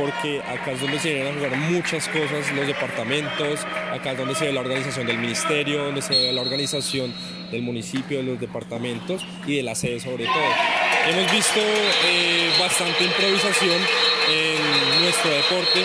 porque 0.00 0.40
acá 0.40 0.72
es 0.72 0.80
donde 0.80 0.98
se 0.98 1.12
vienen 1.12 1.34
a 1.34 1.36
jugar 1.36 1.56
muchas 1.56 2.08
cosas, 2.08 2.50
los 2.52 2.66
departamentos, 2.66 3.60
acá 3.92 4.12
es 4.12 4.18
donde 4.18 4.34
se 4.34 4.46
ve 4.46 4.52
la 4.52 4.60
organización 4.60 5.06
del 5.06 5.18
ministerio, 5.18 5.84
donde 5.84 6.00
se 6.00 6.14
ve 6.14 6.32
la 6.32 6.40
organización 6.40 7.12
del 7.50 7.60
municipio, 7.60 8.16
de 8.18 8.24
los 8.24 8.40
departamentos 8.40 9.26
y 9.46 9.56
de 9.56 9.62
la 9.62 9.74
sede 9.74 10.00
sobre 10.00 10.24
todo. 10.24 10.50
Hemos 11.06 11.30
visto 11.30 11.60
eh, 11.60 12.50
bastante 12.58 13.04
improvisación 13.04 13.78
en 14.30 15.02
nuestro 15.02 15.30
deporte. 15.30 15.84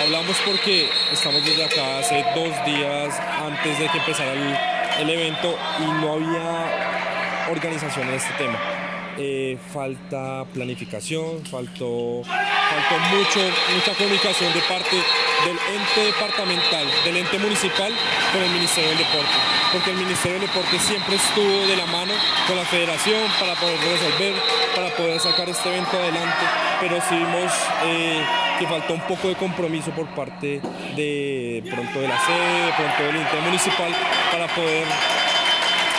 Hablamos 0.00 0.36
porque 0.46 0.88
estamos 1.12 1.44
desde 1.44 1.64
acá 1.64 1.98
hace 1.98 2.24
dos 2.36 2.54
días 2.64 3.20
antes 3.42 3.78
de 3.80 3.88
que 3.88 3.98
empezara 3.98 4.32
el, 4.32 5.02
el 5.02 5.10
evento 5.10 5.58
y 5.80 5.82
no 5.82 6.12
había 6.12 7.50
organización 7.50 8.08
en 8.08 8.14
este 8.14 8.32
tema. 8.34 8.79
Eh, 9.18 9.58
falta 9.72 10.44
planificación, 10.54 11.44
faltó, 11.44 12.22
faltó 12.22 12.98
mucho, 13.10 13.40
mucha 13.74 13.92
comunicación 13.94 14.52
de 14.54 14.60
parte 14.60 14.96
del 14.96 15.58
ente 15.58 16.00
departamental, 16.06 16.86
del 17.04 17.16
ente 17.16 17.38
municipal 17.38 17.92
con 18.32 18.42
el 18.42 18.50
Ministerio 18.50 18.90
del 18.90 18.98
Deporte, 18.98 19.36
porque 19.72 19.90
el 19.90 19.96
Ministerio 19.96 20.38
del 20.38 20.46
Deporte 20.48 20.78
siempre 20.78 21.16
estuvo 21.16 21.66
de 21.66 21.76
la 21.76 21.86
mano 21.86 22.14
con 22.46 22.56
la 22.56 22.64
federación 22.64 23.20
para 23.40 23.54
poder 23.54 23.78
resolver, 23.80 24.34
para 24.74 24.88
poder 24.96 25.18
sacar 25.20 25.48
este 25.48 25.68
evento 25.68 25.96
adelante, 25.96 26.44
pero 26.80 26.96
sí 27.08 27.16
vimos 27.16 27.52
eh, 27.84 28.22
que 28.58 28.66
faltó 28.66 28.94
un 28.94 29.02
poco 29.02 29.28
de 29.28 29.34
compromiso 29.34 29.90
por 29.90 30.06
parte 30.14 30.60
de 30.94 31.64
pronto 31.68 32.00
de 32.00 32.08
la 32.08 32.18
sede, 32.24 32.66
de 32.66 32.72
pronto 32.72 33.02
del 33.02 33.16
ente 33.16 33.40
municipal 33.42 33.92
para 34.30 34.46
poder 34.54 34.86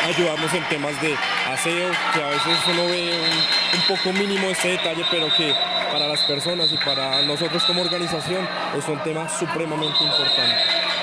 ayudarnos 0.05 0.53
en 0.53 0.63
temas 0.69 0.99
de 1.01 1.15
aseo, 1.51 1.91
que 2.13 2.23
a 2.23 2.27
veces 2.27 2.57
uno 2.67 2.85
ve 2.87 3.19
un, 3.19 3.95
poco 3.95 4.13
mínimo 4.13 4.47
este 4.49 4.69
detalle, 4.69 5.03
pero 5.09 5.27
que 5.35 5.53
para 5.91 6.07
las 6.07 6.21
personas 6.23 6.71
y 6.71 6.77
para 6.77 7.21
nosotros 7.23 7.63
como 7.63 7.81
organización 7.81 8.47
es 8.77 8.87
un 8.87 9.01
tema 9.03 9.27
supremamente 9.27 10.03
importante. 10.03 10.55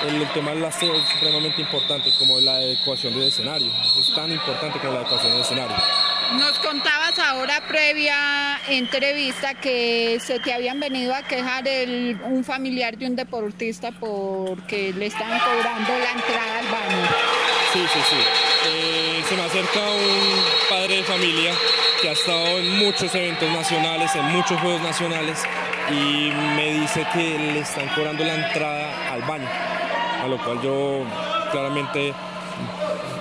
El, 0.07 0.21
el 0.21 0.29
tema 0.29 0.51
del 0.51 0.65
aseo 0.65 0.93
es 0.95 1.07
supremamente 1.09 1.61
importante, 1.61 2.11
como 2.17 2.39
la 2.39 2.55
adecuación 2.55 3.13
del 3.13 3.27
escenario. 3.27 3.71
Es 3.99 4.13
tan 4.13 4.31
importante 4.31 4.79
como 4.79 4.93
la 4.93 4.99
adecuación 5.01 5.33
del 5.33 5.41
escenario. 5.41 5.75
Nos 6.37 6.59
contabas 6.59 7.17
ahora 7.17 7.61
previa 7.67 8.59
entrevista 8.67 9.55
que 9.55 10.19
se 10.21 10.39
te 10.39 10.53
habían 10.53 10.79
venido 10.79 11.15
a 11.15 11.23
quejar 11.23 11.67
el, 11.67 12.19
un 12.23 12.43
familiar 12.43 12.97
de 12.97 13.07
un 13.07 13.15
deportista 13.15 13.91
porque 13.99 14.93
le 14.93 15.07
estaban 15.07 15.39
cobrando 15.39 15.89
la 15.97 16.11
entrada 16.11 16.59
al 16.59 16.67
baño. 16.67 17.07
Sí, 17.73 17.79
sí, 17.93 17.99
sí. 18.09 18.15
Eh, 18.67 19.23
se 19.27 19.35
me 19.35 19.43
acerca 19.43 19.79
un 19.79 20.69
padre 20.69 20.97
de 20.97 21.03
familia 21.03 21.51
que 22.01 22.09
ha 22.09 22.11
estado 22.11 22.59
en 22.59 22.77
muchos 22.77 23.13
eventos 23.15 23.49
nacionales, 23.51 24.15
en 24.15 24.25
muchos 24.25 24.59
juegos 24.59 24.81
nacionales, 24.81 25.43
y 25.89 26.31
me 26.55 26.73
dice 26.79 27.05
que 27.11 27.39
le 27.39 27.59
están 27.59 27.87
cobrando 27.89 28.23
la 28.23 28.35
entrada 28.35 29.11
al 29.11 29.21
baño, 29.23 29.47
a 30.23 30.27
lo 30.27 30.37
cual 30.43 30.61
yo 30.61 31.05
claramente 31.51 32.13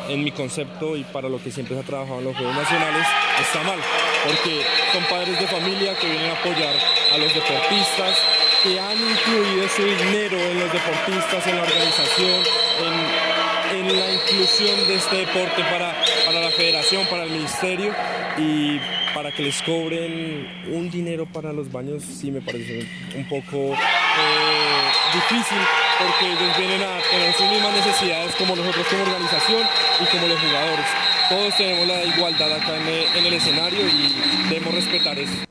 en 0.09 0.25
mi 0.25 0.31
concepto 0.31 0.97
y 0.97 1.05
para 1.05 1.29
lo 1.29 1.43
que 1.43 1.51
siempre 1.51 1.75
se 1.75 1.83
ha 1.83 1.85
trabajado 1.85 2.19
en 2.19 2.25
los 2.25 2.37
Juegos 2.37 2.57
Nacionales, 2.57 3.07
está 3.41 3.63
mal, 3.63 3.79
porque 4.25 4.63
son 4.93 5.05
padres 5.05 5.39
de 5.39 5.47
familia 5.47 5.95
que 5.97 6.07
vienen 6.09 6.31
a 6.31 6.35
apoyar 6.35 6.75
a 7.13 7.19
los 7.19 7.33
deportistas, 7.35 8.17
que 8.63 8.81
han 8.81 8.99
incluido 8.99 9.69
su 9.69 9.83
dinero 9.83 10.37
en 10.37 10.61
los 10.61 10.73
deportistas, 10.73 11.47
en 11.47 11.57
la 11.57 11.63
organización, 11.63 12.43
en, 12.85 13.79
en 13.79 13.99
la 13.99 14.13
inclusión 14.15 14.89
de 14.89 14.95
este 14.95 15.17
deporte 15.17 15.63
para, 15.71 15.95
para 16.27 16.41
la 16.41 16.51
federación, 16.51 17.07
para 17.07 17.25
el 17.25 17.31
ministerio 17.31 17.95
y 18.39 18.81
para 19.15 19.33
que 19.33 19.43
les 19.43 19.63
cobren 19.63 20.47
un 20.73 20.91
dinero 20.91 21.27
para 21.27 21.53
los 21.53 21.71
baños 21.73 22.03
sí 22.05 22.31
me 22.31 22.41
parece 22.41 22.87
un 23.17 23.25
poco 23.29 23.73
eh, 23.75 24.88
difícil 25.13 25.59
porque 25.99 26.33
ellos 26.33 26.57
vienen 26.59 26.83
a 26.83 27.01
tener 27.11 27.35
sus 27.35 27.47
mismas 27.49 27.73
necesidades 27.75 28.35
como 28.37 28.57
nosotros 28.57 28.87
como 28.89 29.03
organización 29.03 29.63
y 30.01 30.05
como 30.07 30.27
los 30.27 30.41
jugadores. 30.41 30.87
Todos 31.29 31.57
tenemos 31.57 31.87
la 31.87 32.05
igualdad 32.05 32.53
acá 32.53 32.77
en 32.77 33.19
en 33.19 33.27
el 33.27 33.35
escenario 33.35 33.81
y 33.87 34.49
debemos 34.49 34.75
respetar 34.75 35.19
eso. 35.19 35.49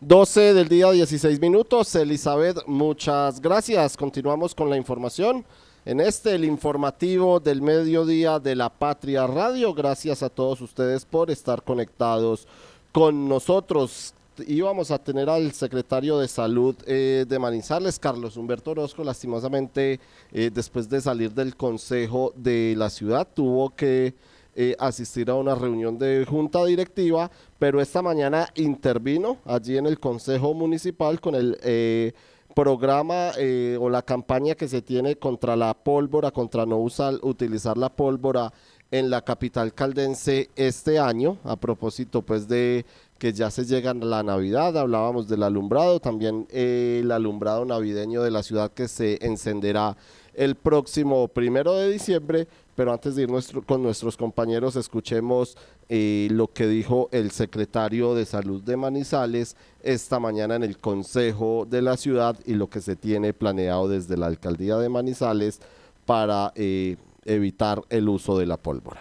12 0.00 0.52
del 0.52 0.68
día, 0.68 0.90
16 0.90 1.40
minutos. 1.40 1.94
Elizabeth, 1.94 2.58
muchas 2.66 3.40
gracias. 3.40 3.96
Continuamos 3.96 4.54
con 4.54 4.68
la 4.68 4.76
información. 4.76 5.44
en 5.86 6.00
este, 6.00 6.34
el 6.34 6.44
informativo 6.44 7.40
del 7.40 7.60
mediodía 7.62 8.38
de 8.38 8.56
la 8.56 8.70
Patria 8.70 9.26
Radio. 9.26 9.72
Gracias 9.74 10.22
a 10.22 10.30
todos 10.30 10.60
ustedes 10.60 11.04
por 11.04 11.30
estar 11.30 11.62
conectados 11.62 12.46
con 12.92 13.28
nosotros. 13.28 14.14
Íbamos 14.46 14.90
a 14.90 14.98
tener 14.98 15.30
al 15.30 15.52
secretario 15.52 16.18
de 16.18 16.26
Salud 16.26 16.74
eh, 16.86 17.24
de 17.28 17.38
Manizales, 17.38 17.98
Carlos 18.00 18.36
Humberto 18.36 18.72
Orozco, 18.72 19.04
lastimosamente 19.04 20.00
eh, 20.32 20.50
después 20.52 20.88
de 20.88 21.00
salir 21.00 21.32
del 21.32 21.56
Consejo 21.56 22.32
de 22.34 22.74
la 22.76 22.90
Ciudad, 22.90 23.28
tuvo 23.32 23.70
que 23.70 24.14
eh, 24.56 24.74
asistir 24.78 25.30
a 25.30 25.34
una 25.34 25.54
reunión 25.54 25.98
de 25.98 26.26
junta 26.28 26.64
directiva, 26.64 27.30
pero 27.58 27.80
esta 27.80 28.02
mañana 28.02 28.48
intervino 28.56 29.38
allí 29.44 29.76
en 29.76 29.86
el 29.86 30.00
Consejo 30.00 30.52
Municipal 30.52 31.20
con 31.20 31.36
el 31.36 32.14
programa 32.54 33.32
o 33.80 33.90
la 33.90 34.02
campaña 34.02 34.54
que 34.54 34.68
se 34.68 34.80
tiene 34.80 35.16
contra 35.16 35.56
la 35.56 35.74
pólvora, 35.74 36.30
contra 36.30 36.64
no 36.66 36.78
usar, 36.78 37.14
utilizar 37.22 37.76
la 37.76 37.88
pólvora 37.88 38.52
en 38.90 39.10
la 39.10 39.22
capital 39.22 39.74
caldense 39.74 40.50
este 40.54 41.00
año, 41.00 41.38
a 41.42 41.56
propósito 41.56 42.22
pues 42.22 42.46
de 42.46 42.86
que 43.24 43.32
ya 43.32 43.50
se 43.50 43.64
llega 43.64 43.94
la 43.94 44.22
Navidad, 44.22 44.76
hablábamos 44.76 45.26
del 45.28 45.44
alumbrado, 45.44 45.98
también 45.98 46.46
eh, 46.50 47.00
el 47.02 47.10
alumbrado 47.10 47.64
navideño 47.64 48.22
de 48.22 48.30
la 48.30 48.42
ciudad 48.42 48.70
que 48.70 48.86
se 48.86 49.18
encenderá 49.24 49.96
el 50.34 50.56
próximo 50.56 51.26
primero 51.28 51.72
de 51.72 51.90
diciembre, 51.90 52.46
pero 52.76 52.92
antes 52.92 53.16
de 53.16 53.22
ir 53.22 53.30
con 53.64 53.82
nuestros 53.82 54.18
compañeros, 54.18 54.76
escuchemos 54.76 55.56
eh, 55.88 56.28
lo 56.32 56.48
que 56.48 56.66
dijo 56.66 57.08
el 57.12 57.30
secretario 57.30 58.14
de 58.14 58.26
Salud 58.26 58.62
de 58.62 58.76
Manizales 58.76 59.56
esta 59.82 60.20
mañana 60.20 60.56
en 60.56 60.62
el 60.62 60.76
Consejo 60.76 61.66
de 61.66 61.80
la 61.80 61.96
Ciudad 61.96 62.36
y 62.44 62.52
lo 62.52 62.68
que 62.68 62.82
se 62.82 62.94
tiene 62.94 63.32
planeado 63.32 63.88
desde 63.88 64.18
la 64.18 64.26
Alcaldía 64.26 64.76
de 64.76 64.90
Manizales 64.90 65.62
para 66.04 66.52
eh, 66.56 66.98
evitar 67.24 67.80
el 67.88 68.06
uso 68.06 68.36
de 68.36 68.44
la 68.44 68.58
pólvora. 68.58 69.00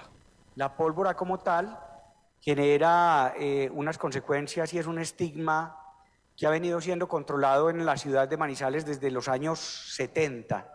La 0.56 0.78
pólvora 0.78 1.14
como 1.14 1.40
tal 1.40 1.78
genera 2.44 3.34
eh, 3.40 3.70
unas 3.74 3.98
consecuencias 3.98 4.74
y 4.74 4.78
es 4.78 4.86
un 4.86 5.00
estigma 5.00 5.80
que 6.36 6.46
ha 6.46 6.50
venido 6.50 6.82
siendo 6.82 7.08
controlado 7.08 7.70
en 7.70 7.86
la 7.86 7.96
ciudad 7.96 8.28
de 8.28 8.36
Manizales 8.36 8.86
desde 8.86 9.12
los 9.12 9.30
años 9.30 9.60
70 9.60 10.70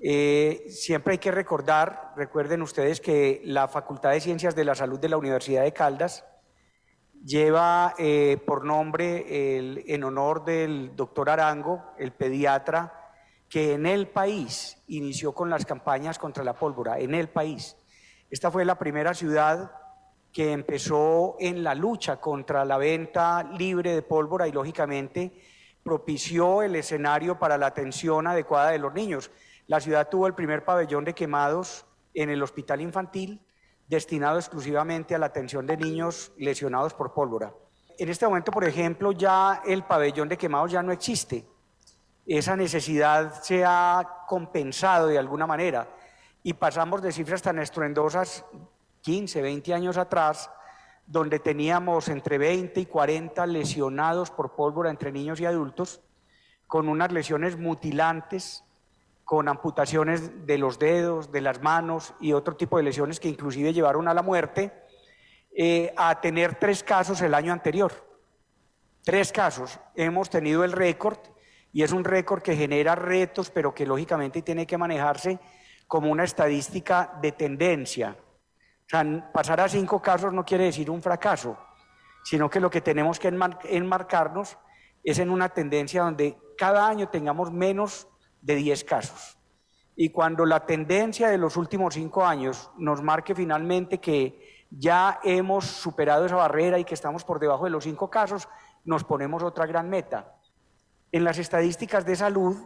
eh, 0.00 0.66
siempre 0.68 1.12
hay 1.12 1.18
que 1.18 1.30
recordar, 1.30 2.12
recuerden 2.16 2.60
ustedes 2.60 3.00
que 3.00 3.40
la 3.44 3.66
Facultad 3.66 4.10
de 4.10 4.20
Ciencias 4.20 4.54
de 4.54 4.64
la 4.64 4.74
Salud 4.74 5.00
de 5.00 5.08
la 5.08 5.16
Universidad 5.16 5.64
de 5.64 5.72
Caldas 5.72 6.24
lleva 7.24 7.94
eh, 7.98 8.38
por 8.46 8.64
nombre, 8.64 9.24
en 9.92 10.04
honor 10.04 10.44
del 10.44 10.94
doctor 10.94 11.30
Arango, 11.30 11.82
el 11.98 12.12
pediatra, 12.12 12.94
que 13.48 13.72
en 13.72 13.86
el 13.86 14.06
país 14.06 14.76
inició 14.86 15.32
con 15.32 15.50
las 15.50 15.64
campañas 15.64 16.18
contra 16.18 16.44
la 16.44 16.52
pólvora, 16.52 16.98
en 17.00 17.14
el 17.14 17.28
país. 17.28 17.74
Esta 18.30 18.50
fue 18.50 18.64
la 18.64 18.78
primera 18.78 19.14
ciudad 19.14 19.72
que 20.32 20.52
empezó 20.52 21.36
en 21.38 21.62
la 21.62 21.74
lucha 21.74 22.20
contra 22.20 22.64
la 22.64 22.78
venta 22.78 23.42
libre 23.42 23.94
de 23.94 24.02
pólvora 24.02 24.46
y 24.46 24.52
lógicamente 24.52 25.32
propició 25.82 26.62
el 26.62 26.76
escenario 26.76 27.38
para 27.38 27.56
la 27.56 27.66
atención 27.66 28.26
adecuada 28.26 28.70
de 28.70 28.78
los 28.78 28.92
niños. 28.92 29.30
La 29.66 29.80
ciudad 29.80 30.08
tuvo 30.08 30.26
el 30.26 30.34
primer 30.34 30.64
pabellón 30.64 31.04
de 31.04 31.14
quemados 31.14 31.86
en 32.14 32.30
el 32.30 32.42
hospital 32.42 32.80
infantil, 32.80 33.40
destinado 33.86 34.38
exclusivamente 34.38 35.14
a 35.14 35.18
la 35.18 35.26
atención 35.26 35.66
de 35.66 35.76
niños 35.76 36.32
lesionados 36.36 36.94
por 36.94 37.14
pólvora. 37.14 37.54
En 37.98 38.08
este 38.08 38.26
momento, 38.26 38.52
por 38.52 38.64
ejemplo, 38.64 39.12
ya 39.12 39.62
el 39.66 39.82
pabellón 39.82 40.28
de 40.28 40.36
quemados 40.36 40.70
ya 40.70 40.82
no 40.82 40.92
existe. 40.92 41.46
Esa 42.26 42.54
necesidad 42.54 43.42
se 43.42 43.64
ha 43.64 44.24
compensado 44.26 45.06
de 45.06 45.18
alguna 45.18 45.46
manera 45.46 45.88
y 46.42 46.52
pasamos 46.52 47.02
de 47.02 47.12
cifras 47.12 47.42
tan 47.42 47.58
estruendosas 47.58 48.44
15, 49.02 49.42
20 49.42 49.74
años 49.74 49.96
atrás, 49.96 50.50
donde 51.06 51.38
teníamos 51.38 52.08
entre 52.08 52.38
20 52.38 52.80
y 52.80 52.86
40 52.86 53.46
lesionados 53.46 54.30
por 54.30 54.54
pólvora 54.54 54.90
entre 54.90 55.12
niños 55.12 55.40
y 55.40 55.46
adultos, 55.46 56.00
con 56.66 56.88
unas 56.88 57.12
lesiones 57.12 57.56
mutilantes 57.58 58.64
con 59.28 59.46
amputaciones 59.46 60.46
de 60.46 60.56
los 60.56 60.78
dedos, 60.78 61.30
de 61.30 61.42
las 61.42 61.60
manos 61.60 62.14
y 62.18 62.32
otro 62.32 62.56
tipo 62.56 62.78
de 62.78 62.84
lesiones 62.84 63.20
que 63.20 63.28
inclusive 63.28 63.74
llevaron 63.74 64.08
a 64.08 64.14
la 64.14 64.22
muerte, 64.22 64.72
eh, 65.54 65.92
a 65.98 66.18
tener 66.22 66.54
tres 66.54 66.82
casos 66.82 67.20
el 67.20 67.34
año 67.34 67.52
anterior. 67.52 67.92
Tres 69.04 69.30
casos. 69.30 69.78
Hemos 69.94 70.30
tenido 70.30 70.64
el 70.64 70.72
récord 70.72 71.18
y 71.74 71.82
es 71.82 71.92
un 71.92 72.04
récord 72.04 72.40
que 72.40 72.56
genera 72.56 72.94
retos, 72.94 73.50
pero 73.50 73.74
que 73.74 73.84
lógicamente 73.84 74.40
tiene 74.40 74.66
que 74.66 74.78
manejarse 74.78 75.38
como 75.86 76.10
una 76.10 76.24
estadística 76.24 77.18
de 77.20 77.32
tendencia. 77.32 78.16
O 78.88 78.90
sea, 78.90 79.30
pasar 79.32 79.60
a 79.60 79.68
cinco 79.68 80.00
casos 80.00 80.32
no 80.32 80.46
quiere 80.46 80.64
decir 80.64 80.90
un 80.90 81.02
fracaso, 81.02 81.58
sino 82.24 82.48
que 82.48 82.58
lo 82.58 82.70
que 82.70 82.80
tenemos 82.80 83.18
que 83.18 83.28
enmarcarnos 83.28 84.56
es 85.04 85.18
en 85.18 85.28
una 85.28 85.50
tendencia 85.50 86.02
donde 86.02 86.38
cada 86.56 86.88
año 86.88 87.10
tengamos 87.10 87.52
menos 87.52 88.08
de 88.40 88.54
10 88.54 88.84
casos. 88.84 89.38
Y 89.94 90.08
cuando 90.08 90.46
la 90.46 90.64
tendencia 90.64 91.28
de 91.28 91.36
los 91.36 91.58
últimos 91.58 91.94
cinco 91.94 92.24
años 92.24 92.70
nos 92.78 93.02
marque 93.02 93.34
finalmente 93.34 94.00
que 94.00 94.64
ya 94.70 95.20
hemos 95.22 95.66
superado 95.66 96.24
esa 96.24 96.36
barrera 96.36 96.78
y 96.78 96.84
que 96.84 96.94
estamos 96.94 97.24
por 97.24 97.40
debajo 97.40 97.64
de 97.64 97.70
los 97.70 97.84
cinco 97.84 98.08
casos, 98.08 98.48
nos 98.84 99.04
ponemos 99.04 99.42
otra 99.42 99.66
gran 99.66 99.90
meta. 99.90 100.34
En 101.12 101.24
las 101.24 101.36
estadísticas 101.36 102.06
de 102.06 102.16
salud 102.16 102.56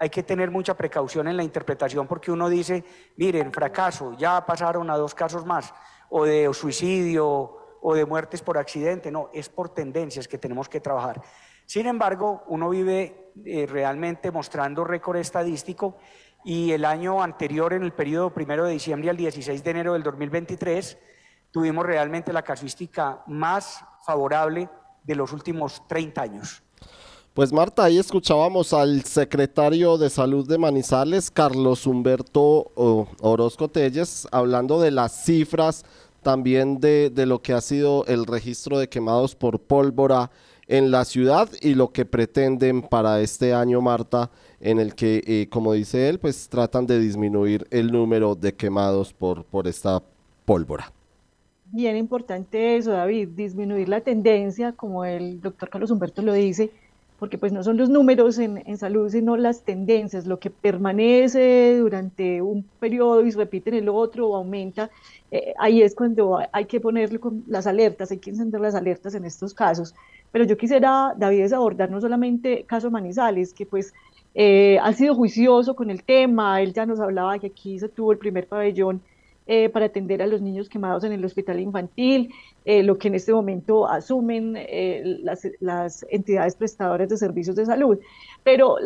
hay 0.00 0.08
que 0.08 0.22
tener 0.22 0.50
mucha 0.50 0.74
precaución 0.74 1.28
en 1.28 1.36
la 1.36 1.44
interpretación 1.44 2.06
porque 2.06 2.32
uno 2.32 2.48
dice, 2.48 2.82
miren, 3.16 3.52
fracaso, 3.52 4.16
ya 4.16 4.44
pasaron 4.46 4.88
a 4.90 4.96
dos 4.96 5.14
casos 5.14 5.44
más, 5.44 5.74
o 6.08 6.24
de 6.24 6.52
suicidio 6.54 7.58
o 7.82 7.94
de 7.94 8.06
muertes 8.06 8.40
por 8.40 8.56
accidente, 8.56 9.10
no, 9.10 9.28
es 9.34 9.50
por 9.50 9.68
tendencias 9.68 10.26
que 10.26 10.38
tenemos 10.38 10.70
que 10.70 10.80
trabajar. 10.80 11.20
Sin 11.66 11.86
embargo, 11.86 12.44
uno 12.48 12.70
vive 12.70 13.32
eh, 13.44 13.66
realmente 13.66 14.30
mostrando 14.30 14.84
récord 14.84 15.18
estadístico 15.18 15.98
y 16.44 16.72
el 16.72 16.86
año 16.86 17.22
anterior, 17.22 17.74
en 17.74 17.82
el 17.82 17.92
periodo 17.92 18.32
primero 18.32 18.64
de 18.64 18.72
diciembre 18.72 19.10
al 19.10 19.18
16 19.18 19.62
de 19.62 19.70
enero 19.70 19.92
del 19.92 20.02
2023, 20.02 20.96
tuvimos 21.50 21.84
realmente 21.84 22.32
la 22.32 22.42
casuística 22.42 23.22
más 23.26 23.84
favorable 24.02 24.70
de 25.04 25.14
los 25.14 25.30
últimos 25.34 25.86
30 25.86 26.22
años. 26.22 26.62
Pues 27.40 27.54
Marta, 27.54 27.84
ahí 27.84 27.96
escuchábamos 27.96 28.74
al 28.74 29.02
secretario 29.04 29.96
de 29.96 30.10
Salud 30.10 30.46
de 30.46 30.58
Manizales, 30.58 31.30
Carlos 31.30 31.86
Humberto 31.86 32.70
Orozco 32.74 33.68
Telles, 33.68 34.28
hablando 34.30 34.78
de 34.78 34.90
las 34.90 35.24
cifras 35.24 35.86
también 36.22 36.80
de, 36.80 37.08
de, 37.08 37.24
lo 37.24 37.40
que 37.40 37.54
ha 37.54 37.62
sido 37.62 38.04
el 38.04 38.26
registro 38.26 38.78
de 38.78 38.90
quemados 38.90 39.34
por 39.34 39.58
pólvora 39.58 40.30
en 40.68 40.90
la 40.90 41.06
ciudad 41.06 41.48
y 41.62 41.72
lo 41.72 41.92
que 41.92 42.04
pretenden 42.04 42.82
para 42.82 43.22
este 43.22 43.54
año, 43.54 43.80
Marta, 43.80 44.30
en 44.60 44.78
el 44.78 44.94
que, 44.94 45.22
eh, 45.26 45.48
como 45.48 45.72
dice 45.72 46.10
él, 46.10 46.18
pues 46.18 46.46
tratan 46.46 46.86
de 46.86 46.98
disminuir 46.98 47.66
el 47.70 47.90
número 47.90 48.34
de 48.34 48.52
quemados 48.52 49.14
por, 49.14 49.44
por 49.44 49.66
esta 49.66 50.02
pólvora. 50.44 50.92
Bien 51.72 51.96
importante 51.96 52.76
eso, 52.76 52.90
David, 52.90 53.28
disminuir 53.28 53.88
la 53.88 54.02
tendencia, 54.02 54.72
como 54.72 55.06
el 55.06 55.40
doctor 55.40 55.70
Carlos 55.70 55.90
Humberto 55.90 56.20
lo 56.20 56.34
dice, 56.34 56.70
porque 57.20 57.36
pues 57.36 57.52
no 57.52 57.62
son 57.62 57.76
los 57.76 57.90
números 57.90 58.38
en, 58.38 58.62
en, 58.66 58.78
salud, 58.78 59.10
sino 59.10 59.36
las 59.36 59.62
tendencias, 59.62 60.26
lo 60.26 60.38
que 60.38 60.48
permanece 60.48 61.76
durante 61.78 62.40
un 62.40 62.64
periodo 62.80 63.24
y 63.24 63.30
se 63.30 63.38
repite 63.38 63.68
en 63.68 63.76
el 63.76 63.88
otro 63.90 64.28
o 64.28 64.36
aumenta, 64.36 64.90
eh, 65.30 65.52
ahí 65.58 65.82
es 65.82 65.94
cuando 65.94 66.40
hay 66.50 66.64
que 66.64 66.80
ponerle 66.80 67.20
con 67.20 67.44
las 67.46 67.66
alertas, 67.66 68.10
hay 68.10 68.18
que 68.18 68.30
encender 68.30 68.62
las 68.62 68.74
alertas 68.74 69.14
en 69.14 69.26
estos 69.26 69.52
casos. 69.52 69.94
Pero 70.32 70.46
yo 70.46 70.56
quisiera, 70.56 71.14
David, 71.14 71.52
abordar 71.52 71.90
no 71.90 72.00
solamente 72.00 72.64
caso 72.64 72.90
Manizales, 72.90 73.52
que 73.52 73.66
pues 73.66 73.92
eh, 74.34 74.78
ha 74.82 74.92
sido 74.94 75.14
juicioso 75.14 75.76
con 75.76 75.90
el 75.90 76.02
tema, 76.02 76.62
él 76.62 76.72
ya 76.72 76.86
nos 76.86 77.00
hablaba 77.00 77.38
que 77.38 77.48
aquí 77.48 77.78
se 77.78 77.90
tuvo 77.90 78.12
el 78.12 78.18
primer 78.18 78.46
pabellón 78.46 79.02
eh, 79.46 79.68
para 79.68 79.86
atender 79.86 80.22
a 80.22 80.26
los 80.26 80.40
niños 80.40 80.68
quemados 80.68 81.04
en 81.04 81.12
el 81.12 81.24
hospital 81.24 81.58
infantil, 81.60 82.32
eh, 82.64 82.82
lo 82.82 82.98
que 82.98 83.08
en 83.08 83.14
este 83.14 83.32
momento 83.32 83.88
asumen 83.88 84.56
las, 85.22 85.48
las, 85.60 86.06
entidades 86.10 86.54
prestadoras 86.54 87.08
de 87.08 87.16
servicios 87.16 87.56
de 87.56 87.66
salud. 87.66 87.98
Pero 88.44 88.76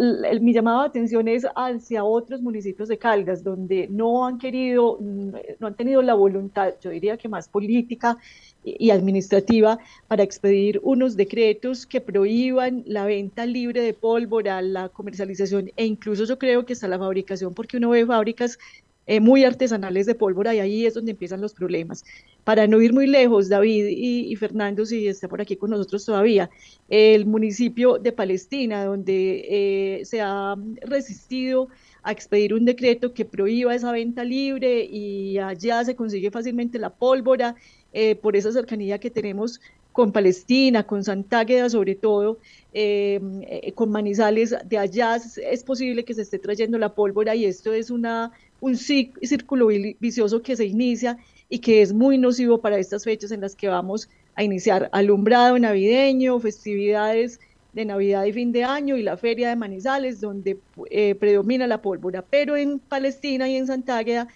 mi 0.41 0.53
llamado 0.53 0.83
de 0.83 0.89
atención 0.89 1.29
es 1.29 1.47
hacia 1.55 2.05
otros 2.05 2.41
municipios 2.41 2.89
de 2.89 2.99
Caldas, 2.99 3.43
donde 3.45 3.89
no 3.89 4.27
han 4.27 4.39
querido, 4.39 4.99
no 5.01 5.67
han 5.67 5.75
tenido 5.75 6.03
la 6.03 6.15
voluntad, 6.15 6.75
yo 6.81 6.91
diría 6.91 7.17
que 7.17 7.29
más 7.29 7.49
política 7.49 8.17
y 8.65 8.91
administrativa 8.91 9.79
para 10.09 10.23
expedir 10.23 10.81
unos 10.83 11.17
decretos 11.17 11.87
que 11.87 12.01
prohíban 12.01 12.83
la 12.87 13.05
venta 13.05 13.47
libre 13.47 13.83
de 13.83 13.93
pólvora, 13.93 14.63
la 14.63 14.89
comercialización 14.89 15.71
e 15.77 15.85
incluso 15.85 16.25
yo 16.25 16.39
creo 16.39 16.65
que 16.65 16.73
hasta 16.73 16.89
la 16.89 16.99
fabricación, 16.99 17.55
porque 17.55 17.77
uno 17.77 17.91
ve 17.91 18.07
fábricas 18.07 18.59
eh, 19.07 19.21
muy 19.21 19.45
artesanales 19.45 20.07
de 20.07 20.15
pólvora 20.15 20.55
y 20.55 20.61
ahí 20.61 20.87
es 20.87 20.95
donde 20.95 21.13
empiezan 21.13 21.41
los 21.41 21.53
problemas. 21.53 22.05
Para 22.45 22.67
no 22.67 22.81
ir 22.81 22.93
muy 22.93 23.07
lejos, 23.07 23.49
David 23.49 23.87
y, 23.89 24.35
Fernando, 24.37 24.85
si 24.87 25.09
está 25.09 25.29
por 25.29 25.41
aquí 25.41 25.57
con 25.57 25.71
nosotros 25.71 26.05
todavía, 26.05 26.51
el 26.89 27.27
municipio 27.27 27.99
de 27.99 28.13
Palestina, 28.13 28.85
donde 28.85 29.47
eh, 29.49 30.05
se 30.05 30.21
ha 30.21 30.57
resistido 30.83 31.69
a 32.03 32.13
expedir 32.13 32.53
un 32.53 32.67
decreto 32.67 33.15
que 33.15 33.25
prohíba 33.25 33.75
esa 33.75 33.93
venta 33.93 34.25
libre 34.25 34.85
y 34.85 35.39
allá 35.39 35.85
se 35.85 35.97
consigue 35.97 36.31
fácilmente 36.31 36.79
la 36.79 36.91
pólvora 36.91 37.57
eh, 37.95 38.15
por 38.15 38.37
esa 38.37 38.53
cercanía 38.53 38.99
que 38.99 39.11
tenemos 39.11 39.61
con 39.93 40.13
Palestina, 40.13 40.83
con 40.87 41.05
Santágueda 41.05 41.71
sobre 41.71 41.95
todo, 41.95 42.39
eh, 42.73 43.73
con 43.75 43.91
Manizales, 43.91 44.55
de 44.67 44.77
allá 44.77 45.17
es 45.17 45.63
posible 45.63 46.05
que 46.05 46.15
se 46.15 46.23
esté 46.23 46.39
trayendo 46.39 46.79
la 46.79 46.95
pólvora 46.95 47.35
y 47.37 47.45
esto 47.45 47.73
es 47.73 47.91
una, 47.91 48.33
un 48.65 48.77
círculo 48.79 49.67
vicioso 50.01 50.41
que 50.41 50.57
se 50.57 50.65
inicia 50.65 51.19
y 51.51 51.59
que 51.59 51.83
es 51.83 51.93
muy 51.93 52.17
nocivo 52.17 52.63
para 52.63 52.79
estas 52.79 53.05
fechas 53.05 53.31
en 53.31 53.43
las 53.43 53.55
que 53.55 53.69
vamos 53.69 54.09
a 54.35 54.43
iniciar 54.43 54.89
alumbrado 54.93 55.59
navideño, 55.59 56.41
festividades 56.41 57.41
de 57.75 57.85
Navidad 57.85 58.25
y 58.25 58.33
fin 58.33 58.53
de 58.53 58.65
año 58.65 58.97
y 58.97 59.03
la 59.03 59.19
feria 59.19 59.51
de 59.51 59.57
Manizales, 59.57 60.19
donde 60.21 60.57
eh, 60.91 61.15
predomina 61.15 61.67
la 61.67 61.83
pólvora. 61.83 62.23
Pero 62.23 62.57
en 62.57 62.79
Palestina 62.79 63.47
y 63.51 63.57
en 63.57 63.67
Santágueda, 63.67 64.29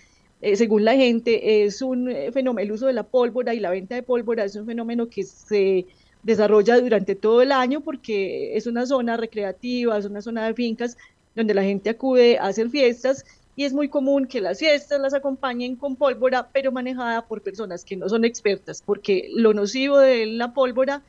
eh, 0.43 0.57
según 0.57 0.85
la 0.85 0.95
gente, 0.95 1.65
es 1.65 1.81
un 1.81 2.11
eh, 2.11 2.31
fenómeno, 2.31 2.67
el 2.67 2.73
uso 2.73 2.87
de 2.87 2.93
la 2.93 3.05
pólvora 3.05 3.55
y 3.55 3.61
la 3.61 3.71
venta 3.71 3.95
de 3.95 4.03
pólvora 4.03 4.45
es 4.45 4.57
un 4.57 4.67
fenómeno 4.67 5.09
que 5.09 5.25
se 5.25 5.87
desarrolla 6.23 6.79
durante 6.79 7.15
todo 7.15 7.41
el 7.41 7.51
año 7.51 7.81
porque 7.81 8.55
es 8.59 8.67
una 8.67 8.85
zona 8.85 9.17
recreativa, 9.17 9.97
es 9.97 10.05
una 10.05 10.21
zona 10.21 10.47
de 10.47 10.53
fincas 10.53 10.99
donde 11.35 11.55
la 11.55 11.63
gente 11.63 11.89
acude 11.89 12.37
a 12.39 12.49
hacer 12.49 12.69
fiestas 12.69 13.25
y 13.59 13.65
es 13.65 13.73
muy 13.73 13.89
común 13.89 14.29
que 14.29 14.41
las 14.41 14.61
fiestas 14.61 15.01
las 15.01 15.15
acompañen 15.15 15.75
con 15.75 15.97
pólvora, 15.97 16.49
pero 16.53 16.71
manejada 16.71 17.27
por 17.27 17.43
personas 17.43 17.85
que 17.85 17.97
no 17.97 18.09
son 18.09 18.25
expertas, 18.25 18.85
porque 18.87 19.31
lo 19.35 19.53
nocivo 19.53 19.99
de 19.99 20.27
la 20.27 20.55
pólvora 20.55 21.03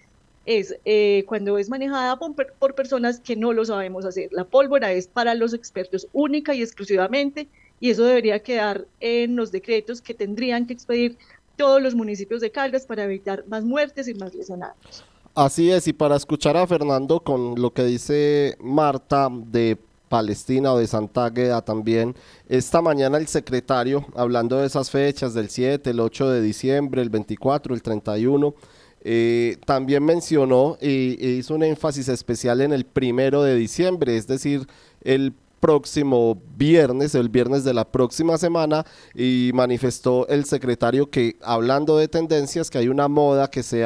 es 0.48 0.76
eh, 0.84 1.26
cuando 1.28 1.60
es 1.60 1.70
manejada 1.70 2.18
por, 2.18 2.74
personas 2.74 3.20
que 3.20 3.36
no 3.36 3.54
lo 3.54 3.66
sabemos 3.66 4.04
hacer. 4.04 4.30
La 4.32 4.46
pólvora 4.46 4.92
es 4.92 5.06
para 5.06 5.36
los 5.36 5.54
expertos 5.54 6.08
única 6.12 6.56
y 6.56 6.64
exclusivamente, 6.64 7.48
y 7.80 7.92
eso 7.92 8.04
debería 8.04 8.42
quedar 8.42 8.88
en 9.00 9.36
los 9.36 9.52
decretos 9.52 10.02
que 10.02 10.16
tendrían 10.16 10.66
que 10.66 10.74
expedir 10.74 11.20
todos 11.56 11.80
los 11.80 11.94
municipios 11.94 12.42
de 12.42 12.50
Caldas 12.50 12.88
para 12.88 13.04
evitar 13.04 13.46
más 13.48 13.64
muertes 13.64 14.08
y 14.08 14.16
más 14.16 14.34
lesionados. 14.34 15.06
Así 15.36 15.70
es, 15.70 15.88
y 15.88 15.94
para 15.94 16.16
escuchar 16.16 16.58
a 16.58 16.66
Fernando 16.66 17.20
con 17.20 17.62
lo 17.62 17.72
que 17.74 17.84
dice 17.84 18.58
Marta 18.60 19.30
de 19.32 19.78
Palestina 20.10 20.74
o 20.74 20.80
de 20.80 20.88
Santa 20.88 21.30
Gueda 21.30 21.62
también. 21.62 22.16
Esta 22.48 22.82
mañana 22.82 23.18
el 23.18 23.28
secretario, 23.28 24.06
hablando 24.16 24.58
de 24.58 24.68
esas 24.68 24.90
fechas 24.90 25.34
del 25.34 25.50
7, 25.50 25.92
el 25.92 26.00
8 26.00 26.30
de 26.30 26.42
diciembre, 26.42 27.02
el 27.02 27.10
24, 27.10 27.74
el 27.74 27.82
31, 27.82 28.54
eh, 29.02 29.58
también 29.66 30.04
mencionó 30.04 30.78
y, 30.82 31.26
hizo 31.26 31.56
un 31.56 31.64
énfasis 31.64 32.10
especial 32.10 32.62
en 32.62 32.74
el 32.74 32.86
primero 32.86 33.44
de 33.44 33.56
diciembre, 33.56 34.18
es 34.18 34.28
decir, 34.28 34.68
el 35.02 35.34
próximo 35.60 36.42
viernes, 36.56 37.16
el 37.16 37.30
viernes 37.30 37.64
de 37.64 37.74
la 37.74 37.90
próxima 37.90 38.38
semana, 38.38 38.86
y 39.14 39.52
manifestó 39.54 40.28
el 40.28 40.46
secretario 40.46 41.10
que 41.10 41.38
hablando 41.42 41.98
de 41.98 42.08
tendencias, 42.08 42.70
que 42.70 42.78
hay 42.78 42.88
una 42.88 43.08
moda 43.08 43.50
que 43.50 43.64
se 43.64 43.86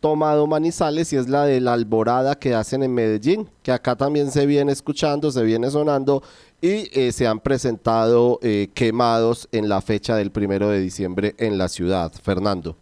tomado 0.00 0.46
Manizales 0.46 1.12
y 1.12 1.16
es 1.16 1.28
la 1.28 1.44
de 1.44 1.60
la 1.60 1.74
alborada 1.74 2.34
que 2.34 2.54
hacen 2.54 2.82
en 2.82 2.94
Medellín, 2.94 3.48
que 3.62 3.70
acá 3.70 3.96
también 3.96 4.30
se 4.30 4.46
viene 4.46 4.72
escuchando, 4.72 5.30
se 5.30 5.44
viene 5.44 5.70
sonando 5.70 6.22
y 6.60 6.88
eh, 6.98 7.12
se 7.12 7.26
han 7.26 7.40
presentado 7.40 8.38
eh, 8.42 8.70
quemados 8.74 9.48
en 9.52 9.68
la 9.68 9.80
fecha 9.80 10.16
del 10.16 10.30
primero 10.30 10.68
de 10.68 10.80
diciembre 10.80 11.34
en 11.38 11.58
la 11.58 11.68
ciudad. 11.68 12.12
Fernando. 12.12 12.76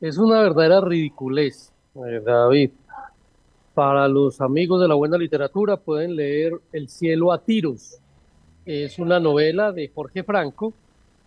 Es 0.00 0.18
una 0.18 0.40
verdadera 0.40 0.80
ridiculez, 0.80 1.72
eh, 1.94 2.20
David. 2.24 2.70
Para 3.74 4.08
los 4.08 4.40
amigos 4.40 4.80
de 4.80 4.88
la 4.88 4.94
buena 4.94 5.18
literatura 5.18 5.76
pueden 5.76 6.16
leer 6.16 6.52
El 6.72 6.88
cielo 6.88 7.32
a 7.32 7.38
tiros. 7.38 7.98
Es 8.64 8.98
una 8.98 9.20
novela 9.20 9.70
de 9.70 9.90
Jorge 9.94 10.24
Franco 10.24 10.72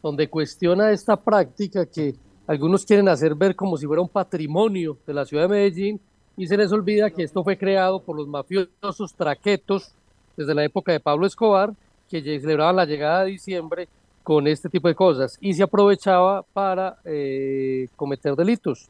donde 0.02 0.30
cuestiona 0.30 0.92
esta 0.92 1.18
práctica 1.18 1.86
que 1.86 2.16
algunos 2.50 2.84
quieren 2.84 3.08
hacer 3.08 3.36
ver 3.36 3.56
como 3.56 3.78
si 3.78 3.86
fuera 3.86 4.02
un 4.02 4.10
patrimonio 4.10 4.98
de 5.06 5.14
la 5.14 5.24
ciudad 5.24 5.44
de 5.44 5.50
Medellín 5.50 6.00
y 6.36 6.48
se 6.48 6.58
les 6.58 6.72
olvida 6.72 7.12
que 7.12 7.22
esto 7.22 7.44
fue 7.44 7.56
creado 7.56 8.02
por 8.02 8.18
los 8.18 8.28
mafiosos 8.28 9.14
traquetos 9.16 9.92
desde 10.36 10.56
la 10.56 10.64
época 10.64 10.92
de 10.92 11.00
Pablo 11.00 11.28
Escobar, 11.28 11.76
que 12.10 12.24
celebraban 12.24 12.78
la 12.78 12.86
llegada 12.86 13.24
de 13.24 13.32
diciembre 13.34 13.88
con 14.24 14.48
este 14.48 14.68
tipo 14.68 14.88
de 14.88 14.96
cosas 14.96 15.38
y 15.40 15.54
se 15.54 15.62
aprovechaba 15.62 16.42
para 16.42 16.98
eh, 17.06 17.88
cometer 17.96 18.36
delitos, 18.36 18.90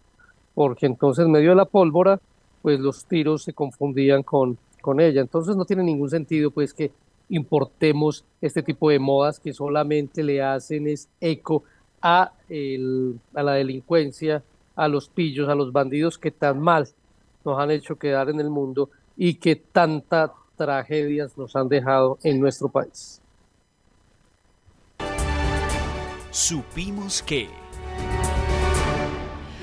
porque 0.56 0.86
entonces 0.86 1.26
en 1.26 1.32
medio 1.32 1.50
de 1.50 1.58
la 1.58 1.66
pólvora, 1.66 2.18
pues 2.62 2.80
los 2.80 3.04
tiros 3.04 3.44
se 3.44 3.52
confundían 3.52 4.24
con, 4.24 4.58
con 4.80 5.02
ella. 5.02 5.20
Entonces 5.20 5.58
no 5.58 5.66
tiene 5.66 5.84
ningún 5.84 6.10
sentido 6.10 6.50
pues 6.50 6.74
que 6.74 6.94
importemos 7.28 8.24
este 8.40 8.64
tipo 8.64 8.90
de 8.90 9.00
modas 9.00 9.38
que 9.38 9.52
solamente 9.52 10.24
le 10.24 10.42
hacen 10.42 10.88
es 10.88 11.10
eco 11.20 11.66
a, 12.02 12.32
el, 12.50 13.20
a 13.34 13.44
la 13.44 13.54
delincuencia, 13.54 14.44
a 14.76 14.88
los 14.88 15.10
pillos, 15.10 15.50
a 15.50 15.56
los 15.56 15.72
bandidos 15.72 16.18
que 16.18 16.32
tan 16.32 16.60
mal 16.60 16.88
nos 17.46 17.60
han 17.60 17.72
hecho 17.72 17.98
quedar 17.98 18.30
en 18.30 18.40
el 18.40 18.50
mundo 18.50 18.90
y 19.18 19.36
que 19.36 19.56
tantas 19.56 20.32
tragedias 20.56 21.38
nos 21.38 21.56
han 21.56 21.70
dejado 21.70 22.18
en 22.24 22.40
nuestro 22.40 22.70
país. 22.70 23.22
Supimos 26.32 27.22
que... 27.22 27.69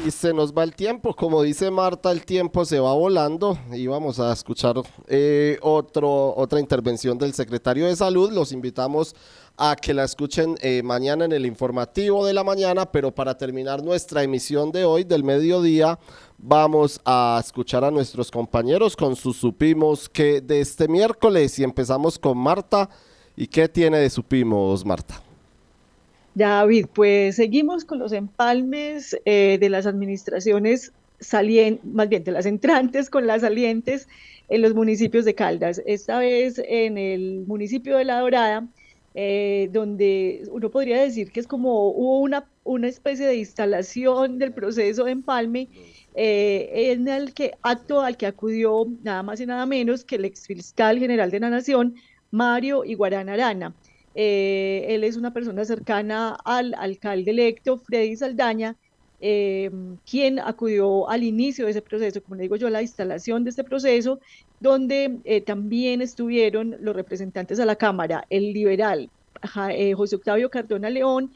Y 0.07 0.12
se 0.12 0.32
nos 0.32 0.52
va 0.52 0.62
el 0.62 0.72
tiempo, 0.72 1.16
como 1.16 1.42
dice 1.42 1.68
Marta, 1.68 2.12
el 2.12 2.24
tiempo 2.24 2.64
se 2.64 2.78
va 2.78 2.94
volando 2.94 3.59
y 3.72 3.88
vamos 3.88 4.20
a 4.20 4.32
escuchar 4.32 4.76
eh, 5.09 5.59
otro, 5.62 6.32
otra 6.36 6.61
intervención 6.61 7.18
del 7.18 7.34
secretario 7.34 7.86
de 7.86 7.96
Salud. 7.96 8.30
Los 8.30 8.52
invitamos 8.52 9.16
a 9.57 9.74
que 9.74 9.92
la 9.92 10.04
escuchen 10.04 10.54
eh, 10.61 10.80
mañana 10.84 11.24
en 11.24 11.32
el 11.32 11.44
informativo 11.44 12.24
de 12.24 12.34
la 12.34 12.44
mañana, 12.44 12.86
pero 12.86 13.12
para 13.12 13.36
terminar 13.36 13.82
nuestra 13.82 14.22
emisión 14.22 14.70
de 14.70 14.84
hoy, 14.84 15.02
del 15.02 15.24
mediodía, 15.24 15.98
vamos 16.38 17.00
a 17.04 17.42
escuchar 17.44 17.82
a 17.82 17.90
nuestros 17.90 18.30
compañeros 18.30 18.94
con 18.94 19.16
sus 19.16 19.36
supimos 19.36 20.09
que 20.09 20.40
de 20.40 20.61
este 20.61 20.86
miércoles 20.86 21.59
y 21.59 21.64
empezamos 21.64 22.16
con 22.16 22.38
Marta. 22.38 22.88
¿Y 23.34 23.48
qué 23.48 23.68
tiene 23.68 23.98
de 23.98 24.09
supimos, 24.09 24.84
Marta? 24.84 25.26
David, 26.37 26.89
pues 26.93 27.37
seguimos 27.37 27.87
con 27.87 27.99
los 27.99 28.12
empalmes 28.12 29.18
eh, 29.24 29.57
de 29.59 29.70
las 29.70 29.87
administraciones 29.87 30.93
salientes, 31.18 31.82
más 31.87 32.11
bien 32.11 32.24
de 32.24 32.30
las 32.30 32.45
entrantes 32.45 33.09
con 33.09 33.26
las 33.26 33.41
salientes 33.41 34.07
en 34.51 34.61
los 34.61 34.74
municipios 34.74 35.24
de 35.24 35.34
Caldas. 35.34 35.80
Esta 35.87 36.18
vez 36.18 36.61
en 36.68 36.99
el 36.99 37.45
municipio 37.47 37.97
de 37.97 38.05
La 38.05 38.20
Dorada, 38.20 38.68
eh, 39.14 39.70
donde 39.72 40.43
uno 40.51 40.70
podría 40.70 41.01
decir 41.01 41.32
que 41.32 41.41
es 41.41 41.47
como 41.47 41.89
hubo 41.89 42.20
una, 42.20 42.45
una 42.64 42.89
especie 42.89 43.26
de 43.26 43.37
instalación 43.37 44.39
del 44.39 44.53
proceso 44.53 45.05
de 45.05 45.12
empalme, 45.12 45.70
eh, 46.14 46.91
en 46.93 47.09
el 47.09 47.32
que 47.32 47.53
acto 47.62 48.03
al 48.03 48.18
que 48.18 48.26
acudió 48.26 48.87
nada 49.03 49.22
más 49.22 49.41
y 49.41 49.47
nada 49.47 49.64
menos 49.64 50.05
que 50.05 50.16
el 50.16 50.26
exfiscal 50.26 50.99
general 50.99 51.30
de 51.30 51.41
la 51.41 51.49
Nación, 51.49 51.95
Mario 52.30 52.84
Iguarán 52.84 53.30
Arana. 53.30 53.74
Eh, 54.19 54.87
él 54.89 55.05
es 55.05 55.19
una 55.19 55.35
persona 55.35 55.62
cercana 55.67 56.39
al 56.43 56.75
alcalde 56.79 57.31
electo, 57.33 57.77
Freddy 57.77 58.17
Saldaña, 58.17 58.75
eh, 59.21 59.71
quien 60.11 60.41
acudió 60.41 61.11
al 61.11 61.23
inicio 61.23 61.67
de 61.67 61.73
ese 61.73 61.83
proceso, 61.83 62.23
como 62.23 62.37
le 62.37 62.45
digo 62.45 62.57
yo, 62.57 62.69
a 62.69 62.71
la 62.71 62.81
instalación 62.81 63.45
de 63.45 63.51
este 63.51 63.62
proceso, 63.62 64.19
donde 64.59 65.19
eh, 65.25 65.43
también 65.43 66.01
estuvieron 66.01 66.77
los 66.81 66.97
representantes 66.97 67.61
a 67.61 67.67
la 67.67 67.77
Cámara, 67.77 68.25
el 68.31 68.55
liberal 68.55 69.11
José 69.95 70.17
Octavio 70.17 70.49
Cardona 70.49 70.89
León 70.89 71.31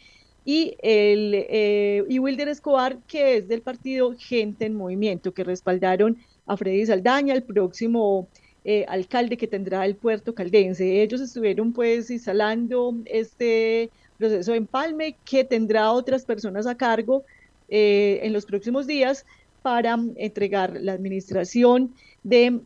y, 0.47 0.75
el, 0.81 2.07
y 2.09 2.19
Wilder 2.19 2.49
Escobar, 2.49 2.97
que 3.07 3.37
es 3.37 3.49
del 3.49 3.61
partido 3.61 4.15
Gente 4.19 4.65
en 4.65 4.75
Movimiento, 4.75 5.35
que 5.35 5.45
respaldaron 5.45 6.17
a 6.47 6.57
Freddy 6.57 6.87
Saldaña, 6.87 7.35
el 7.35 7.43
próximo 7.43 8.27
eh, 8.65 8.85
alcalde 8.89 9.37
que 9.37 9.47
tendrá 9.47 9.85
el 9.87 9.97
puerto 9.97 10.35
caldense. 10.35 11.03
Ellos 11.03 11.21
estuvieron 11.21 11.73
pues 11.73 12.11
instalando 12.11 12.95
este 13.07 13.91
proceso 14.19 14.53
de 14.53 14.59
empalme 14.59 15.17
que 15.25 15.45
tendrá 15.45 15.93
otras 15.93 16.25
personas 16.25 16.67
a 16.67 16.75
cargo 16.77 17.25
eh, 17.69 18.21
en 18.23 18.33
los 18.33 18.45
próximos 18.45 18.87
días 18.87 19.25
para 19.63 19.99
entregar 20.17 20.79
la 20.81 20.93
administración 20.93 21.95
de 22.23 22.61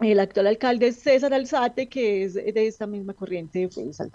el 0.00 0.20
actual 0.20 0.46
alcalde 0.46 0.92
César 0.92 1.32
Alzate, 1.32 1.86
que 1.86 2.24
es 2.24 2.34
de 2.34 2.66
esta 2.66 2.86
misma 2.86 3.14
corriente 3.14 3.60
de 3.60 4.10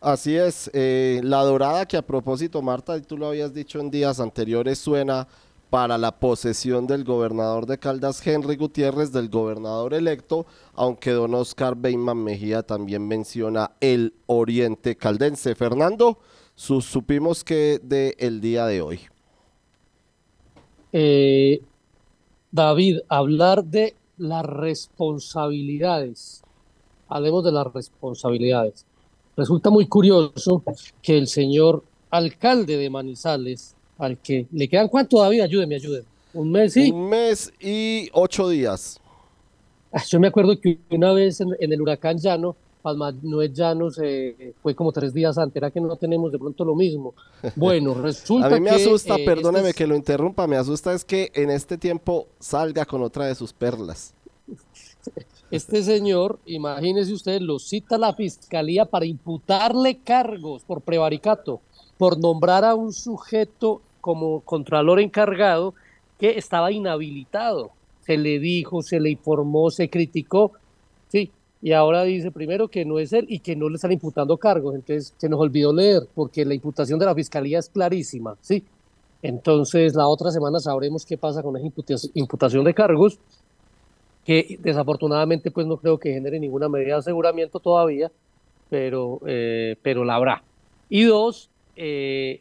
Así 0.00 0.36
es, 0.36 0.70
eh, 0.74 1.20
la 1.24 1.42
dorada 1.42 1.86
que 1.86 1.96
a 1.96 2.02
propósito, 2.02 2.62
Marta, 2.62 3.00
tú 3.02 3.16
lo 3.16 3.28
habías 3.28 3.52
dicho 3.52 3.80
en 3.80 3.90
días 3.90 4.20
anteriores, 4.20 4.78
suena 4.78 5.26
para 5.70 5.98
la 5.98 6.18
posesión 6.18 6.86
del 6.86 7.04
gobernador 7.04 7.66
de 7.66 7.78
Caldas, 7.78 8.26
Henry 8.26 8.56
Gutiérrez, 8.56 9.12
del 9.12 9.28
gobernador 9.28 9.94
electo, 9.94 10.46
aunque 10.74 11.10
don 11.10 11.34
Oscar 11.34 11.76
Beyman 11.76 12.22
Mejía 12.22 12.62
también 12.62 13.06
menciona 13.06 13.72
el 13.80 14.14
oriente 14.26 14.96
caldense. 14.96 15.54
Fernando, 15.54 16.18
supimos 16.54 17.44
que 17.44 17.80
de 17.82 18.14
el 18.18 18.40
día 18.40 18.66
de 18.66 18.80
hoy. 18.80 19.00
Eh, 20.92 21.60
David, 22.50 23.00
hablar 23.08 23.64
de 23.64 23.94
las 24.16 24.44
responsabilidades. 24.44 26.42
Hablemos 27.08 27.44
de 27.44 27.52
las 27.52 27.72
responsabilidades. 27.72 28.86
Resulta 29.36 29.70
muy 29.70 29.86
curioso 29.86 30.62
que 31.02 31.16
el 31.16 31.28
señor 31.28 31.84
alcalde 32.10 32.76
de 32.76 32.90
Manizales, 32.90 33.76
al 33.98 34.18
que 34.18 34.46
le 34.52 34.68
quedan 34.68 34.88
cuánto 34.88 35.20
David, 35.20 35.42
ayúdeme, 35.42 35.74
ayúdeme. 35.74 36.06
Un 36.32 36.50
mes 36.50 36.76
y. 36.76 36.90
Un 36.90 37.08
mes 37.08 37.52
y 37.60 38.08
ocho 38.12 38.48
días. 38.48 39.00
Ah, 39.92 40.02
yo 40.06 40.20
me 40.20 40.28
acuerdo 40.28 40.58
que 40.60 40.78
una 40.90 41.12
vez 41.12 41.40
en, 41.40 41.54
el 41.58 41.80
huracán 41.80 42.18
Llano, 42.18 42.54
Palma 42.82 43.12
Noel 43.22 43.52
Llanos 43.52 43.98
eh, 44.02 44.54
fue 44.62 44.74
como 44.74 44.92
tres 44.92 45.14
días 45.14 45.38
antes, 45.38 45.56
era 45.56 45.70
que 45.70 45.80
no 45.80 45.96
tenemos 45.96 46.30
de 46.30 46.38
pronto 46.38 46.64
lo 46.64 46.74
mismo. 46.74 47.14
Bueno, 47.56 47.94
resulta 47.94 48.48
que... 48.48 48.54
A 48.54 48.58
mí 48.58 48.64
me 48.64 48.70
asusta, 48.70 49.16
eh, 49.16 49.24
perdóneme 49.24 49.72
que 49.72 49.86
lo 49.86 49.96
interrumpa, 49.96 50.46
me 50.46 50.56
asusta 50.56 50.92
es 50.92 51.04
que 51.04 51.30
en 51.34 51.50
este 51.50 51.78
tiempo 51.78 52.26
salga 52.38 52.84
con 52.84 53.02
otra 53.02 53.26
de 53.26 53.34
sus 53.34 53.52
perlas. 53.52 54.14
Este 55.50 55.82
señor, 55.82 56.38
imagínese 56.44 57.14
usted, 57.14 57.40
lo 57.40 57.58
cita 57.58 57.96
la 57.96 58.12
fiscalía 58.12 58.84
para 58.84 59.06
imputarle 59.06 59.96
cargos 60.00 60.62
por 60.62 60.82
prevaricato, 60.82 61.62
por 61.96 62.18
nombrar 62.18 62.66
a 62.66 62.74
un 62.74 62.92
sujeto 62.92 63.80
como 64.08 64.40
contralor 64.40 65.00
encargado 65.00 65.74
que 66.18 66.38
estaba 66.38 66.72
inhabilitado. 66.72 67.72
Se 68.00 68.16
le 68.16 68.38
dijo, 68.38 68.80
se 68.80 69.00
le 69.00 69.10
informó, 69.10 69.70
se 69.70 69.90
criticó, 69.90 70.52
sí, 71.08 71.30
y 71.60 71.72
ahora 71.72 72.04
dice 72.04 72.30
primero 72.30 72.68
que 72.68 72.86
no 72.86 72.98
es 72.98 73.12
él 73.12 73.26
y 73.28 73.40
que 73.40 73.54
no 73.54 73.68
le 73.68 73.74
están 73.74 73.92
imputando 73.92 74.38
cargos. 74.38 74.74
Entonces 74.74 75.12
se 75.14 75.28
nos 75.28 75.38
olvidó 75.38 75.74
leer, 75.74 76.08
porque 76.14 76.46
la 76.46 76.54
imputación 76.54 76.98
de 76.98 77.04
la 77.04 77.14
fiscalía 77.14 77.58
es 77.58 77.68
clarísima, 77.68 78.34
sí. 78.40 78.64
Entonces 79.20 79.94
la 79.94 80.08
otra 80.08 80.30
semana 80.30 80.58
sabremos 80.58 81.04
qué 81.04 81.18
pasa 81.18 81.42
con 81.42 81.54
esa 81.58 81.66
imputación 82.14 82.64
de 82.64 82.72
cargos 82.72 83.18
que 84.24 84.56
desafortunadamente 84.62 85.50
pues 85.50 85.66
no 85.66 85.76
creo 85.76 85.98
que 85.98 86.14
genere 86.14 86.40
ninguna 86.40 86.70
medida 86.70 86.94
de 86.94 87.00
aseguramiento 87.00 87.60
todavía, 87.60 88.10
pero, 88.70 89.20
eh, 89.26 89.76
pero 89.82 90.02
la 90.02 90.14
habrá. 90.14 90.42
Y 90.88 91.02
dos, 91.02 91.50
eh, 91.76 92.40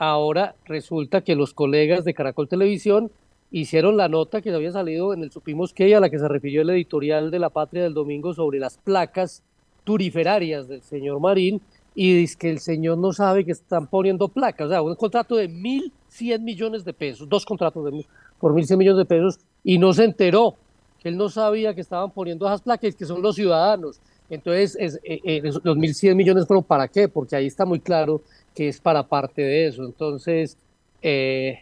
ahora 0.00 0.56
resulta 0.64 1.20
que 1.20 1.36
los 1.36 1.52
colegas 1.52 2.04
de 2.06 2.14
Caracol 2.14 2.48
Televisión 2.48 3.12
hicieron 3.50 3.98
la 3.98 4.08
nota 4.08 4.40
que 4.40 4.50
había 4.50 4.72
salido 4.72 5.12
en 5.12 5.22
el 5.22 5.30
Supimos 5.30 5.74
que 5.74 5.94
a 5.94 6.00
la 6.00 6.08
que 6.08 6.18
se 6.18 6.26
refirió 6.26 6.62
el 6.62 6.70
editorial 6.70 7.30
de 7.30 7.38
La 7.38 7.50
Patria 7.50 7.82
del 7.82 7.92
domingo 7.92 8.32
sobre 8.32 8.58
las 8.58 8.78
placas 8.78 9.42
turiferarias 9.84 10.68
del 10.68 10.80
señor 10.80 11.20
Marín 11.20 11.60
y 11.94 12.14
dice 12.14 12.36
que 12.38 12.50
el 12.50 12.60
señor 12.60 12.96
no 12.96 13.12
sabe 13.12 13.44
que 13.44 13.52
están 13.52 13.88
poniendo 13.88 14.28
placas, 14.28 14.68
o 14.68 14.70
sea, 14.70 14.80
un 14.80 14.94
contrato 14.94 15.36
de 15.36 15.50
1.100 15.50 16.40
millones 16.40 16.82
de 16.82 16.94
pesos, 16.94 17.28
dos 17.28 17.44
contratos 17.44 17.84
de, 17.84 18.06
por 18.38 18.54
1.100 18.54 18.78
millones 18.78 18.98
de 18.98 19.04
pesos 19.04 19.38
y 19.62 19.76
no 19.76 19.92
se 19.92 20.04
enteró 20.04 20.54
que 20.98 21.10
él 21.10 21.18
no 21.18 21.28
sabía 21.28 21.74
que 21.74 21.82
estaban 21.82 22.10
poniendo 22.10 22.46
esas 22.46 22.62
placas, 22.62 22.94
que 22.94 23.04
son 23.04 23.20
los 23.20 23.34
ciudadanos. 23.34 24.00
Entonces, 24.28 24.76
es, 24.78 24.94
eh, 25.02 25.20
eh, 25.24 25.42
los 25.42 25.76
1.100 25.76 26.14
millones 26.14 26.46
fueron 26.46 26.62
para 26.62 26.88
qué, 26.88 27.08
porque 27.08 27.36
ahí 27.36 27.46
está 27.46 27.64
muy 27.64 27.80
claro 27.80 28.22
que 28.54 28.68
es 28.68 28.80
para 28.80 29.04
parte 29.04 29.42
de 29.42 29.66
eso. 29.66 29.84
Entonces, 29.84 30.56
eh, 31.02 31.60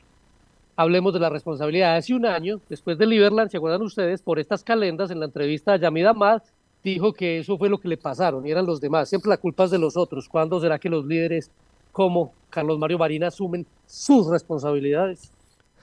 hablemos 0.76 1.12
de 1.12 1.20
la 1.20 1.30
responsabilidad. 1.30 1.97
Hace 1.97 2.14
un 2.14 2.26
año, 2.26 2.61
después 2.68 2.99
de 2.99 3.07
Liberland, 3.07 3.51
¿se 3.51 3.57
acuerdan 3.57 3.82
ustedes? 3.82 4.22
Por 4.22 4.39
estas 4.39 4.62
calendas, 4.62 5.11
en 5.11 5.20
la 5.20 5.26
entrevista 5.26 5.72
a 5.72 5.76
Yamida 5.76 6.11
Ahmad, 6.11 6.43
dijo 6.82 7.12
que 7.12 7.39
eso 7.39 7.59
fue 7.59 7.68
lo 7.68 7.78
que 7.78 7.89
le 7.89 7.97
pasaron 7.97 8.47
y 8.47 8.51
eran 8.51 8.66
los 8.66 8.80
demás. 8.80 9.09
Siempre 9.09 9.28
la 9.28 9.36
culpa 9.36 9.64
es 9.64 9.70
de 9.70 9.78
los 9.78 9.97
otros. 9.97 10.28
¿Cuándo 10.28 10.61
será 10.61 10.78
que 10.78 10.89
los 10.89 11.05
líderes 11.05 11.51
como 11.93 12.32
Carlos 12.51 12.78
Mario 12.78 12.99
Marina 12.99 13.28
asumen 13.28 13.66
sus 13.86 14.28
responsabilidades? 14.28 15.32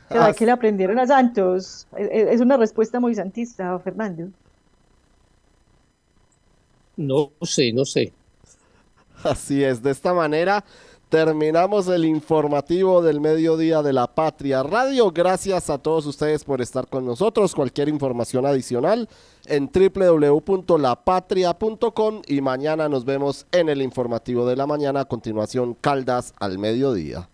¿Será 0.07 0.33
que 0.33 0.45
le 0.45 0.51
aprendieron 0.51 0.99
a 0.99 1.07
Santos? 1.07 1.87
Es 1.97 2.39
una 2.39 2.57
respuesta 2.57 2.99
muy 2.99 3.15
santista, 3.15 3.77
Fernando. 3.79 4.29
No 6.95 7.31
sé, 7.41 7.73
no 7.73 7.85
sé. 7.85 8.13
Así 9.23 9.63
es, 9.63 9.81
de 9.81 9.91
esta 9.91 10.13
manera 10.13 10.63
terminamos 11.09 11.87
el 11.87 12.05
informativo 12.05 13.01
del 13.01 13.19
mediodía 13.21 13.81
de 13.81 13.93
la 13.93 14.07
Patria 14.07 14.61
Radio. 14.63 15.11
Gracias 15.11 15.69
a 15.69 15.77
todos 15.77 16.05
ustedes 16.05 16.43
por 16.43 16.61
estar 16.61 16.87
con 16.87 17.05
nosotros. 17.05 17.55
Cualquier 17.55 17.87
información 17.89 18.45
adicional 18.45 19.07
en 19.45 19.71
www.lapatria.com 19.71 22.21
y 22.27 22.41
mañana 22.41 22.89
nos 22.89 23.05
vemos 23.05 23.45
en 23.51 23.69
el 23.69 23.81
informativo 23.81 24.47
de 24.47 24.55
la 24.55 24.67
mañana. 24.67 25.01
A 25.01 25.05
continuación, 25.05 25.75
Caldas 25.75 26.33
al 26.39 26.57
mediodía. 26.57 27.29